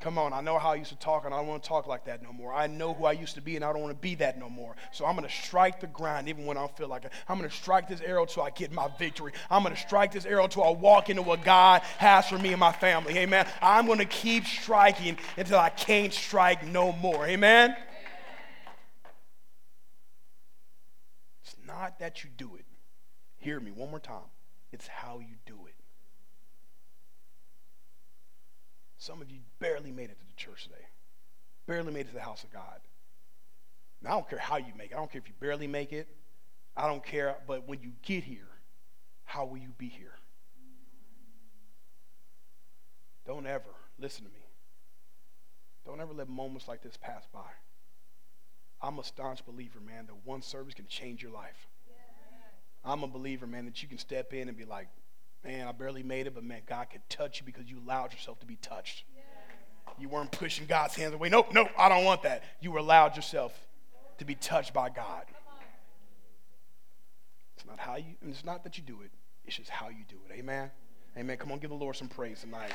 Come 0.00 0.16
on, 0.16 0.32
I 0.32 0.40
know 0.40 0.58
how 0.58 0.70
I 0.70 0.74
used 0.76 0.90
to 0.90 0.98
talk, 0.98 1.24
and 1.24 1.34
I 1.34 1.38
don't 1.38 1.48
want 1.48 1.62
to 1.62 1.68
talk 1.68 1.88
like 1.88 2.04
that 2.04 2.22
no 2.22 2.32
more. 2.32 2.52
I 2.52 2.68
know 2.68 2.94
who 2.94 3.04
I 3.04 3.12
used 3.12 3.34
to 3.34 3.40
be, 3.40 3.56
and 3.56 3.64
I 3.64 3.72
don't 3.72 3.82
want 3.82 3.92
to 3.92 4.00
be 4.00 4.14
that 4.16 4.38
no 4.38 4.48
more. 4.48 4.76
So 4.92 5.04
I'm 5.04 5.16
going 5.16 5.28
to 5.28 5.34
strike 5.34 5.80
the 5.80 5.88
ground 5.88 6.28
even 6.28 6.46
when 6.46 6.56
I 6.56 6.60
don't 6.60 6.76
feel 6.76 6.86
like 6.86 7.04
it. 7.04 7.12
I'm 7.28 7.36
going 7.36 7.50
to 7.50 7.56
strike 7.56 7.88
this 7.88 8.00
arrow 8.00 8.24
till 8.24 8.44
I 8.44 8.50
get 8.50 8.70
my 8.70 8.88
victory. 8.96 9.32
I'm 9.50 9.62
going 9.64 9.74
to 9.74 9.80
strike 9.80 10.12
this 10.12 10.24
arrow 10.24 10.46
till 10.46 10.62
I 10.62 10.70
walk 10.70 11.10
into 11.10 11.22
what 11.22 11.42
God 11.42 11.82
has 11.98 12.28
for 12.28 12.38
me 12.38 12.50
and 12.50 12.60
my 12.60 12.70
family. 12.70 13.18
Amen. 13.18 13.46
I'm 13.60 13.86
going 13.86 13.98
to 13.98 14.04
keep 14.04 14.46
striking 14.46 15.18
until 15.36 15.58
I 15.58 15.70
can't 15.70 16.12
strike 16.12 16.64
no 16.64 16.92
more. 16.92 17.26
Amen. 17.26 17.76
It's 21.42 21.56
not 21.66 21.98
that 21.98 22.22
you 22.22 22.30
do 22.36 22.54
it. 22.54 22.66
Hear 23.38 23.58
me 23.58 23.72
one 23.72 23.90
more 23.90 24.00
time. 24.00 24.30
It's 24.70 24.86
how 24.86 25.18
you 25.18 25.36
do 25.44 25.66
it. 25.66 25.74
Some 28.98 29.22
of 29.22 29.30
you 29.30 29.38
barely 29.60 29.92
made 29.92 30.10
it 30.10 30.18
to 30.18 30.26
the 30.26 30.34
church 30.36 30.64
today, 30.64 30.86
barely 31.66 31.92
made 31.92 32.00
it 32.00 32.08
to 32.08 32.14
the 32.14 32.20
house 32.20 32.44
of 32.44 32.52
God. 32.52 32.80
Now, 34.02 34.10
I 34.10 34.12
don't 34.14 34.28
care 34.28 34.38
how 34.38 34.56
you 34.56 34.72
make 34.76 34.90
it. 34.90 34.94
I 34.94 34.98
don't 34.98 35.10
care 35.10 35.20
if 35.20 35.28
you 35.28 35.34
barely 35.40 35.66
make 35.66 35.92
it. 35.92 36.08
I 36.76 36.86
don't 36.86 37.04
care. 37.04 37.36
But 37.46 37.66
when 37.66 37.80
you 37.80 37.92
get 38.02 38.22
here, 38.24 38.48
how 39.24 39.44
will 39.44 39.58
you 39.58 39.70
be 39.76 39.88
here? 39.88 40.14
Don't 43.26 43.46
ever, 43.46 43.74
listen 43.98 44.24
to 44.24 44.30
me. 44.30 44.38
Don't 45.84 46.00
ever 46.00 46.14
let 46.14 46.28
moments 46.28 46.68
like 46.68 46.82
this 46.82 46.96
pass 46.96 47.26
by. 47.32 47.50
I'm 48.80 48.98
a 48.98 49.04
staunch 49.04 49.44
believer, 49.44 49.80
man, 49.80 50.06
that 50.06 50.14
one 50.24 50.42
service 50.42 50.74
can 50.74 50.86
change 50.86 51.22
your 51.22 51.32
life. 51.32 51.66
I'm 52.84 53.02
a 53.02 53.08
believer, 53.08 53.46
man, 53.46 53.64
that 53.66 53.82
you 53.82 53.88
can 53.88 53.98
step 53.98 54.32
in 54.32 54.48
and 54.48 54.56
be 54.56 54.64
like, 54.64 54.88
man, 55.44 55.66
I 55.66 55.72
barely 55.72 56.02
made 56.02 56.26
it, 56.26 56.34
but 56.34 56.44
man, 56.44 56.62
God 56.66 56.88
could 56.90 57.08
touch 57.08 57.40
you 57.40 57.46
because 57.46 57.68
you 57.68 57.78
allowed 57.78 58.12
yourself 58.12 58.40
to 58.40 58.46
be 58.46 58.56
touched. 58.56 59.04
You 59.98 60.08
weren't 60.08 60.30
pushing 60.30 60.66
God's 60.66 60.94
hands 60.94 61.14
away. 61.14 61.28
Nope, 61.28 61.52
nope, 61.52 61.68
I 61.76 61.88
don't 61.88 62.04
want 62.04 62.22
that. 62.22 62.42
You 62.60 62.78
allowed 62.78 63.16
yourself 63.16 63.52
to 64.18 64.24
be 64.24 64.34
touched 64.34 64.72
by 64.72 64.90
God. 64.90 65.24
It's 67.56 67.66
not 67.66 67.78
how 67.78 67.96
you, 67.96 68.14
and 68.22 68.30
it's 68.30 68.44
not 68.44 68.62
that 68.64 68.78
you 68.78 68.84
do 68.84 69.00
it, 69.02 69.10
it's 69.44 69.56
just 69.56 69.70
how 69.70 69.88
you 69.88 70.04
do 70.08 70.16
it. 70.28 70.38
Amen? 70.38 70.70
Amen. 71.16 71.36
Come 71.36 71.50
on, 71.50 71.58
give 71.58 71.70
the 71.70 71.76
Lord 71.76 71.96
some 71.96 72.08
praise 72.08 72.42
tonight. 72.42 72.72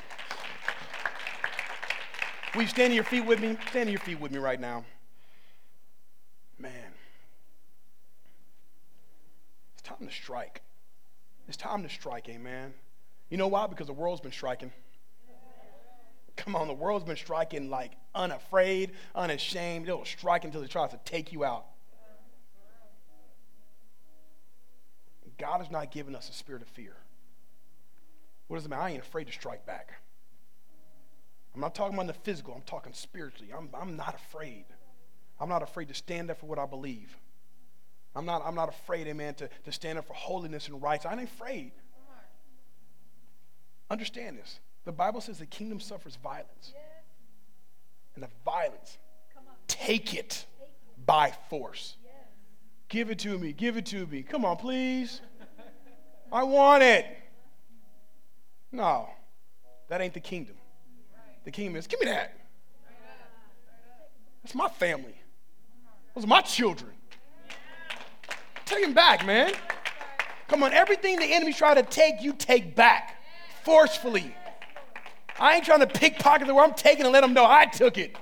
Will 2.53 2.63
you 2.63 2.67
stand 2.67 2.91
on 2.91 2.95
your 2.95 3.05
feet 3.05 3.25
with 3.25 3.39
me? 3.39 3.57
Stand 3.69 3.87
on 3.87 3.93
your 3.93 4.01
feet 4.01 4.19
with 4.19 4.31
me 4.31 4.37
right 4.37 4.59
now. 4.59 4.83
Man, 6.59 6.93
it's 9.73 9.81
time 9.81 10.05
to 10.05 10.13
strike. 10.13 10.61
It's 11.47 11.57
time 11.57 11.83
to 11.83 11.89
strike, 11.89 12.29
eh, 12.29 12.33
amen. 12.33 12.73
You 13.29 13.37
know 13.37 13.47
why? 13.47 13.67
Because 13.67 13.87
the 13.87 13.93
world's 13.93 14.21
been 14.21 14.31
striking. 14.31 14.71
Come 16.35 16.55
on, 16.55 16.67
the 16.67 16.73
world's 16.73 17.05
been 17.05 17.15
striking 17.15 17.69
like 17.69 17.91
unafraid, 18.15 18.91
unashamed. 19.13 19.87
It'll 19.87 20.05
strike 20.05 20.45
until 20.45 20.63
it 20.63 20.69
tries 20.69 20.91
to 20.91 20.99
take 21.05 21.31
you 21.31 21.43
out. 21.43 21.65
God 25.37 25.59
has 25.59 25.71
not 25.71 25.91
given 25.91 26.15
us 26.15 26.29
a 26.29 26.33
spirit 26.33 26.61
of 26.61 26.67
fear. 26.69 26.95
What 28.47 28.57
does 28.57 28.65
it 28.65 28.69
mean? 28.69 28.79
I 28.79 28.91
ain't 28.91 29.01
afraid 29.01 29.27
to 29.27 29.33
strike 29.33 29.65
back. 29.65 29.93
I'm 31.53 31.61
not 31.61 31.75
talking 31.75 31.95
about 31.95 32.07
the 32.07 32.13
physical, 32.13 32.53
I'm 32.53 32.61
talking 32.63 32.93
spiritually. 32.93 33.51
I'm, 33.55 33.69
I'm 33.73 33.95
not 33.95 34.15
afraid. 34.15 34.65
I'm 35.39 35.49
not 35.49 35.61
afraid 35.61 35.87
to 35.89 35.93
stand 35.93 36.31
up 36.31 36.39
for 36.39 36.45
what 36.45 36.59
I 36.59 36.65
believe. 36.65 37.17
I'm 38.15 38.25
not, 38.25 38.43
I'm 38.45 38.55
not 38.55 38.69
afraid, 38.69 39.07
amen, 39.07 39.33
to, 39.35 39.49
to 39.65 39.71
stand 39.71 39.97
up 39.97 40.05
for 40.05 40.13
holiness 40.13 40.67
and 40.67 40.81
rights. 40.81 41.05
I 41.05 41.13
ain't 41.13 41.23
afraid. 41.23 41.71
Understand 43.89 44.37
this. 44.37 44.59
The 44.85 44.91
Bible 44.91 45.21
says 45.21 45.39
the 45.39 45.45
kingdom 45.45 45.79
suffers 45.79 46.17
violence. 46.17 46.73
And 48.15 48.23
the 48.23 48.29
violence, 48.45 48.97
take 49.67 50.13
it 50.13 50.45
by 51.05 51.33
force. 51.49 51.95
Give 52.89 53.09
it 53.09 53.19
to 53.19 53.39
me. 53.39 53.53
Give 53.53 53.77
it 53.77 53.87
to 53.87 54.05
me. 54.05 54.21
Come 54.21 54.45
on, 54.45 54.57
please. 54.57 55.21
I 56.31 56.43
want 56.43 56.83
it. 56.83 57.05
No, 58.71 59.09
that 59.87 60.01
ain't 60.01 60.13
the 60.13 60.19
kingdom. 60.19 60.55
The 61.45 61.51
kingdom 61.51 61.75
is, 61.75 61.87
give 61.87 61.99
me 61.99 62.07
that. 62.07 62.37
That's 64.43 64.55
my 64.55 64.67
family. 64.67 65.15
Those 66.15 66.23
are 66.23 66.27
my 66.27 66.41
children. 66.41 66.91
Take 68.65 68.83
him 68.83 68.93
back, 68.93 69.25
man. 69.25 69.53
Come 70.47 70.63
on, 70.63 70.73
everything 70.73 71.17
the 71.17 71.25
enemy's 71.25 71.57
trying 71.57 71.75
to 71.75 71.83
take, 71.83 72.21
you 72.21 72.33
take 72.33 72.75
back 72.75 73.21
forcefully. 73.63 74.35
I 75.39 75.55
ain't 75.55 75.65
trying 75.65 75.79
to 75.79 75.87
pickpocket 75.87 76.47
the 76.47 76.53
word. 76.53 76.63
I'm 76.63 76.73
taking 76.73 77.05
and 77.05 77.13
let 77.13 77.21
them 77.21 77.33
know 77.33 77.45
I 77.45 77.65
took 77.65 77.97
it. 77.97 78.15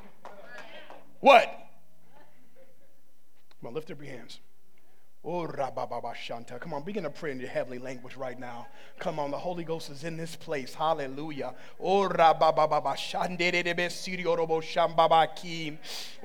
What? 1.19 1.45
Come 3.59 3.67
on, 3.67 3.73
lift 3.73 3.91
up 3.91 4.01
your 4.01 4.11
hands. 4.11 4.39
Oh, 5.24 5.45
Shanta. 6.19 6.57
Come 6.57 6.74
on, 6.74 6.82
begin 6.82 7.03
to 7.03 7.11
pray 7.11 7.32
in 7.32 7.39
your 7.39 7.49
heavenly 7.49 7.78
language 7.78 8.17
right 8.17 8.39
now. 8.39 8.65
Come 8.97 9.19
on, 9.19 9.30
the 9.30 9.38
Holy 9.38 9.63
Ghost 9.63 9.91
is 9.91 10.03
in 10.03 10.17
this 10.17 10.36
place. 10.36 10.74
Hallelujah. 10.74 11.53
Oh. 11.80 12.07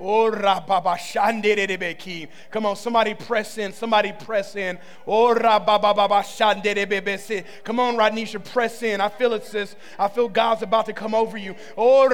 Oh. 0.00 0.30
Come 2.50 2.66
on, 2.66 2.76
somebody 2.76 3.14
press 3.14 3.58
in. 3.58 3.72
Somebody 3.74 4.12
press 4.12 4.56
in. 4.56 4.78
Oh. 5.06 5.34
Come 5.34 5.68
on, 7.80 7.96
Radnisha, 7.96 8.42
press 8.42 8.82
in. 8.82 9.02
I 9.02 9.10
feel 9.10 9.34
it, 9.34 9.44
sis. 9.44 9.76
I 9.98 10.08
feel 10.08 10.28
God's 10.28 10.62
about 10.62 10.86
to 10.86 10.94
come 10.94 11.14
over 11.14 11.36
you. 11.36 11.54
Oh. 11.76 12.08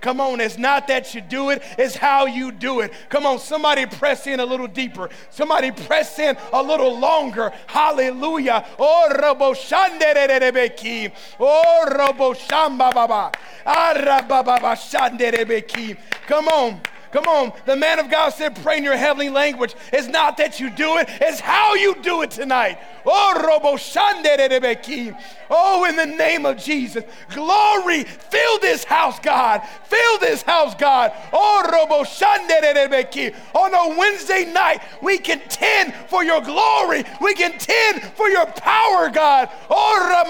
Come 0.00 0.20
on, 0.20 0.40
it's 0.40 0.58
not 0.58 0.86
that 0.86 1.12
you 1.12 1.20
do 1.20 1.50
it, 1.50 1.60
it's 1.76 1.96
how 1.96 2.26
you 2.26 2.52
do 2.52 2.80
it. 2.80 2.92
Come 3.08 3.26
on, 3.26 3.40
somebody 3.40 3.86
press 3.86 4.28
in 4.28 4.43
a 4.44 4.46
little 4.46 4.68
deeper. 4.68 5.08
Somebody 5.30 5.72
press 5.72 6.18
in 6.18 6.36
a 6.52 6.62
little 6.62 6.98
longer. 6.98 7.52
Hallelujah. 7.66 8.64
Oh, 8.78 9.08
robo 9.20 9.54
shanderebeki. 9.54 11.12
Oh, 11.40 11.86
robo 11.90 12.34
shamba 12.34 12.92
baba. 12.94 13.32
Arababa 13.66 14.58
ah, 14.62 14.74
shanderebeki. 14.76 15.96
Come 16.26 16.48
on. 16.48 16.80
Come 17.14 17.28
on. 17.28 17.52
The 17.64 17.76
man 17.76 18.00
of 18.00 18.10
God 18.10 18.30
said, 18.30 18.60
pray 18.60 18.78
in 18.78 18.82
your 18.82 18.96
heavenly 18.96 19.30
language. 19.30 19.76
It's 19.92 20.08
not 20.08 20.36
that 20.38 20.58
you 20.58 20.68
do 20.68 20.96
it, 20.96 21.08
it's 21.20 21.38
how 21.38 21.76
you 21.76 21.94
do 22.02 22.22
it 22.22 22.32
tonight. 22.32 22.80
Oh, 23.06 23.40
Oh, 25.50 25.84
in 25.84 25.94
the 25.94 26.06
name 26.06 26.44
of 26.44 26.56
Jesus. 26.56 27.04
Glory. 27.30 28.02
Fill 28.02 28.58
this 28.58 28.82
house, 28.82 29.20
God. 29.20 29.62
Fill 29.84 30.18
this 30.18 30.42
house, 30.42 30.74
God. 30.74 31.12
Oh, 31.32 31.70
robo 31.72 32.02
On 33.54 33.74
a 33.74 33.98
Wednesday 33.98 34.50
night, 34.52 34.82
we 35.00 35.18
contend 35.18 35.94
for 36.08 36.24
your 36.24 36.40
glory. 36.40 37.04
We 37.20 37.34
contend 37.34 38.02
for 38.16 38.28
your 38.28 38.46
power, 38.46 39.08
God. 39.10 39.50
Oh, 39.70 40.24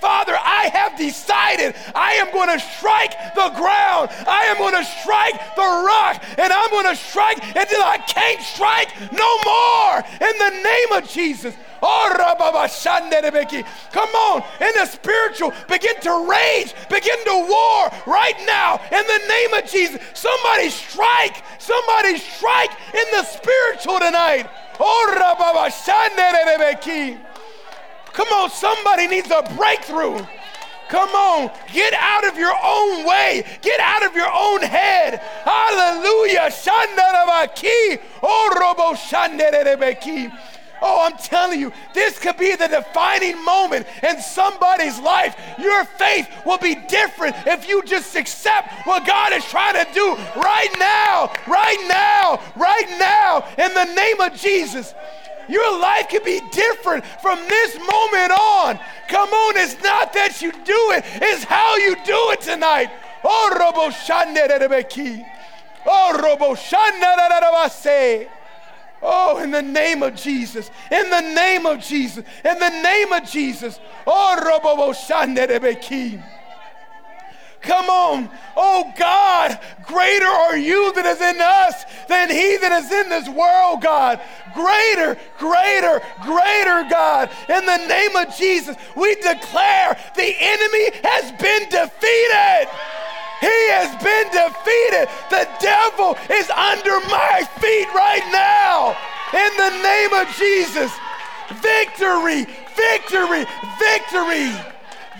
Father, 0.00 0.36
I 0.38 0.68
have 0.74 0.98
decided 0.98 1.74
I 1.94 2.12
am 2.14 2.30
going 2.30 2.50
to 2.50 2.60
strike 2.60 3.12
the 3.34 3.50
ground. 3.56 4.10
I 4.28 4.44
am 4.48 4.58
going 4.58 4.74
to 4.74 4.84
strike 5.04 5.36
the 5.54 5.62
rock, 5.62 6.24
and 6.38 6.50
I'm 6.52 6.70
going 6.70 6.88
to 6.88 6.96
strike 6.96 7.38
until 7.54 7.82
I 7.82 7.98
can't 7.98 8.40
strike 8.40 8.88
no 9.12 9.30
more. 9.44 9.98
In 10.00 10.38
the 10.38 10.62
name 10.64 10.92
of 10.92 11.08
Jesus. 11.08 11.54
Oh, 11.86 12.08
Come 13.92 14.08
on, 14.08 14.42
in 14.60 14.72
the 14.74 14.86
spiritual, 14.86 15.52
begin 15.68 16.00
to 16.00 16.26
rage, 16.26 16.74
begin 16.88 17.22
to 17.24 17.46
war 17.46 17.90
right 18.06 18.34
now 18.46 18.80
in 18.90 19.06
the 19.06 19.20
name 19.28 19.52
of 19.52 19.70
Jesus. 19.70 20.00
Somebody 20.14 20.70
strike, 20.70 21.42
somebody 21.58 22.16
strike 22.16 22.70
in 22.94 23.04
the 23.12 23.24
spiritual 23.24 23.98
tonight. 23.98 24.48
Oh, 24.80 25.12
Come 28.14 28.28
on, 28.28 28.50
somebody 28.50 29.06
needs 29.06 29.30
a 29.30 29.42
breakthrough. 29.54 30.24
Come 30.88 31.08
on, 31.10 31.50
get 31.72 31.94
out 31.94 32.26
of 32.26 32.38
your 32.38 32.54
own 32.62 33.06
way. 33.06 33.44
Get 33.62 33.80
out 33.80 34.04
of 34.04 34.14
your 34.14 34.30
own 34.30 34.60
head. 34.60 35.18
Hallelujah. 35.44 36.50
Oh, 38.22 38.50
oh, 40.82 41.06
I'm 41.06 41.16
telling 41.16 41.60
you, 41.60 41.72
this 41.94 42.18
could 42.18 42.36
be 42.36 42.54
the 42.56 42.68
defining 42.68 43.42
moment 43.44 43.86
in 44.02 44.20
somebody's 44.20 44.98
life. 45.00 45.36
Your 45.58 45.84
faith 45.84 46.28
will 46.44 46.58
be 46.58 46.74
different 46.74 47.36
if 47.46 47.68
you 47.68 47.82
just 47.84 48.14
accept 48.16 48.86
what 48.86 49.06
God 49.06 49.32
is 49.32 49.44
trying 49.46 49.84
to 49.84 49.92
do 49.94 50.14
right 50.36 50.74
now, 50.78 51.32
right 51.46 51.86
now, 51.88 52.40
right 52.56 52.96
now, 52.98 53.46
in 53.56 53.72
the 53.74 53.94
name 53.94 54.20
of 54.20 54.34
Jesus. 54.34 54.94
Your 55.48 55.78
life 55.78 56.08
can 56.08 56.24
be 56.24 56.40
different 56.52 57.04
from 57.22 57.38
this 57.48 57.76
moment 57.78 58.32
on. 58.32 58.78
Come 59.08 59.28
on, 59.28 59.56
it's 59.56 59.82
not 59.82 60.12
that 60.14 60.40
you 60.42 60.52
do 60.52 60.92
it, 60.92 61.04
it's 61.22 61.44
how 61.44 61.76
you 61.76 61.96
do 62.04 62.30
it 62.30 62.40
tonight. 62.40 62.90
Oh, 63.22 63.56
robo 63.58 63.90
Oh, 65.86 66.20
robo 66.22 66.54
Oh, 69.06 69.38
in 69.38 69.50
the 69.50 69.62
name 69.62 70.02
of 70.02 70.14
Jesus. 70.14 70.70
In 70.90 71.10
the 71.10 71.20
name 71.20 71.66
of 71.66 71.80
Jesus. 71.80 72.24
In 72.44 72.58
the 72.58 72.70
name 72.70 73.12
of 73.12 73.30
Jesus. 73.30 73.78
Oh, 74.06 74.42
robo 74.44 74.92
Come 77.64 77.88
on. 77.88 78.30
Oh 78.56 78.92
God, 78.96 79.58
greater 79.84 80.26
are 80.26 80.56
you 80.56 80.92
that 80.92 81.06
is 81.06 81.20
in 81.20 81.40
us 81.40 81.84
than 82.08 82.28
he 82.30 82.56
that 82.58 82.72
is 82.84 82.92
in 82.92 83.08
this 83.08 83.28
world, 83.28 83.80
God. 83.80 84.20
Greater, 84.52 85.16
greater, 85.38 86.00
greater, 86.22 86.84
God. 86.88 87.30
In 87.48 87.64
the 87.64 87.80
name 87.88 88.14
of 88.16 88.36
Jesus, 88.36 88.76
we 88.94 89.14
declare 89.16 89.96
the 90.14 90.30
enemy 90.38 90.86
has 91.08 91.32
been 91.40 91.64
defeated. 91.72 92.68
He 93.40 93.60
has 93.72 93.90
been 94.00 94.28
defeated. 94.28 95.08
The 95.32 95.48
devil 95.60 96.16
is 96.30 96.48
under 96.50 97.00
my 97.08 97.48
feet 97.60 97.88
right 97.96 98.24
now. 98.28 98.92
In 99.32 99.52
the 99.56 99.72
name 99.82 100.12
of 100.12 100.28
Jesus. 100.36 100.92
Victory, 101.64 102.44
victory, 102.76 103.44
victory. 103.80 104.73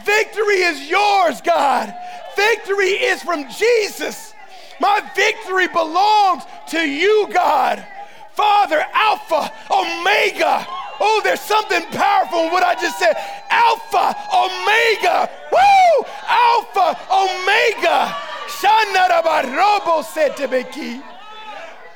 Victory 0.04 0.62
is 0.62 0.88
yours, 0.88 1.40
God. 1.40 1.94
Victory 2.36 2.90
is 2.90 3.22
from 3.22 3.48
Jesus. 3.50 4.34
My 4.80 5.00
victory 5.14 5.68
belongs 5.68 6.42
to 6.68 6.80
you, 6.80 7.28
God. 7.32 7.84
Father, 8.32 8.84
Alpha, 8.92 9.52
Omega. 9.70 10.66
Oh, 11.00 11.20
there's 11.22 11.40
something 11.40 11.82
powerful 11.92 12.40
in 12.40 12.52
what 12.52 12.62
I 12.62 12.74
just 12.74 12.98
said. 12.98 13.14
Alpha, 13.50 14.16
Omega. 14.34 15.30
Woo! 15.52 16.06
Alpha, 16.26 16.98
Omega. 17.10 18.16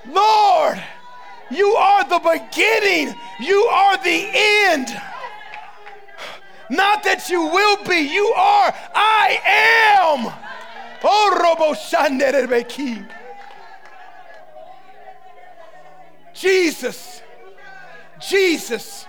Lord, 0.07 0.83
you 1.51 1.69
are 1.73 2.05
the 2.09 2.19
beginning, 2.19 3.15
you 3.41 3.63
are 3.65 3.97
the 3.99 4.31
end. 4.33 4.89
Not 6.71 7.03
that 7.05 7.29
you 7.31 7.43
will 7.43 7.85
be, 7.85 8.01
you 8.01 8.27
are. 8.37 8.75
I 8.95 9.39
am. 10.25 10.33
Oh. 11.03 11.29
Jesus, 16.35 17.23
Jesus, 18.21 19.07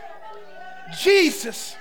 Jesus. 0.98 1.76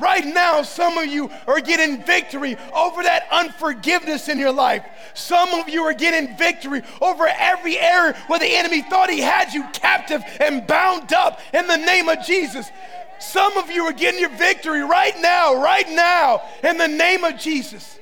Right 0.00 0.24
now, 0.24 0.62
some 0.62 0.96
of 0.96 1.06
you 1.06 1.30
are 1.46 1.60
getting 1.60 2.04
victory 2.04 2.56
over 2.72 3.02
that 3.02 3.24
unforgiveness 3.32 4.28
in 4.28 4.38
your 4.38 4.52
life. 4.52 4.84
Some 5.14 5.48
of 5.54 5.68
you 5.68 5.82
are 5.82 5.92
getting 5.92 6.36
victory 6.36 6.82
over 7.00 7.26
every 7.26 7.78
area 7.78 8.16
where 8.28 8.38
the 8.38 8.46
enemy 8.46 8.82
thought 8.82 9.10
he 9.10 9.20
had 9.20 9.52
you 9.52 9.64
captive 9.72 10.22
and 10.40 10.66
bound 10.66 11.12
up 11.12 11.40
in 11.52 11.66
the 11.66 11.76
name 11.76 12.08
of 12.08 12.24
Jesus. 12.24 12.70
Some 13.18 13.56
of 13.56 13.70
you 13.70 13.84
are 13.84 13.92
getting 13.92 14.20
your 14.20 14.30
victory 14.30 14.82
right 14.82 15.18
now, 15.20 15.60
right 15.60 15.88
now, 15.88 16.42
in 16.62 16.78
the 16.78 16.88
name 16.88 17.24
of 17.24 17.38
Jesus. 17.38 17.98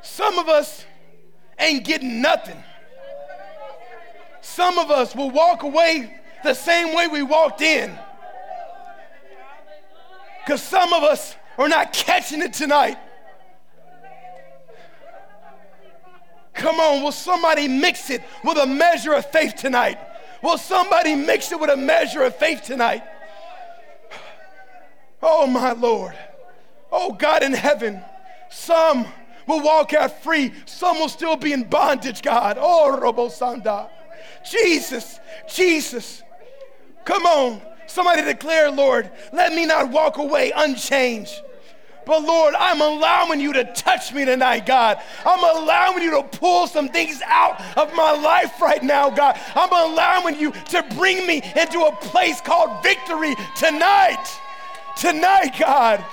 Some 0.00 0.38
of 0.38 0.48
us 0.48 0.84
ain't 1.58 1.84
getting 1.84 2.20
nothing. 2.20 2.62
Some 4.40 4.78
of 4.78 4.90
us 4.90 5.14
will 5.14 5.30
walk 5.30 5.62
away 5.62 6.20
the 6.42 6.54
same 6.54 6.94
way 6.94 7.06
we 7.06 7.22
walked 7.22 7.60
in. 7.60 7.96
Because 10.44 10.62
some 10.62 10.92
of 10.92 11.02
us 11.02 11.36
are 11.58 11.68
not 11.68 11.92
catching 11.92 12.42
it 12.42 12.52
tonight. 12.52 12.98
Come 16.54 16.80
on, 16.80 17.02
will 17.02 17.12
somebody 17.12 17.68
mix 17.68 18.10
it 18.10 18.22
with 18.44 18.58
a 18.58 18.66
measure 18.66 19.12
of 19.14 19.26
faith 19.26 19.54
tonight? 19.56 19.98
Will 20.42 20.58
somebody 20.58 21.14
mix 21.14 21.52
it 21.52 21.60
with 21.60 21.70
a 21.70 21.76
measure 21.76 22.22
of 22.22 22.34
faith 22.36 22.62
tonight? 22.62 23.04
Oh, 25.22 25.46
my 25.46 25.72
Lord. 25.72 26.18
Oh, 26.90 27.12
God 27.12 27.42
in 27.42 27.52
heaven. 27.52 28.02
Some 28.50 29.06
will 29.46 29.62
walk 29.62 29.92
out 29.92 30.22
free, 30.22 30.52
some 30.66 30.98
will 30.98 31.08
still 31.08 31.36
be 31.36 31.52
in 31.52 31.64
bondage, 31.64 32.22
God. 32.22 32.58
Oh, 32.60 32.98
Robosanda. 33.00 33.88
Jesus, 34.48 35.20
Jesus. 35.48 36.22
Come 37.04 37.26
on. 37.26 37.62
Somebody 37.86 38.22
declare, 38.22 38.70
Lord, 38.70 39.10
let 39.32 39.52
me 39.52 39.66
not 39.66 39.90
walk 39.90 40.18
away 40.18 40.52
unchanged. 40.54 41.42
But 42.04 42.24
Lord, 42.24 42.54
I'm 42.58 42.80
allowing 42.80 43.40
you 43.40 43.52
to 43.52 43.64
touch 43.64 44.12
me 44.12 44.24
tonight, 44.24 44.66
God. 44.66 44.98
I'm 45.24 45.56
allowing 45.56 46.02
you 46.02 46.10
to 46.12 46.22
pull 46.22 46.66
some 46.66 46.88
things 46.88 47.22
out 47.26 47.60
of 47.76 47.94
my 47.94 48.12
life 48.12 48.60
right 48.60 48.82
now, 48.82 49.10
God. 49.10 49.38
I'm 49.54 49.72
allowing 49.72 50.38
you 50.38 50.50
to 50.50 50.82
bring 50.96 51.26
me 51.26 51.42
into 51.56 51.80
a 51.80 51.96
place 51.96 52.40
called 52.40 52.82
victory 52.82 53.34
tonight. 53.56 54.24
Tonight, 54.96 55.54
God. 55.58 56.04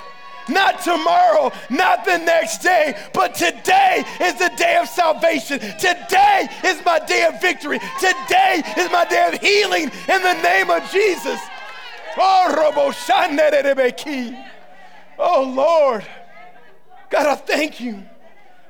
Not 0.48 0.82
tomorrow, 0.82 1.52
not 1.68 2.04
the 2.04 2.18
next 2.18 2.58
day, 2.58 2.96
but 3.12 3.34
today 3.34 4.04
is 4.20 4.34
the 4.34 4.50
day 4.56 4.78
of 4.80 4.88
salvation. 4.88 5.60
Today 5.60 6.48
is 6.64 6.84
my 6.84 6.98
day 6.98 7.24
of 7.24 7.40
victory. 7.40 7.78
Today 8.00 8.62
is 8.76 8.90
my 8.90 9.04
day 9.04 9.30
of 9.32 9.40
healing 9.40 9.84
in 9.84 10.22
the 10.22 10.42
name 10.42 10.70
of 10.70 10.90
Jesus. 10.90 11.38
Oh, 12.16 12.50
oh 15.20 15.52
Lord. 15.54 16.06
God, 17.10 17.26
I 17.26 17.34
thank 17.34 17.80
you 17.80 18.02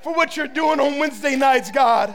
for 0.02 0.14
what 0.14 0.36
you're 0.36 0.48
doing 0.48 0.80
on 0.80 0.98
Wednesday 0.98 1.36
nights, 1.36 1.70
God. 1.70 2.14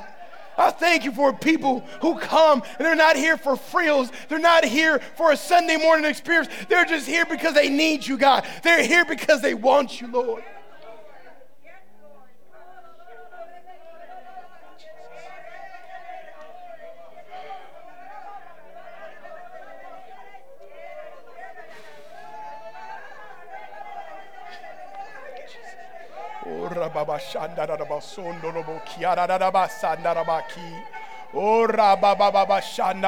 I 0.58 0.72
thank 0.72 1.04
you 1.04 1.12
for 1.12 1.34
people 1.34 1.82
who 2.02 2.18
come 2.18 2.64
and 2.78 2.86
they're 2.86 2.96
not 2.96 3.16
here 3.16 3.38
for 3.38 3.56
frills. 3.56 4.10
They're 4.30 4.40
not 4.40 4.64
here 4.64 5.00
for 5.16 5.32
a 5.32 5.38
Sunday 5.38 5.78
morning 5.78 6.06
experience. 6.06 6.50
They're 6.70 6.86
just 6.86 7.08
here 7.08 7.26
because 7.26 7.54
they 7.54 7.70
need 7.70 8.08
you, 8.08 8.18
God. 8.18 8.46
They're 8.64 8.84
here 8.84 9.06
because 9.06 9.42
they 9.42 9.54
want 9.54 10.00
you, 10.00 10.08
Lord. 10.08 10.44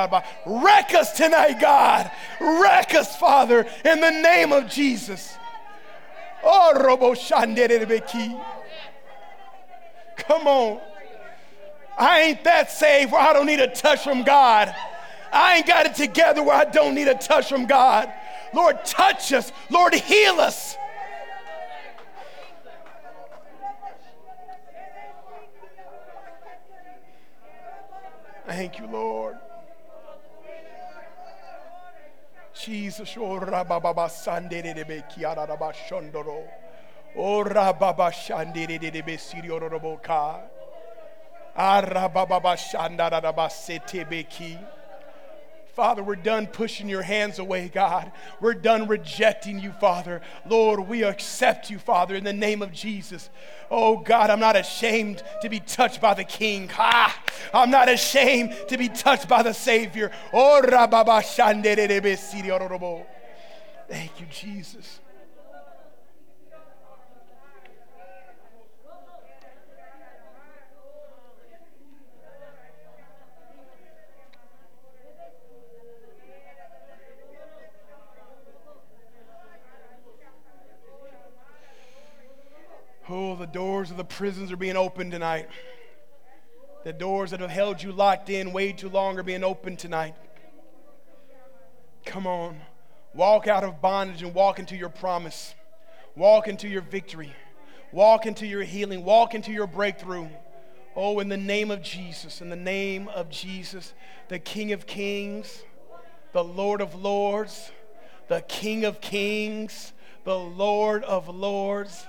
Ba. 0.08 0.24
Wreck 0.46 0.94
us 0.94 1.14
tonight, 1.14 1.60
God. 1.62 2.12
Wreck 2.42 2.94
us, 2.94 3.16
Father, 3.16 3.66
in 3.86 4.02
the 4.02 4.12
name 4.12 4.52
of 4.52 4.68
Jesus. 4.68 5.38
Oh, 6.44 6.74
robo. 6.84 7.14
Come 10.18 10.48
on. 10.48 10.82
I 11.98 12.22
ain't 12.22 12.44
that 12.44 12.72
saved 12.72 13.12
where 13.12 13.22
I 13.22 13.34
don't 13.34 13.46
need 13.46 13.60
a 13.60 13.68
touch 13.68 14.04
from 14.04 14.24
God. 14.24 14.76
I 15.32 15.58
ain't 15.58 15.68
got 15.68 15.86
it 15.86 15.96
together 15.96 16.44
where 16.44 16.56
I 16.56 16.66
don't 16.66 16.96
need 16.96 17.08
a 17.08 17.16
touch 17.16 17.50
from 17.50 17.66
God. 17.66 18.12
Lord, 18.54 18.84
touch 18.86 19.34
us. 19.34 19.52
Lord, 19.70 19.94
heal 19.94 20.40
us. 20.40 20.78
Thank 28.48 28.80
you, 28.80 28.88
Lord. 28.88 29.36
Jesus, 32.54 33.18
oh, 33.18 33.36
ora 33.38 33.66
baba 33.66 34.10
sande 34.10 34.62
de 34.64 34.84
be 34.86 35.04
kiara 35.12 35.46
da 35.46 35.58
ba 35.58 35.74
shondoro. 35.74 36.48
Oh, 37.18 37.44
ora 37.44 37.74
baba 37.74 38.10
shande 38.10 38.66
de 38.66 39.02
be 39.02 39.18
sirio 39.18 39.60
robo 39.60 39.98
ka. 40.02 40.40
Ara 41.58 42.06
ah, 42.06 42.08
baba 42.08 42.56
shanda 42.56 43.10
da 43.10 43.48
sete 43.50 44.06
be 44.10 44.24
ki. 44.24 44.58
Father, 45.78 46.02
we're 46.02 46.16
done 46.16 46.48
pushing 46.48 46.90
your 46.90 47.04
hands 47.04 47.38
away, 47.38 47.70
God. 47.72 48.12
We're 48.42 48.56
done 48.56 48.88
rejecting 48.88 49.60
you, 49.60 49.72
Father. 49.74 50.22
Lord, 50.50 50.80
we 50.80 51.04
accept 51.04 51.70
you, 51.70 51.78
Father, 51.78 52.16
in 52.16 52.24
the 52.24 52.34
name 52.34 52.64
of 52.64 52.72
Jesus. 52.72 53.30
Oh, 53.70 53.98
God, 53.98 54.32
I'm 54.32 54.40
not 54.40 54.56
ashamed 54.56 55.22
to 55.44 55.50
be 55.50 55.60
touched 55.60 56.02
by 56.02 56.16
the 56.16 56.24
King. 56.24 56.68
Ha! 56.70 57.24
I'm 57.54 57.70
not 57.70 57.90
ashamed 57.90 58.56
to 58.70 58.78
be 58.80 58.90
touched 58.90 59.28
by 59.28 59.44
the 59.44 59.54
Savior. 59.54 60.12
Oh, 60.34 60.62
Thank 63.88 64.20
you, 64.20 64.26
Jesus. 64.32 65.00
Oh, 83.10 83.36
the 83.36 83.46
doors 83.46 83.90
of 83.90 83.98
the 83.98 84.04
prisons 84.04 84.52
are 84.52 84.58
being 84.58 84.76
opened 84.76 85.12
tonight. 85.12 85.48
The 86.84 86.92
doors 86.92 87.32
that 87.32 87.40
have 87.40 87.50
held 87.50 87.82
you 87.82 87.92
locked 87.92 88.30
in 88.30 88.52
way 88.52 88.74
too 88.74 88.90
long 88.90 89.18
are 89.18 89.24
being 89.24 89.44
opened 89.44 89.80
tonight. 89.80 90.16
Come 92.06 92.28
on. 92.28 92.60
Walk 93.14 93.48
out 93.48 93.64
of 93.64 93.82
bondage 93.82 94.24
and 94.24 94.34
walk 94.34 94.60
into 94.60 94.76
your 94.76 94.90
promise. 94.90 95.56
Walk 96.16 96.48
into 96.48 96.68
your 96.68 96.82
victory. 96.82 97.34
Walk 97.92 98.26
into 98.26 98.46
your 98.46 98.64
healing. 98.64 99.06
Walk 99.06 99.36
into 99.36 99.52
your 99.52 99.68
breakthrough. 99.68 100.28
Oh, 100.96 101.20
in 101.20 101.30
the 101.30 101.38
name 101.38 101.72
of 101.72 101.82
Jesus, 101.82 102.42
in 102.42 102.50
the 102.50 102.56
name 102.56 103.08
of 103.10 103.30
Jesus, 103.30 103.94
the 104.30 104.40
King 104.40 104.74
of 104.74 104.88
Kings, 104.88 105.64
the 106.34 106.44
Lord 106.44 106.82
of 106.82 106.96
Lords, 106.96 107.72
the 108.28 108.42
King 108.42 108.84
of 108.84 109.00
Kings, 109.00 109.94
the 110.24 110.38
Lord 110.38 111.04
of 111.04 111.30
Lords. 111.30 112.06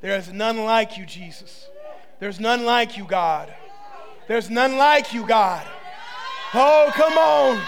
There 0.00 0.16
is 0.16 0.32
none 0.32 0.64
like 0.64 0.96
you, 0.96 1.04
Jesus. 1.04 1.68
There's 2.18 2.40
none 2.40 2.64
like 2.64 2.96
you, 2.96 3.04
God. 3.04 3.52
There's 4.28 4.48
none 4.48 4.76
like 4.76 5.12
you, 5.12 5.26
God. 5.26 5.66
Oh, 6.54 6.90
come 6.94 7.12
on. 7.18 7.60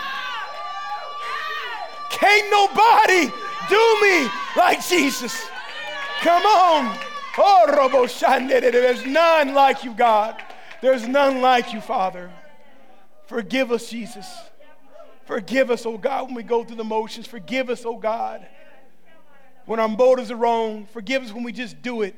Can't 2.10 2.50
nobody 2.50 3.32
do 3.68 3.98
me 4.02 4.30
like 4.56 4.86
Jesus. 4.86 5.46
Come 6.20 6.44
on. 6.44 6.98
Oh, 7.36 7.74
Robo 7.76 8.06
There's 8.06 9.06
none 9.06 9.54
like 9.54 9.84
you, 9.84 9.94
God. 9.94 10.42
There's 10.80 11.06
none 11.06 11.40
like 11.40 11.72
you, 11.72 11.80
Father. 11.80 12.30
Forgive 13.26 13.72
us, 13.72 13.88
Jesus. 13.88 14.26
Forgive 15.24 15.70
us, 15.70 15.86
oh 15.86 15.96
God, 15.96 16.26
when 16.26 16.34
we 16.34 16.42
go 16.42 16.64
through 16.64 16.76
the 16.76 16.84
motions. 16.84 17.26
Forgive 17.26 17.70
us, 17.70 17.84
oh 17.84 17.96
God 17.96 18.46
when 19.66 19.80
our 19.80 19.88
motives 19.88 20.30
are 20.30 20.36
wrong. 20.36 20.86
Forgive 20.92 21.22
us 21.22 21.32
when 21.32 21.44
we 21.44 21.52
just 21.52 21.80
do 21.82 22.02
it 22.02 22.14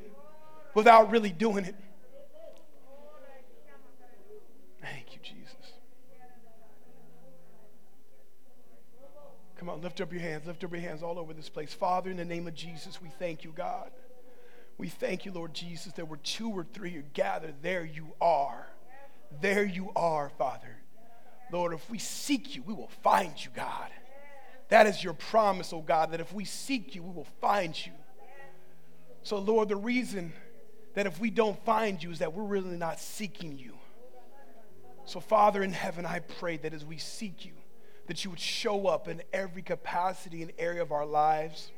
without 0.74 1.10
really 1.10 1.30
doing 1.30 1.64
it. 1.64 1.74
Thank 4.80 5.14
you, 5.14 5.18
Jesus. 5.22 5.54
Come 9.56 9.68
on, 9.68 9.80
lift 9.80 10.00
up 10.00 10.12
your 10.12 10.20
hands. 10.20 10.46
Lift 10.46 10.62
up 10.62 10.72
your 10.72 10.80
hands 10.80 11.02
all 11.02 11.18
over 11.18 11.32
this 11.32 11.48
place. 11.48 11.72
Father, 11.72 12.10
in 12.10 12.16
the 12.16 12.24
name 12.24 12.46
of 12.46 12.54
Jesus, 12.54 13.00
we 13.00 13.08
thank 13.18 13.44
you, 13.44 13.52
God. 13.54 13.90
We 14.76 14.88
thank 14.88 15.24
you, 15.24 15.32
Lord 15.32 15.54
Jesus, 15.54 15.92
that 15.94 16.08
where 16.08 16.18
two 16.22 16.50
or 16.50 16.64
three 16.64 16.96
are 16.96 17.04
gathered, 17.14 17.54
there 17.62 17.84
you 17.84 18.08
are. 18.20 18.66
There 19.40 19.64
you 19.64 19.90
are, 19.94 20.30
Father. 20.36 20.76
Lord, 21.52 21.72
if 21.72 21.88
we 21.88 21.98
seek 21.98 22.56
you, 22.56 22.62
we 22.62 22.74
will 22.74 22.90
find 23.02 23.32
you, 23.42 23.50
God. 23.54 23.90
That 24.68 24.86
is 24.86 25.02
your 25.04 25.14
promise, 25.14 25.72
oh 25.72 25.80
God, 25.82 26.10
that 26.10 26.20
if 26.20 26.32
we 26.32 26.44
seek 26.44 26.94
you, 26.94 27.02
we 27.02 27.12
will 27.12 27.28
find 27.40 27.74
you. 27.86 27.92
So, 29.22 29.38
Lord, 29.38 29.68
the 29.68 29.76
reason 29.76 30.32
that 30.94 31.06
if 31.06 31.20
we 31.20 31.30
don't 31.30 31.62
find 31.64 32.02
you 32.02 32.10
is 32.10 32.20
that 32.20 32.32
we're 32.32 32.44
really 32.44 32.76
not 32.76 32.98
seeking 33.00 33.58
you. 33.58 33.74
So, 35.04 35.20
Father 35.20 35.62
in 35.62 35.72
heaven, 35.72 36.06
I 36.06 36.20
pray 36.20 36.56
that 36.58 36.72
as 36.72 36.84
we 36.84 36.96
seek 36.96 37.44
you, 37.44 37.52
that 38.06 38.24
you 38.24 38.30
would 38.30 38.40
show 38.40 38.86
up 38.86 39.08
in 39.08 39.22
every 39.32 39.62
capacity 39.62 40.42
and 40.42 40.52
area 40.58 40.82
of 40.82 40.92
our 40.92 41.06
lives. 41.06 41.70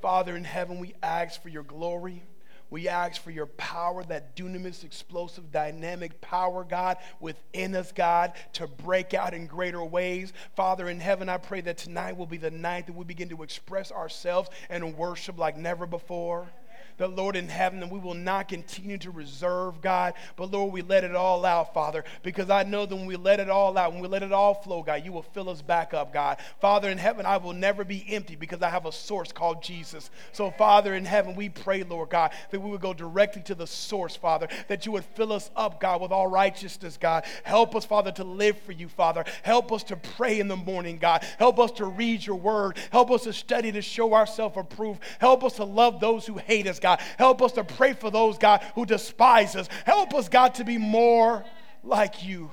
Father 0.00 0.36
in 0.36 0.44
heaven, 0.44 0.78
we 0.78 0.94
ask 1.02 1.42
for 1.42 1.48
your 1.48 1.62
glory. 1.62 2.22
We 2.68 2.88
ask 2.88 3.22
for 3.22 3.30
your 3.30 3.46
power, 3.46 4.02
that 4.04 4.36
dunamis, 4.36 4.84
explosive, 4.84 5.52
dynamic 5.52 6.20
power, 6.20 6.64
God, 6.64 6.96
within 7.20 7.76
us, 7.76 7.92
God, 7.92 8.32
to 8.54 8.66
break 8.66 9.14
out 9.14 9.34
in 9.34 9.46
greater 9.46 9.84
ways. 9.84 10.32
Father 10.56 10.88
in 10.88 10.98
heaven, 10.98 11.28
I 11.28 11.38
pray 11.38 11.60
that 11.62 11.78
tonight 11.78 12.16
will 12.16 12.26
be 12.26 12.38
the 12.38 12.50
night 12.50 12.86
that 12.86 12.96
we 12.96 13.04
begin 13.04 13.28
to 13.28 13.44
express 13.44 13.92
ourselves 13.92 14.50
and 14.68 14.96
worship 14.96 15.38
like 15.38 15.56
never 15.56 15.86
before 15.86 16.48
the 16.96 17.08
Lord 17.08 17.36
in 17.36 17.48
heaven, 17.48 17.82
and 17.82 17.90
we 17.90 17.98
will 17.98 18.14
not 18.14 18.48
continue 18.48 18.98
to 18.98 19.10
reserve, 19.10 19.80
God, 19.80 20.14
but 20.36 20.50
Lord, 20.50 20.72
we 20.72 20.82
let 20.82 21.04
it 21.04 21.14
all 21.14 21.44
out, 21.44 21.74
Father, 21.74 22.04
because 22.22 22.50
I 22.50 22.62
know 22.62 22.86
that 22.86 22.96
when 22.96 23.06
we 23.06 23.16
let 23.16 23.40
it 23.40 23.50
all 23.50 23.76
out, 23.76 23.92
when 23.92 24.00
we 24.00 24.08
let 24.08 24.22
it 24.22 24.32
all 24.32 24.54
flow, 24.54 24.82
God, 24.82 25.04
you 25.04 25.12
will 25.12 25.22
fill 25.22 25.48
us 25.48 25.62
back 25.62 25.94
up, 25.94 26.12
God. 26.12 26.38
Father 26.60 26.88
in 26.88 26.98
heaven, 26.98 27.26
I 27.26 27.36
will 27.36 27.52
never 27.52 27.84
be 27.84 28.04
empty 28.08 28.36
because 28.36 28.62
I 28.62 28.70
have 28.70 28.86
a 28.86 28.92
source 28.92 29.32
called 29.32 29.62
Jesus. 29.62 30.10
So, 30.32 30.50
Father 30.50 30.94
in 30.94 31.04
heaven, 31.04 31.34
we 31.36 31.48
pray, 31.48 31.82
Lord 31.82 32.10
God, 32.10 32.32
that 32.50 32.60
we 32.60 32.70
would 32.70 32.80
go 32.80 32.94
directly 32.94 33.42
to 33.42 33.54
the 33.54 33.66
source, 33.66 34.16
Father, 34.16 34.48
that 34.68 34.86
you 34.86 34.92
would 34.92 35.04
fill 35.04 35.32
us 35.32 35.50
up, 35.56 35.80
God, 35.80 36.00
with 36.00 36.12
all 36.12 36.26
righteousness, 36.26 36.96
God. 36.96 37.24
Help 37.44 37.76
us, 37.76 37.84
Father, 37.84 38.12
to 38.12 38.24
live 38.24 38.58
for 38.58 38.72
you, 38.72 38.88
Father. 38.88 39.24
Help 39.42 39.72
us 39.72 39.82
to 39.84 39.96
pray 39.96 40.40
in 40.40 40.48
the 40.48 40.56
morning, 40.56 40.98
God. 40.98 41.24
Help 41.38 41.58
us 41.58 41.72
to 41.72 41.84
read 41.84 42.24
your 42.24 42.36
word. 42.36 42.78
Help 42.90 43.10
us 43.10 43.24
to 43.24 43.32
study 43.32 43.70
to 43.72 43.82
show 43.82 44.14
ourselves 44.14 44.56
approved. 44.56 45.00
Help 45.18 45.44
us 45.44 45.54
to 45.54 45.64
love 45.64 46.00
those 46.00 46.26
who 46.26 46.38
hate 46.38 46.66
us, 46.66 46.78
God. 46.78 46.85
God. 46.86 47.00
Help 47.18 47.42
us 47.42 47.52
to 47.52 47.64
pray 47.64 47.94
for 47.94 48.12
those, 48.12 48.38
God, 48.38 48.64
who 48.76 48.86
despise 48.86 49.56
us. 49.56 49.68
Help 49.84 50.14
us, 50.14 50.28
God, 50.28 50.54
to 50.54 50.64
be 50.64 50.78
more 50.78 51.44
like 51.82 52.24
you. 52.24 52.50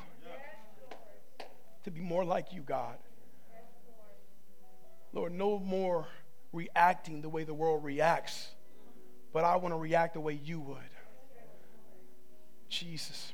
To 1.84 1.92
be 1.92 2.02
more 2.02 2.26
like 2.26 2.52
you, 2.52 2.62
God. 2.62 2.98
Lord, 5.12 5.34
no 5.34 5.60
more 5.60 6.08
reacting 6.52 7.22
the 7.22 7.30
way 7.30 7.44
the 7.44 7.54
world 7.54 7.84
reacts, 7.84 8.50
but 9.32 9.44
I 9.44 9.58
want 9.58 9.76
to 9.76 9.78
react 9.78 10.16
the 10.16 10.20
way 10.20 10.40
you 10.44 10.60
would. 10.62 10.78
Jesus, 12.70 13.34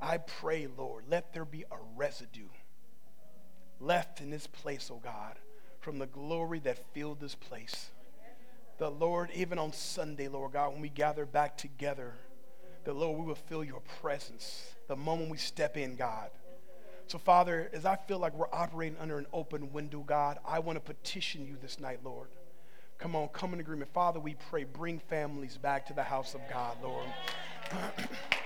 I 0.00 0.16
pray, 0.16 0.66
Lord, 0.78 1.04
let 1.10 1.34
there 1.34 1.44
be 1.44 1.64
a 1.70 1.76
residue 1.94 2.48
left 3.80 4.22
in 4.22 4.30
this 4.30 4.46
place, 4.46 4.90
oh 4.90 5.00
God, 5.04 5.34
from 5.80 5.98
the 5.98 6.06
glory 6.06 6.60
that 6.60 6.78
filled 6.94 7.20
this 7.20 7.34
place 7.34 7.90
the 8.78 8.90
Lord, 8.90 9.30
even 9.34 9.58
on 9.58 9.72
Sunday, 9.72 10.28
Lord 10.28 10.52
God, 10.52 10.72
when 10.72 10.82
we 10.82 10.88
gather 10.88 11.24
back 11.24 11.56
together, 11.56 12.14
the 12.84 12.92
Lord, 12.92 13.18
we 13.18 13.26
will 13.26 13.34
feel 13.34 13.64
your 13.64 13.82
presence 14.00 14.74
the 14.88 14.96
moment 14.96 15.30
we 15.30 15.38
step 15.38 15.76
in, 15.76 15.96
God. 15.96 16.30
So, 17.08 17.18
Father, 17.18 17.70
as 17.72 17.84
I 17.84 17.96
feel 17.96 18.18
like 18.18 18.34
we're 18.34 18.52
operating 18.52 18.98
under 18.98 19.18
an 19.18 19.26
open 19.32 19.72
window, 19.72 20.00
God, 20.00 20.38
I 20.44 20.58
want 20.58 20.76
to 20.76 20.80
petition 20.80 21.46
you 21.46 21.56
this 21.60 21.78
night, 21.78 22.00
Lord. 22.04 22.28
Come 22.98 23.14
on, 23.14 23.28
come 23.28 23.54
in 23.54 23.60
agreement. 23.60 23.92
Father, 23.92 24.18
we 24.18 24.34
pray, 24.50 24.64
bring 24.64 24.98
families 24.98 25.56
back 25.56 25.86
to 25.86 25.92
the 25.92 26.02
house 26.02 26.34
of 26.34 26.40
God, 26.50 26.76
Lord. 26.82 27.06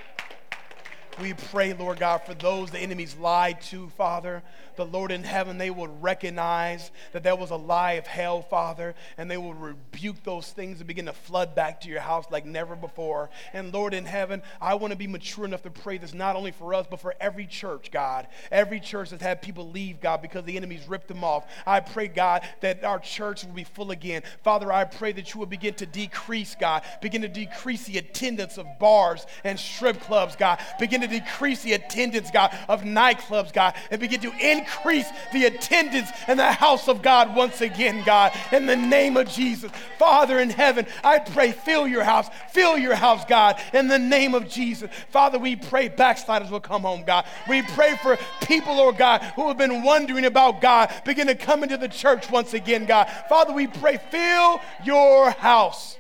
We 1.18 1.34
pray, 1.34 1.72
Lord 1.72 1.98
God, 1.98 2.18
for 2.18 2.34
those 2.34 2.70
the 2.70 2.78
enemies 2.78 3.16
lied 3.16 3.60
to, 3.62 3.88
Father. 3.90 4.42
The 4.76 4.86
Lord 4.86 5.12
in 5.12 5.24
heaven, 5.24 5.58
they 5.58 5.68
will 5.68 5.88
recognize 5.88 6.90
that 7.12 7.22
there 7.22 7.36
was 7.36 7.50
a 7.50 7.56
lie 7.56 7.92
of 7.92 8.06
hell, 8.06 8.40
Father, 8.40 8.94
and 9.18 9.30
they 9.30 9.36
will 9.36 9.52
rebuke 9.52 10.22
those 10.24 10.50
things 10.50 10.78
and 10.78 10.86
begin 10.86 11.06
to 11.06 11.12
flood 11.12 11.54
back 11.54 11.82
to 11.82 11.88
your 11.90 12.00
house 12.00 12.24
like 12.30 12.46
never 12.46 12.74
before. 12.76 13.28
And 13.52 13.74
Lord 13.74 13.92
in 13.92 14.06
heaven, 14.06 14.42
I 14.60 14.74
want 14.76 14.92
to 14.92 14.96
be 14.96 15.06
mature 15.06 15.44
enough 15.44 15.62
to 15.64 15.70
pray 15.70 15.98
this 15.98 16.14
not 16.14 16.36
only 16.36 16.52
for 16.52 16.72
us, 16.72 16.86
but 16.88 17.00
for 17.00 17.14
every 17.20 17.46
church, 17.46 17.90
God. 17.90 18.28
Every 18.50 18.80
church 18.80 19.10
that's 19.10 19.22
had 19.22 19.42
people 19.42 19.68
leave, 19.68 20.00
God, 20.00 20.22
because 20.22 20.44
the 20.44 20.56
enemies 20.56 20.88
ripped 20.88 21.08
them 21.08 21.24
off. 21.24 21.46
I 21.66 21.80
pray, 21.80 22.08
God, 22.08 22.48
that 22.60 22.82
our 22.82 23.00
church 23.00 23.44
will 23.44 23.52
be 23.52 23.64
full 23.64 23.90
again. 23.90 24.22
Father, 24.42 24.72
I 24.72 24.84
pray 24.84 25.12
that 25.12 25.34
you 25.34 25.40
will 25.40 25.46
begin 25.46 25.74
to 25.74 25.86
decrease, 25.86 26.56
God, 26.58 26.82
begin 27.02 27.20
to 27.20 27.28
decrease 27.28 27.84
the 27.84 27.98
attendance 27.98 28.56
of 28.56 28.66
bars 28.78 29.26
and 29.44 29.60
strip 29.60 30.00
clubs, 30.00 30.36
God. 30.36 30.58
Begin 30.78 30.99
to 31.00 31.06
decrease 31.06 31.62
the 31.62 31.74
attendance, 31.74 32.30
God, 32.30 32.56
of 32.68 32.82
nightclubs, 32.82 33.52
God, 33.52 33.74
and 33.90 34.00
begin 34.00 34.20
to 34.20 34.32
increase 34.40 35.06
the 35.32 35.46
attendance 35.46 36.10
in 36.28 36.36
the 36.36 36.52
house 36.52 36.88
of 36.88 37.02
God 37.02 37.34
once 37.34 37.60
again, 37.60 38.02
God, 38.04 38.32
in 38.52 38.66
the 38.66 38.76
name 38.76 39.16
of 39.16 39.28
Jesus. 39.28 39.70
Father 39.98 40.38
in 40.38 40.50
heaven, 40.50 40.86
I 41.04 41.18
pray, 41.18 41.52
fill 41.52 41.86
your 41.86 42.04
house, 42.04 42.28
fill 42.50 42.78
your 42.78 42.94
house, 42.94 43.24
God, 43.24 43.60
in 43.72 43.88
the 43.88 43.98
name 43.98 44.34
of 44.34 44.48
Jesus. 44.48 44.90
Father, 45.10 45.38
we 45.38 45.56
pray 45.56 45.88
backsliders 45.88 46.50
will 46.50 46.60
come 46.60 46.82
home, 46.82 47.04
God. 47.04 47.24
We 47.48 47.62
pray 47.62 47.96
for 48.02 48.18
people, 48.42 48.76
Lord 48.76 48.96
God, 48.96 49.22
who 49.36 49.48
have 49.48 49.58
been 49.58 49.82
wondering 49.82 50.24
about 50.24 50.60
God, 50.60 50.92
begin 51.04 51.26
to 51.26 51.34
come 51.34 51.62
into 51.62 51.76
the 51.76 51.88
church 51.88 52.30
once 52.30 52.54
again, 52.54 52.86
God. 52.86 53.10
Father, 53.28 53.52
we 53.52 53.66
pray, 53.66 53.98
fill 54.10 54.60
your 54.84 55.30
house. 55.30 55.96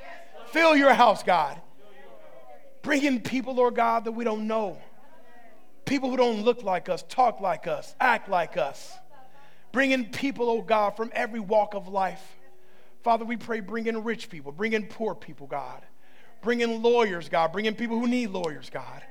Fill 0.46 0.76
your 0.76 0.92
house, 0.92 1.22
God. 1.22 1.60
Bring 2.82 3.04
in 3.04 3.20
people, 3.20 3.54
Lord 3.54 3.74
God, 3.74 4.04
that 4.04 4.12
we 4.12 4.24
don't 4.24 4.46
know. 4.46 4.78
People 5.84 6.10
who 6.10 6.16
don't 6.16 6.42
look 6.42 6.62
like 6.62 6.88
us, 6.88 7.04
talk 7.08 7.40
like 7.40 7.66
us, 7.66 7.94
act 8.00 8.28
like 8.28 8.56
us. 8.56 8.96
Bring 9.72 9.92
in 9.92 10.06
people, 10.06 10.48
oh 10.50 10.62
God, 10.62 10.96
from 10.96 11.10
every 11.14 11.40
walk 11.40 11.74
of 11.74 11.88
life. 11.88 12.36
Father, 13.02 13.24
we 13.24 13.36
pray, 13.36 13.60
bring 13.60 13.86
in 13.86 14.04
rich 14.04 14.28
people, 14.28 14.52
bring 14.52 14.72
in 14.72 14.86
poor 14.86 15.14
people, 15.14 15.46
God. 15.46 15.82
Bring 16.42 16.60
in 16.60 16.82
lawyers, 16.82 17.28
God. 17.28 17.52
Bring 17.52 17.66
in 17.66 17.74
people 17.74 17.98
who 17.98 18.06
need 18.06 18.30
lawyers, 18.30 18.70
God. 18.70 19.02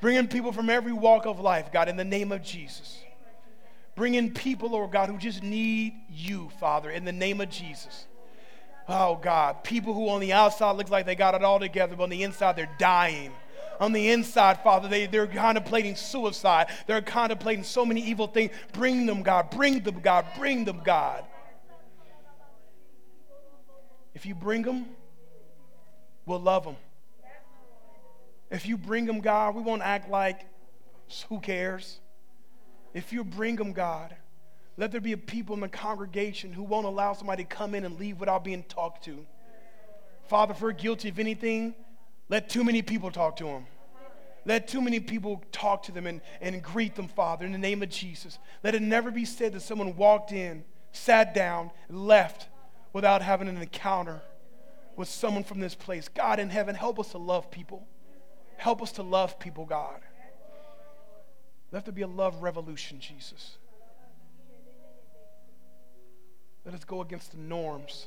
Bring 0.00 0.16
in 0.16 0.28
people 0.28 0.52
from 0.52 0.70
every 0.70 0.92
walk 0.92 1.26
of 1.26 1.40
life, 1.40 1.70
God, 1.72 1.88
in 1.88 1.96
the 1.96 2.04
name 2.04 2.32
of 2.32 2.42
Jesus. 2.42 3.00
Bring 3.94 4.14
in 4.14 4.32
people, 4.32 4.70
Lord 4.70 4.90
God, 4.90 5.08
who 5.08 5.18
just 5.18 5.42
need 5.42 5.94
you, 6.10 6.50
Father, 6.58 6.90
in 6.90 7.04
the 7.04 7.12
name 7.12 7.40
of 7.40 7.48
Jesus. 7.48 8.06
Oh, 8.88 9.18
God, 9.22 9.62
people 9.62 9.94
who 9.94 10.08
on 10.08 10.20
the 10.20 10.32
outside 10.32 10.76
look 10.76 10.90
like 10.90 11.06
they 11.06 11.14
got 11.14 11.34
it 11.34 11.42
all 11.42 11.60
together, 11.60 11.96
but 11.96 12.04
on 12.04 12.10
the 12.10 12.22
inside 12.22 12.56
they're 12.56 12.68
dying 12.78 13.32
on 13.80 13.92
the 13.92 14.10
inside, 14.10 14.60
Father. 14.60 14.88
They, 14.88 15.06
they're 15.06 15.26
contemplating 15.26 15.96
suicide. 15.96 16.68
They're 16.86 17.02
contemplating 17.02 17.64
so 17.64 17.84
many 17.84 18.00
evil 18.02 18.26
things. 18.26 18.50
Bring 18.72 19.06
them, 19.06 19.22
God. 19.22 19.50
Bring 19.50 19.80
them, 19.80 20.00
God. 20.00 20.26
Bring 20.36 20.64
them, 20.64 20.80
God. 20.84 21.24
If 24.14 24.26
you 24.26 24.34
bring 24.34 24.62
them, 24.62 24.86
we'll 26.24 26.40
love 26.40 26.64
them. 26.64 26.76
If 28.50 28.66
you 28.66 28.76
bring 28.76 29.06
them, 29.06 29.20
God, 29.20 29.54
we 29.56 29.62
won't 29.62 29.82
act 29.82 30.08
like 30.08 30.46
who 31.28 31.40
cares. 31.40 31.98
If 32.92 33.12
you 33.12 33.24
bring 33.24 33.56
them, 33.56 33.72
God, 33.72 34.14
let 34.76 34.92
there 34.92 35.00
be 35.00 35.12
a 35.12 35.16
people 35.16 35.54
in 35.54 35.60
the 35.60 35.68
congregation 35.68 36.52
who 36.52 36.62
won't 36.62 36.86
allow 36.86 37.12
somebody 37.12 37.44
to 37.44 37.48
come 37.48 37.74
in 37.74 37.84
and 37.84 37.98
leave 37.98 38.20
without 38.20 38.44
being 38.44 38.62
talked 38.64 39.04
to. 39.04 39.26
Father, 40.28 40.52
if 40.52 40.60
we're 40.60 40.72
guilty 40.72 41.08
of 41.08 41.18
anything, 41.18 41.74
let 42.28 42.48
too 42.48 42.64
many 42.64 42.82
people 42.82 43.10
talk 43.10 43.36
to 43.36 43.44
them. 43.44 43.66
Let 44.46 44.68
too 44.68 44.80
many 44.80 45.00
people 45.00 45.42
talk 45.52 45.84
to 45.84 45.92
them 45.92 46.06
and, 46.06 46.20
and 46.40 46.62
greet 46.62 46.94
them, 46.96 47.08
Father, 47.08 47.46
in 47.46 47.52
the 47.52 47.58
name 47.58 47.82
of 47.82 47.88
Jesus. 47.88 48.38
Let 48.62 48.74
it 48.74 48.82
never 48.82 49.10
be 49.10 49.24
said 49.24 49.52
that 49.54 49.60
someone 49.60 49.96
walked 49.96 50.32
in, 50.32 50.64
sat 50.92 51.34
down, 51.34 51.70
left 51.88 52.48
without 52.92 53.22
having 53.22 53.48
an 53.48 53.56
encounter 53.56 54.20
with 54.96 55.08
someone 55.08 55.44
from 55.44 55.60
this 55.60 55.74
place. 55.74 56.08
God 56.08 56.38
in 56.38 56.50
heaven, 56.50 56.74
help 56.74 57.00
us 57.00 57.10
to 57.12 57.18
love 57.18 57.50
people. 57.50 57.86
Help 58.56 58.82
us 58.82 58.92
to 58.92 59.02
love 59.02 59.38
people, 59.38 59.64
God. 59.64 60.00
Let 61.72 61.84
there 61.84 61.92
be 61.92 62.02
a 62.02 62.06
love 62.06 62.42
revolution, 62.42 63.00
Jesus. 63.00 63.56
Let 66.64 66.74
us 66.74 66.84
go 66.84 67.00
against 67.00 67.32
the 67.32 67.38
norms 67.38 68.06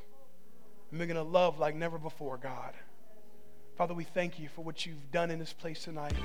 and 0.90 1.00
begin 1.00 1.16
to 1.16 1.24
love 1.24 1.60
like 1.60 1.76
never 1.76 1.98
before, 1.98 2.38
God. 2.38 2.74
Father, 3.78 3.94
we 3.94 4.06
thank 4.06 4.40
you 4.40 4.50
for 4.56 4.64
what 4.64 4.88
you've 4.88 5.12
done 5.12 5.30
in 5.30 5.38
this 5.38 5.54
place 5.54 5.84
tonight. 5.84 6.16